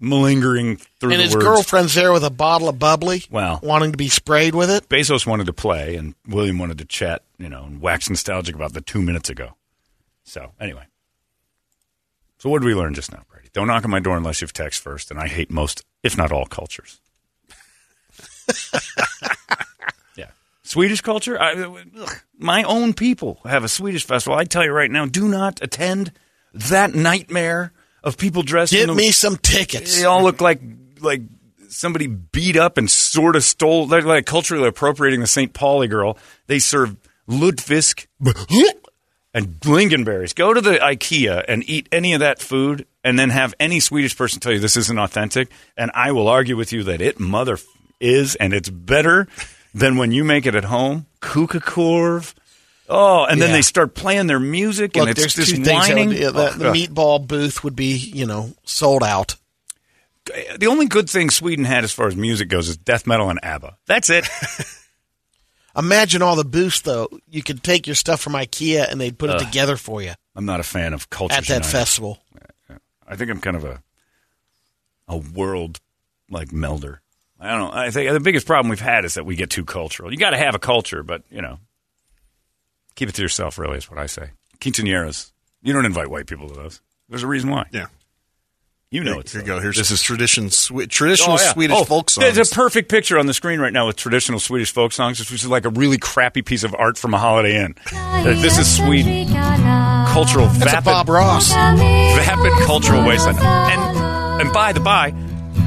malingering 0.00 0.76
through 1.00 1.12
And 1.12 1.20
the 1.20 1.24
his 1.24 1.34
words. 1.34 1.44
girlfriend's 1.44 1.94
there 1.94 2.12
with 2.12 2.24
a 2.24 2.30
bottle 2.30 2.68
of 2.68 2.78
bubbly, 2.78 3.24
Well, 3.30 3.60
wanting 3.62 3.92
to 3.92 3.96
be 3.98 4.08
sprayed 4.08 4.54
with 4.54 4.70
it. 4.70 4.88
Bezos 4.88 5.26
wanted 5.26 5.46
to 5.46 5.52
play, 5.52 5.96
and 5.96 6.14
William 6.26 6.58
wanted 6.58 6.78
to 6.78 6.84
chat, 6.84 7.22
you 7.38 7.48
know, 7.48 7.64
and 7.64 7.80
wax 7.80 8.08
nostalgic 8.10 8.54
about 8.54 8.72
the 8.72 8.80
two 8.80 9.00
minutes 9.02 9.30
ago. 9.30 9.54
So, 10.24 10.52
anyway. 10.60 10.84
So, 12.38 12.50
what 12.50 12.60
did 12.60 12.66
we 12.66 12.74
learn 12.74 12.94
just 12.94 13.12
now, 13.12 13.22
Brady? 13.30 13.48
Don't 13.52 13.66
knock 13.68 13.84
on 13.84 13.90
my 13.90 14.00
door 14.00 14.16
unless 14.16 14.40
you've 14.40 14.52
text 14.52 14.82
first, 14.82 15.10
and 15.10 15.18
I 15.20 15.28
hate 15.28 15.50
most, 15.50 15.84
if 16.02 16.16
not 16.18 16.32
all, 16.32 16.44
cultures. 16.46 17.00
yeah. 20.16 20.30
Swedish 20.62 21.00
culture? 21.00 21.40
I, 21.40 21.52
ugh, 21.54 22.20
my 22.38 22.62
own 22.64 22.94
people 22.94 23.40
have 23.44 23.64
a 23.64 23.68
Swedish 23.68 24.04
festival. 24.04 24.38
I 24.38 24.44
tell 24.44 24.64
you 24.64 24.72
right 24.72 24.90
now, 24.90 25.06
do 25.06 25.28
not 25.28 25.62
attend 25.62 26.12
that 26.52 26.94
nightmare 26.94 27.72
of 28.04 28.16
people 28.16 28.42
dressed 28.42 28.72
in 28.72 28.88
the, 28.88 28.94
me 28.94 29.10
some 29.10 29.36
tickets. 29.36 29.98
they 29.98 30.04
all 30.04 30.22
look 30.22 30.40
like 30.40 30.60
like 31.00 31.22
somebody 31.68 32.06
beat 32.06 32.56
up 32.56 32.78
and 32.78 32.88
sort 32.90 33.34
of 33.34 33.42
stole. 33.42 33.86
They're 33.86 34.02
like 34.02 34.26
culturally 34.26 34.68
appropriating 34.68 35.20
the 35.20 35.26
St. 35.26 35.52
Pauli 35.52 35.88
girl. 35.88 36.16
They 36.46 36.60
serve 36.60 36.96
Lutfisk 37.28 38.06
and 39.32 39.60
lingonberries. 39.60 40.34
Go 40.34 40.54
to 40.54 40.60
the 40.60 40.74
IKEA 40.74 41.44
and 41.48 41.68
eat 41.68 41.88
any 41.90 42.12
of 42.12 42.20
that 42.20 42.38
food, 42.38 42.86
and 43.02 43.18
then 43.18 43.30
have 43.30 43.54
any 43.58 43.80
Swedish 43.80 44.16
person 44.16 44.40
tell 44.40 44.52
you 44.52 44.60
this 44.60 44.76
isn't 44.76 44.98
authentic, 44.98 45.50
and 45.76 45.90
I 45.94 46.12
will 46.12 46.28
argue 46.28 46.56
with 46.56 46.72
you 46.72 46.84
that 46.84 47.00
it 47.00 47.18
mother 47.18 47.58
is, 48.00 48.36
and 48.36 48.52
it's 48.52 48.68
better 48.68 49.26
than 49.74 49.96
when 49.96 50.12
you 50.12 50.22
make 50.24 50.46
it 50.46 50.54
at 50.54 50.64
home. 50.64 51.06
Kukakorv. 51.20 52.34
Oh, 52.88 53.24
and 53.24 53.40
then 53.40 53.52
they 53.52 53.62
start 53.62 53.94
playing 53.94 54.26
their 54.26 54.40
music, 54.40 54.94
Look, 54.94 55.08
and 55.08 55.16
there's 55.16 55.38
it's 55.38 55.50
this 55.50 55.52
two 55.52 55.72
whining. 55.72 56.08
would, 56.08 56.18
yeah, 56.18 56.28
oh, 56.34 56.50
the, 56.50 56.58
the 56.58 56.72
meatball 56.72 57.26
booth 57.26 57.64
would 57.64 57.74
be, 57.74 57.96
you 57.96 58.26
know, 58.26 58.52
sold 58.64 59.02
out. 59.02 59.36
the 60.58 60.66
only 60.66 60.86
good 60.86 61.08
thing 61.08 61.30
Sweden 61.30 61.64
had 61.64 61.84
as 61.84 61.92
far 61.92 62.08
as 62.08 62.16
music 62.16 62.48
goes 62.48 62.68
is 62.68 62.76
death 62.76 63.06
metal 63.06 63.30
and 63.30 63.40
ABBA. 63.42 63.78
That's 63.86 64.10
it. 64.10 64.28
Imagine 65.76 66.22
all 66.22 66.36
the 66.36 66.44
booths, 66.44 66.82
though. 66.82 67.08
You 67.28 67.42
could 67.42 67.62
take 67.62 67.86
your 67.86 67.96
stuff 67.96 68.20
from 68.20 68.34
IKEA 68.34 68.90
and 68.90 69.00
they'd 69.00 69.18
put 69.18 69.30
it 69.30 69.38
together 69.38 69.76
for 69.76 70.02
you 70.02 70.12
I'm 70.36 70.44
not 70.44 70.60
a 70.60 70.64
fan 70.64 70.92
of 70.92 71.10
culture 71.10 71.34
at 71.34 71.46
that 71.46 71.64
festival. 71.64 72.18
I 73.06 73.16
think 73.16 73.30
I'm 73.30 73.40
kind 73.40 73.56
of 73.56 73.64
a 73.64 73.82
a 75.06 75.16
world 75.16 75.80
like 76.30 76.52
melder. 76.52 77.02
I 77.38 77.50
don't 77.50 77.60
know. 77.60 77.78
I 77.78 77.90
think 77.90 78.10
the 78.10 78.20
biggest 78.20 78.46
problem 78.46 78.70
we've 78.70 78.80
had 78.80 79.04
is 79.04 79.14
that 79.14 79.26
we 79.26 79.36
get 79.36 79.50
too 79.50 79.64
cultural. 79.64 80.10
You 80.10 80.16
got 80.16 80.30
to 80.30 80.38
have 80.38 80.54
a 80.54 80.58
culture, 80.58 81.02
but 81.02 81.22
you 81.30 81.42
know, 81.42 81.58
keep 82.94 83.08
it 83.08 83.14
to 83.16 83.22
yourself. 83.22 83.58
Really, 83.58 83.78
is 83.78 83.90
what 83.90 83.98
I 83.98 84.06
say. 84.06 84.30
Quinceañeras. 84.60 85.32
You 85.62 85.72
don't 85.72 85.84
invite 85.86 86.08
white 86.08 86.26
people 86.26 86.48
to 86.48 86.54
those. 86.54 86.80
There's 87.08 87.22
a 87.22 87.26
reason 87.26 87.50
why. 87.50 87.66
Yeah. 87.70 87.86
You 88.90 89.02
know 89.02 89.12
Here, 89.12 89.20
it's 89.20 89.32
here 89.32 89.40
you 89.40 89.46
go. 89.46 89.58
Here's 89.60 89.76
this 89.76 89.88
this 89.88 89.98
is 89.98 90.02
tradition, 90.04 90.50
swe- 90.50 90.86
traditional 90.86 91.36
Oh, 91.36 91.40
yeah. 91.42 91.52
Swedish 91.52 91.76
Oh, 91.76 91.84
folk 91.84 92.10
songs. 92.10 92.32
There's 92.32 92.52
a 92.52 92.54
perfect 92.54 92.88
picture 92.88 93.18
on 93.18 93.26
the 93.26 93.34
screen 93.34 93.58
right 93.58 93.72
now 93.72 93.88
with 93.88 93.96
traditional 93.96 94.38
Swedish 94.38 94.72
folk 94.72 94.92
songs, 94.92 95.18
which 95.18 95.32
is 95.32 95.48
like 95.48 95.64
a 95.64 95.70
really 95.70 95.98
crappy 95.98 96.42
piece 96.42 96.62
of 96.62 96.74
art 96.78 96.96
from 96.96 97.12
a 97.12 97.18
Holiday 97.18 97.64
Inn. 97.64 97.74
This 98.22 98.56
is 98.56 98.72
Sweden. 98.76 99.26
Cultural 100.12 100.46
That's 100.46 100.66
a 100.72 100.76
vapid, 100.76 100.84
Bob 100.84 101.08
Ross. 101.08 101.50
vapid 101.50 102.52
cultural 102.66 103.04
wasteland. 103.04 103.38
And, 103.40 104.42
and 104.42 104.52
by 104.52 104.72
the 104.72 104.80
by, 104.80 105.10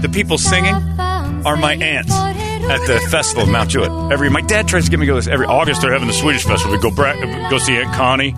the 0.02 0.08
people 0.10 0.38
singing 0.38 0.74
are 0.76 1.58
my 1.58 1.74
aunts 1.76 2.14
at 2.64 2.86
the 2.88 3.00
festival 3.10 3.44
of 3.44 3.50
Mount 3.50 3.70
Jewett. 3.70 3.92
Every 4.12 4.30
my 4.30 4.42
dad 4.42 4.68
tries 4.68 4.86
to 4.86 4.92
get 4.92 5.00
me 5.00 5.06
to 5.06 5.12
go 5.12 5.16
this 5.16 5.28
every 5.28 5.46
August. 5.46 5.82
They're 5.82 5.94
having 5.94 6.08
the 6.08 6.14
Swedish 6.14 6.44
festival. 6.46 6.76
We 6.76 6.82
go 6.82 6.92
bra- 6.92 7.50
go 7.50 7.58
see 7.58 7.78
Aunt 7.78 7.94
Connie. 7.96 8.36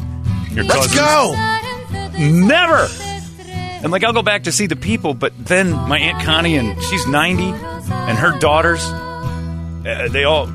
Your 0.51 0.65
Let's 0.65 0.93
cousins. 0.93 0.95
go. 0.95 1.35
Never. 2.19 2.87
And 3.81 3.91
like 3.91 4.03
I'll 4.03 4.13
go 4.13 4.21
back 4.23 4.43
to 4.43 4.51
see 4.51 4.67
the 4.67 4.75
people, 4.75 5.13
but 5.13 5.33
then 5.45 5.71
my 5.71 5.97
aunt 5.99 6.21
Connie 6.23 6.57
and 6.57 6.81
she's 6.83 7.07
ninety, 7.07 7.49
and 7.49 8.17
her 8.17 8.37
daughters, 8.39 8.83
uh, 8.85 10.07
they 10.11 10.25
all 10.25 10.47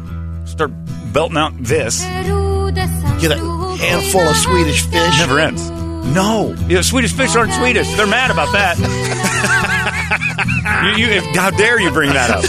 start 0.47 0.71
belting 1.13 1.37
out 1.39 1.53
this. 1.59 2.03
Get 2.03 3.33
a 3.33 3.39
handful 3.79 4.21
of 4.21 4.37
Swedish 4.37 4.83
fish. 4.83 5.19
Never 5.19 5.39
ends. 5.39 5.71
No, 5.71 6.55
yeah, 6.69 6.83
Swedish 6.83 7.15
fish 7.15 7.35
aren't 7.35 7.53
Swedish. 7.55 7.89
They're 7.97 8.07
mad 8.07 8.31
about 8.31 8.53
that. 8.53 8.77
you, 10.99 11.07
you, 11.07 11.13
if, 11.13 11.25
how 11.35 11.49
dare 11.51 11.81
you 11.81 11.91
bring 11.91 12.13
that 12.13 12.31
up? 12.31 12.45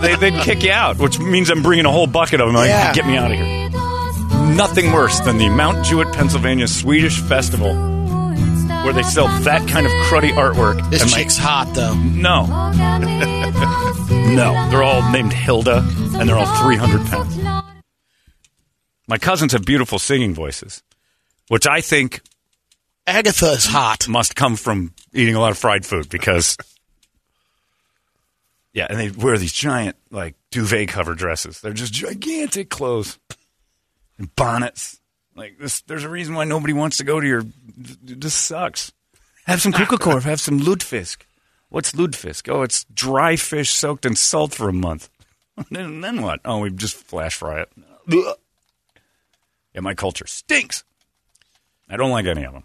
They, 0.00 0.16
they'd 0.16 0.40
kick 0.42 0.62
you 0.62 0.72
out, 0.72 0.98
which 0.98 1.18
means 1.18 1.50
I'm 1.50 1.62
bringing 1.62 1.86
a 1.86 1.90
whole 1.90 2.06
bucket 2.06 2.40
of 2.40 2.46
them. 2.48 2.54
Like, 2.56 2.68
Yeah. 2.68 2.92
get 2.92 3.06
me 3.06 3.16
out 3.16 3.30
of 3.32 3.36
here. 3.38 3.70
Nothing 4.54 4.92
worse 4.92 5.20
than 5.20 5.38
the 5.38 5.48
Mount 5.48 5.84
Jewett, 5.86 6.12
Pennsylvania 6.12 6.66
Swedish 6.68 7.20
Festival, 7.20 7.72
where 7.74 8.92
they 8.92 9.02
sell 9.02 9.28
that 9.42 9.66
kind 9.68 9.86
of 9.86 9.92
cruddy 10.06 10.30
artwork. 10.32 10.88
This 10.90 11.02
and 11.02 11.10
my- 11.10 11.16
chick's 11.18 11.36
hot 11.36 11.72
though. 11.74 11.94
no. 11.94 12.46
no. 14.34 14.70
They're 14.70 14.82
all 14.82 15.08
named 15.10 15.32
Hilda, 15.32 15.78
and 16.18 16.28
they're 16.28 16.38
all 16.38 16.62
300 16.62 17.06
pounds. 17.06 17.36
My 19.08 19.18
cousins 19.18 19.52
have 19.52 19.64
beautiful 19.64 19.98
singing 19.98 20.34
voices, 20.34 20.82
which 21.48 21.66
I 21.66 21.80
think 21.80 22.20
Agatha 23.06 23.52
is 23.52 23.66
hot. 23.66 24.08
must 24.08 24.34
come 24.36 24.56
from 24.56 24.92
eating 25.12 25.34
a 25.34 25.40
lot 25.40 25.50
of 25.50 25.58
fried 25.58 25.84
food 25.86 26.08
because. 26.08 26.56
Yeah, 28.72 28.86
and 28.88 28.98
they 28.98 29.10
wear 29.10 29.36
these 29.36 29.52
giant, 29.52 29.96
like, 30.10 30.34
duvet 30.50 30.88
cover 30.88 31.14
dresses. 31.14 31.60
They're 31.60 31.74
just 31.74 31.92
gigantic 31.92 32.70
clothes 32.70 33.18
and 34.18 34.34
bonnets. 34.34 34.98
Like, 35.36 35.58
this, 35.58 35.82
there's 35.82 36.04
a 36.04 36.08
reason 36.08 36.34
why 36.34 36.44
nobody 36.44 36.72
wants 36.72 36.96
to 36.98 37.04
go 37.04 37.20
to 37.20 37.26
your. 37.26 37.44
This 37.76 38.34
sucks. 38.34 38.92
Have 39.46 39.60
some 39.60 39.72
Kugelkorf, 39.72 40.22
have 40.22 40.40
some 40.40 40.60
Lutfisk. 40.60 41.22
What's 41.68 41.92
Lutfisk? 41.92 42.52
Oh, 42.52 42.62
it's 42.62 42.84
dry 42.84 43.36
fish 43.36 43.70
soaked 43.70 44.06
in 44.06 44.14
salt 44.14 44.54
for 44.54 44.68
a 44.68 44.72
month. 44.72 45.08
then, 45.70 46.00
then 46.00 46.22
what? 46.22 46.40
Oh, 46.44 46.58
we 46.58 46.70
just 46.70 46.96
flash 46.96 47.34
fry 47.34 47.62
it. 47.62 47.72
Yeah, 49.74 49.80
my 49.80 49.94
culture 49.94 50.26
stinks. 50.26 50.84
I 51.88 51.96
don't 51.96 52.10
like 52.10 52.26
any 52.26 52.44
of 52.44 52.52
them. 52.52 52.64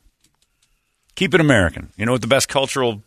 Keep 1.15 1.33
it 1.33 1.41
American. 1.41 1.91
You 1.97 2.05
know 2.05 2.11
what 2.11 2.21
the 2.21 2.27
best 2.27 2.47
cultural 2.47 3.01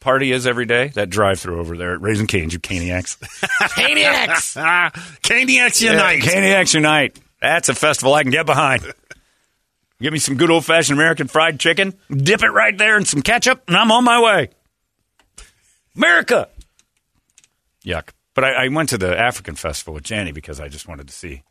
party 0.00 0.32
is 0.32 0.46
every 0.46 0.66
day? 0.66 0.88
That 0.88 1.10
drive 1.10 1.38
through 1.38 1.60
over 1.60 1.76
there 1.76 1.94
at 1.94 2.00
Raising 2.00 2.26
Cane's, 2.26 2.52
you 2.52 2.60
Caniacs. 2.60 3.18
Caniacs. 3.60 4.56
Caniacs 5.22 5.80
Unite. 5.80 6.22
Caniacs 6.22 6.74
Unite. 6.74 7.18
That's 7.40 7.68
a 7.68 7.74
festival 7.74 8.14
I 8.14 8.22
can 8.22 8.32
get 8.32 8.46
behind. 8.46 8.82
Give 10.00 10.12
me 10.12 10.18
some 10.18 10.36
good 10.36 10.50
old 10.50 10.64
fashioned 10.64 10.98
American 10.98 11.28
fried 11.28 11.60
chicken, 11.60 11.92
dip 12.10 12.42
it 12.42 12.48
right 12.48 12.76
there 12.76 12.96
in 12.96 13.04
some 13.04 13.20
ketchup, 13.20 13.62
and 13.68 13.76
I'm 13.76 13.92
on 13.92 14.02
my 14.02 14.22
way. 14.22 14.48
America. 15.94 16.48
Yuck. 17.84 18.08
But 18.34 18.44
I, 18.44 18.64
I 18.64 18.68
went 18.68 18.88
to 18.90 18.98
the 18.98 19.18
African 19.18 19.56
festival 19.56 19.92
with 19.94 20.04
Janny 20.04 20.32
because 20.32 20.58
I 20.58 20.68
just 20.68 20.88
wanted 20.88 21.08
to 21.08 21.12
see. 21.12 21.42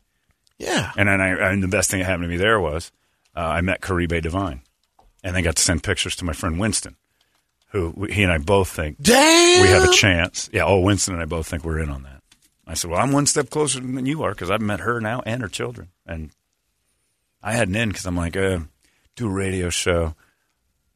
Yeah. 0.58 0.90
And 0.96 1.08
then 1.08 1.20
I, 1.20 1.52
and 1.52 1.62
the 1.62 1.68
best 1.68 1.90
thing 1.90 2.00
that 2.00 2.06
happened 2.06 2.24
to 2.24 2.28
me 2.28 2.36
there 2.36 2.60
was 2.60 2.90
uh, 3.36 3.40
I 3.40 3.60
met 3.60 3.80
Caribe 3.80 4.20
Divine, 4.22 4.62
and 5.22 5.36
I 5.36 5.42
got 5.42 5.56
to 5.56 5.62
send 5.62 5.82
pictures 5.84 6.16
to 6.16 6.24
my 6.24 6.32
friend 6.32 6.58
Winston, 6.58 6.96
who 7.70 8.06
he 8.10 8.22
and 8.22 8.32
I 8.32 8.38
both 8.38 8.68
think 8.68 9.00
Damn. 9.00 9.62
we 9.62 9.68
have 9.68 9.84
a 9.84 9.92
chance. 9.92 10.50
Yeah. 10.52 10.64
Oh, 10.64 10.80
Winston 10.80 11.14
and 11.14 11.22
I 11.22 11.26
both 11.26 11.46
think 11.46 11.64
we're 11.64 11.78
in 11.78 11.90
on 11.90 12.02
that. 12.04 12.22
I 12.66 12.74
said, 12.74 12.90
well, 12.90 13.00
I'm 13.00 13.10
one 13.10 13.26
step 13.26 13.50
closer 13.50 13.80
than 13.80 14.06
you 14.06 14.22
are 14.22 14.30
because 14.30 14.50
I've 14.50 14.60
met 14.60 14.80
her 14.80 15.00
now 15.00 15.22
and 15.26 15.42
her 15.42 15.48
children, 15.48 15.88
and 16.06 16.30
I 17.42 17.52
had 17.52 17.68
an 17.68 17.74
in 17.74 17.88
because 17.88 18.06
I'm 18.06 18.16
like, 18.16 18.36
uh, 18.36 18.60
do 19.16 19.26
a 19.26 19.30
radio 19.30 19.70
show. 19.70 20.14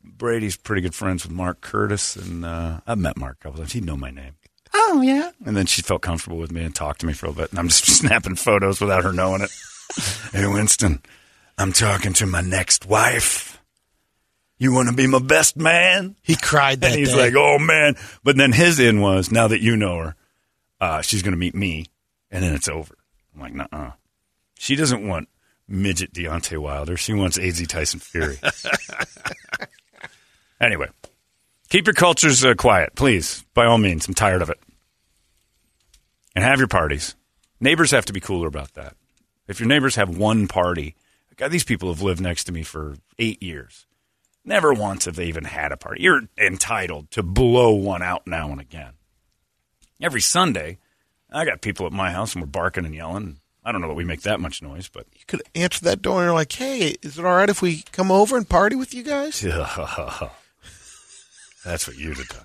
Brady's 0.04 0.56
pretty 0.56 0.82
good 0.82 0.94
friends 0.94 1.24
with 1.24 1.32
Mark 1.32 1.60
Curtis, 1.60 2.14
and 2.14 2.44
uh, 2.44 2.80
I've 2.86 2.98
met 2.98 3.16
Mark 3.16 3.38
a 3.40 3.42
couple 3.44 3.58
times. 3.58 3.72
He'd 3.72 3.84
know 3.84 3.96
my 3.96 4.10
name. 4.10 4.34
Oh 4.72 5.00
yeah. 5.02 5.30
And 5.44 5.56
then 5.56 5.66
she 5.66 5.82
felt 5.82 6.02
comfortable 6.02 6.38
with 6.38 6.52
me 6.52 6.62
and 6.62 6.74
talked 6.74 7.00
to 7.00 7.06
me 7.06 7.12
for 7.12 7.26
a 7.26 7.32
bit, 7.32 7.50
and 7.50 7.58
I'm 7.58 7.68
just 7.68 7.86
snapping 7.98 8.36
photos 8.36 8.80
without 8.80 9.04
her 9.04 9.12
knowing 9.12 9.42
it. 9.42 9.50
hey, 10.32 10.46
Winston, 10.46 11.02
I'm 11.58 11.72
talking 11.72 12.12
to 12.14 12.26
my 12.26 12.40
next 12.40 12.86
wife. 12.86 13.53
You 14.58 14.72
want 14.72 14.88
to 14.88 14.94
be 14.94 15.06
my 15.06 15.18
best 15.18 15.56
man? 15.56 16.16
He 16.22 16.36
cried 16.36 16.80
that 16.80 16.92
And 16.92 16.98
he's 16.98 17.12
day. 17.12 17.18
like, 17.18 17.34
oh 17.36 17.58
man. 17.58 17.96
But 18.22 18.36
then 18.36 18.52
his 18.52 18.78
in 18.78 19.00
was, 19.00 19.32
now 19.32 19.48
that 19.48 19.60
you 19.60 19.76
know 19.76 19.98
her, 19.98 20.16
uh, 20.80 21.02
she's 21.02 21.22
going 21.22 21.32
to 21.32 21.38
meet 21.38 21.54
me, 21.54 21.86
and 22.30 22.42
then 22.42 22.54
it's 22.54 22.68
over. 22.68 22.96
I'm 23.34 23.40
like, 23.40 23.54
nah. 23.54 23.92
She 24.56 24.76
doesn't 24.76 25.06
want 25.06 25.28
midget 25.66 26.12
Deontay 26.12 26.58
Wilder. 26.58 26.96
She 26.96 27.14
wants 27.14 27.38
AZ 27.38 27.66
Tyson 27.66 28.00
Fury. 28.00 28.38
anyway, 30.60 30.88
keep 31.68 31.86
your 31.86 31.94
cultures 31.94 32.44
uh, 32.44 32.54
quiet, 32.54 32.94
please. 32.94 33.44
By 33.54 33.66
all 33.66 33.78
means, 33.78 34.06
I'm 34.06 34.14
tired 34.14 34.42
of 34.42 34.50
it. 34.50 34.58
And 36.34 36.44
have 36.44 36.58
your 36.58 36.68
parties. 36.68 37.14
Neighbors 37.60 37.92
have 37.92 38.06
to 38.06 38.12
be 38.12 38.20
cooler 38.20 38.48
about 38.48 38.74
that. 38.74 38.96
If 39.46 39.60
your 39.60 39.68
neighbors 39.68 39.96
have 39.96 40.16
one 40.16 40.48
party, 40.48 40.96
God, 41.36 41.50
these 41.50 41.64
people 41.64 41.92
have 41.92 42.02
lived 42.02 42.20
next 42.20 42.44
to 42.44 42.52
me 42.52 42.62
for 42.62 42.96
eight 43.18 43.42
years. 43.42 43.86
Never 44.44 44.74
once 44.74 45.06
have 45.06 45.16
they 45.16 45.26
even 45.26 45.44
had 45.44 45.72
a 45.72 45.76
party. 45.76 46.02
You're 46.02 46.22
entitled 46.38 47.10
to 47.12 47.22
blow 47.22 47.72
one 47.72 48.02
out 48.02 48.26
now 48.26 48.50
and 48.50 48.60
again. 48.60 48.92
Every 50.02 50.20
Sunday, 50.20 50.78
I 51.32 51.44
got 51.44 51.62
people 51.62 51.86
at 51.86 51.92
my 51.92 52.10
house 52.10 52.34
and 52.34 52.42
we're 52.42 52.48
barking 52.48 52.84
and 52.84 52.94
yelling. 52.94 53.38
I 53.64 53.72
don't 53.72 53.80
know 53.80 53.88
that 53.88 53.94
we 53.94 54.04
make 54.04 54.22
that 54.22 54.40
much 54.40 54.60
noise, 54.60 54.88
but 54.88 55.06
You 55.14 55.24
could 55.26 55.42
answer 55.54 55.82
that 55.86 56.02
door 56.02 56.18
and 56.18 56.26
you're 56.26 56.34
like, 56.34 56.52
hey, 56.52 56.96
is 57.02 57.18
it 57.18 57.24
all 57.24 57.36
right 57.36 57.48
if 57.48 57.62
we 57.62 57.82
come 57.92 58.10
over 58.10 58.36
and 58.36 58.46
party 58.46 58.76
with 58.76 58.92
you 58.92 59.02
guys? 59.02 59.40
that's 61.64 61.88
what 61.88 61.96
you'd 61.96 62.18
have 62.18 62.28
done. 62.28 62.44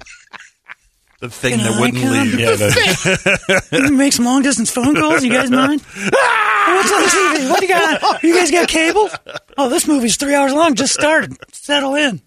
The 1.20 1.30
thing 1.30 1.55
Can 1.55 1.63
that 1.63 1.74
I 1.76 1.80
wouldn't 1.82 2.01
come? 2.01 2.11
leave. 2.13 2.39
Yeah, 2.39 2.51
the, 2.55 3.67
You 3.89 3.91
make 3.97 4.13
some 4.13 4.24
long 4.26 4.41
distance 4.41 4.72
phone 4.72 4.95
calls. 4.95 5.24
You 5.24 5.32
guys 5.34 5.51
mind? 5.51 5.82
What's 5.93 6.91
on 6.93 7.01
the 7.01 7.07
TV? 7.09 7.49
What 7.49 7.59
do 7.59 7.65
you 7.65 7.74
got? 7.74 8.24
You 8.24 8.36
guys 8.36 8.51
got 8.51 8.70
cable? 8.70 9.09
Oh, 9.57 9.67
this 9.70 9.86
movie's 9.86 10.15
three 10.15 10.34
hours 10.34 10.53
long. 10.53 10.76
Just 10.76 10.93
started. 10.93 11.36
Settle 11.53 11.95
in. 11.95 12.22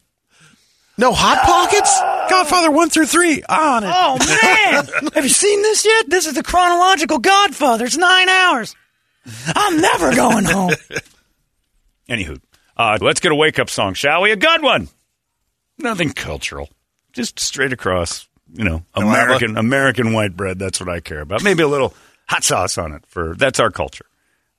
No 0.98 1.12
Hot 1.14 1.38
Pockets? 1.42 1.98
Godfather 2.30 2.70
one 2.70 2.90
through 2.90 3.06
three 3.06 3.42
on 3.48 3.82
it. 3.84 3.90
Oh 3.94 4.18
man, 4.18 5.10
have 5.14 5.24
you 5.24 5.30
seen 5.30 5.62
this 5.62 5.86
yet? 5.86 6.10
This 6.10 6.26
is 6.26 6.34
the 6.34 6.42
chronological 6.42 7.18
Godfather. 7.18 7.86
It's 7.86 7.96
nine 7.96 8.28
hours. 8.28 8.76
I'm 9.56 9.80
never 9.80 10.14
going 10.14 10.44
home. 10.44 10.72
anywho, 12.10 12.38
uh, 12.76 12.98
let's 13.00 13.20
get 13.20 13.32
a 13.32 13.34
wake 13.34 13.58
up 13.58 13.70
song, 13.70 13.94
shall 13.94 14.20
we? 14.22 14.32
A 14.32 14.36
good 14.36 14.62
one. 14.62 14.88
Nothing 15.78 16.12
cultural, 16.12 16.68
just 17.12 17.40
straight 17.40 17.72
across. 17.72 18.28
You 18.52 18.64
know, 18.64 18.82
American 18.94 19.56
American 19.56 20.12
white 20.12 20.36
bread. 20.36 20.58
That's 20.58 20.78
what 20.80 20.88
I 20.88 21.00
care 21.00 21.20
about. 21.20 21.42
Maybe 21.42 21.62
a 21.62 21.68
little 21.68 21.94
hot 22.28 22.44
sauce 22.44 22.76
on 22.78 22.92
it. 22.92 23.04
For 23.06 23.34
that's 23.34 23.58
our 23.60 23.70
culture. 23.70 24.06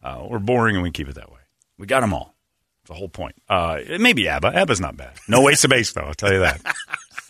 Uh, 0.02 0.26
we're 0.30 0.40
boring 0.40 0.76
and 0.76 0.84
we 0.84 0.92
keep 0.92 1.08
it 1.08 1.16
that 1.16 1.32
way. 1.32 1.40
We 1.78 1.88
got 1.88 2.02
them 2.02 2.14
all. 2.14 2.36
It's 2.82 2.90
the 2.90 2.96
whole 2.96 3.10
point. 3.10 3.36
Uh, 3.48 3.80
maybe 4.00 4.28
ABBA. 4.28 4.48
ABBA's 4.56 4.82
not 4.82 4.98
bad. 4.98 5.14
No 5.28 5.42
waste 5.44 5.64
of 5.64 5.70
bass 5.70 5.94
though. 5.94 6.02
I'll 6.02 6.14
tell 6.14 6.34
you 6.34 6.40
that. 6.40 6.60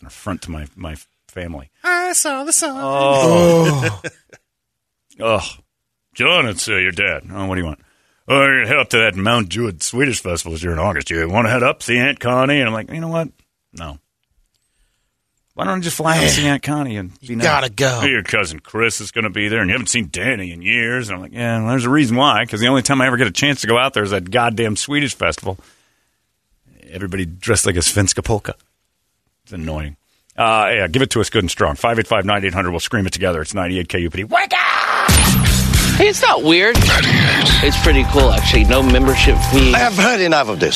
An 0.02 0.08
affront 0.08 0.42
to 0.44 0.52
my 0.52 0.68
my 0.76 0.96
family. 1.28 1.70
I 1.84 2.14
saw 2.14 2.44
the 2.44 2.54
sun. 2.54 2.76
Oh, 2.80 4.02
John, 6.16 6.48
it's 6.48 6.68
uh, 6.68 6.76
your 6.76 6.92
dad. 6.92 7.24
Oh, 7.32 7.46
what 7.48 7.56
do 7.56 7.62
you 7.62 7.68
want? 7.68 7.80
Oh, 8.28 8.42
you're 8.42 8.58
gonna 8.62 8.68
head 8.68 8.78
up 8.80 8.90
to 8.90 8.98
that 9.00 9.16
Mount 9.16 9.50
Jewett 9.50 9.84
Swedish 9.84 10.22
festival 10.22 10.54
this 10.54 10.64
year 10.64 10.72
in 10.72 10.80
August. 10.80 11.10
You 11.10 11.28
want 11.30 11.46
to 11.46 11.52
head 11.52 11.64
up, 11.64 11.84
see 11.84 11.98
Aunt 11.98 12.20
Connie? 12.20 12.60
And 12.60 12.68
I'm 12.68 12.74
like, 12.74 12.90
you 12.92 13.02
know 13.02 13.10
what? 13.10 13.30
No. 13.74 13.98
Why 15.56 15.66
don't 15.66 15.78
I 15.78 15.82
just 15.82 15.98
fly 15.98 16.18
out 16.18 16.24
and 16.24 16.32
see 16.32 16.48
Aunt 16.48 16.64
Connie 16.64 16.98
and 16.98 17.20
be 17.22 17.36
nice? 17.36 17.46
gotta 17.46 17.70
go. 17.70 18.00
Hey, 18.02 18.10
your 18.10 18.24
cousin 18.24 18.60
Chris 18.60 19.00
is 19.00 19.12
going 19.12 19.26
to 19.26 19.30
be 19.30 19.50
there, 19.50 19.60
and 19.62 19.70
you 19.70 19.74
haven't 19.76 19.88
seen 19.88 20.10
Danny 20.12 20.52
in 20.52 20.64
years. 20.64 21.10
And 21.10 21.16
I'm 21.16 21.22
like, 21.22 21.32
yeah, 21.34 21.60
well, 21.60 21.70
there's 21.70 21.86
a 21.86 21.92
reason 21.92 22.18
why. 22.18 22.44
Because 22.44 22.60
the 22.60 22.68
only 22.68 22.82
time 22.82 23.02
I 23.02 23.08
ever 23.08 23.18
get 23.18 23.28
a 23.28 23.32
chance 23.32 23.62
to 23.62 23.68
go 23.68 23.78
out 23.78 23.94
there 23.94 24.04
is 24.04 24.10
that 24.12 24.32
goddamn 24.32 24.76
Swedish 24.76 25.14
festival. 25.14 25.60
Everybody 26.90 27.26
dressed 27.26 27.68
like 27.68 27.76
a 27.76 27.80
Svenska 27.80 28.24
polka. 28.24 28.56
It's 29.44 29.54
annoying. 29.54 29.96
Uh, 30.36 30.72
yeah, 30.74 30.88
give 30.88 31.04
it 31.04 31.12
to 31.12 31.22
us 31.22 31.30
good 31.30 31.44
and 31.44 31.52
strong. 31.52 31.76
585 31.76 32.26
9800. 32.26 32.72
We'll 32.72 32.80
scream 32.80 33.06
it 33.06 33.14
together. 33.14 33.42
It's 33.42 33.54
98 33.54 33.88
KUPD. 33.88 34.30
Wake 34.30 34.54
up! 34.54 35.12
Hey, 35.98 36.08
it's 36.08 36.24
not 36.24 36.42
weird. 36.42 36.76
It's 36.80 37.80
pretty 37.84 38.04
cool, 38.06 38.32
actually. 38.32 38.64
No 38.64 38.82
membership 38.82 39.38
fee. 39.52 39.76
I 39.76 39.78
have 39.80 39.94
heard 39.94 40.20
enough 40.22 40.50
of 40.50 40.60
this. 40.60 40.76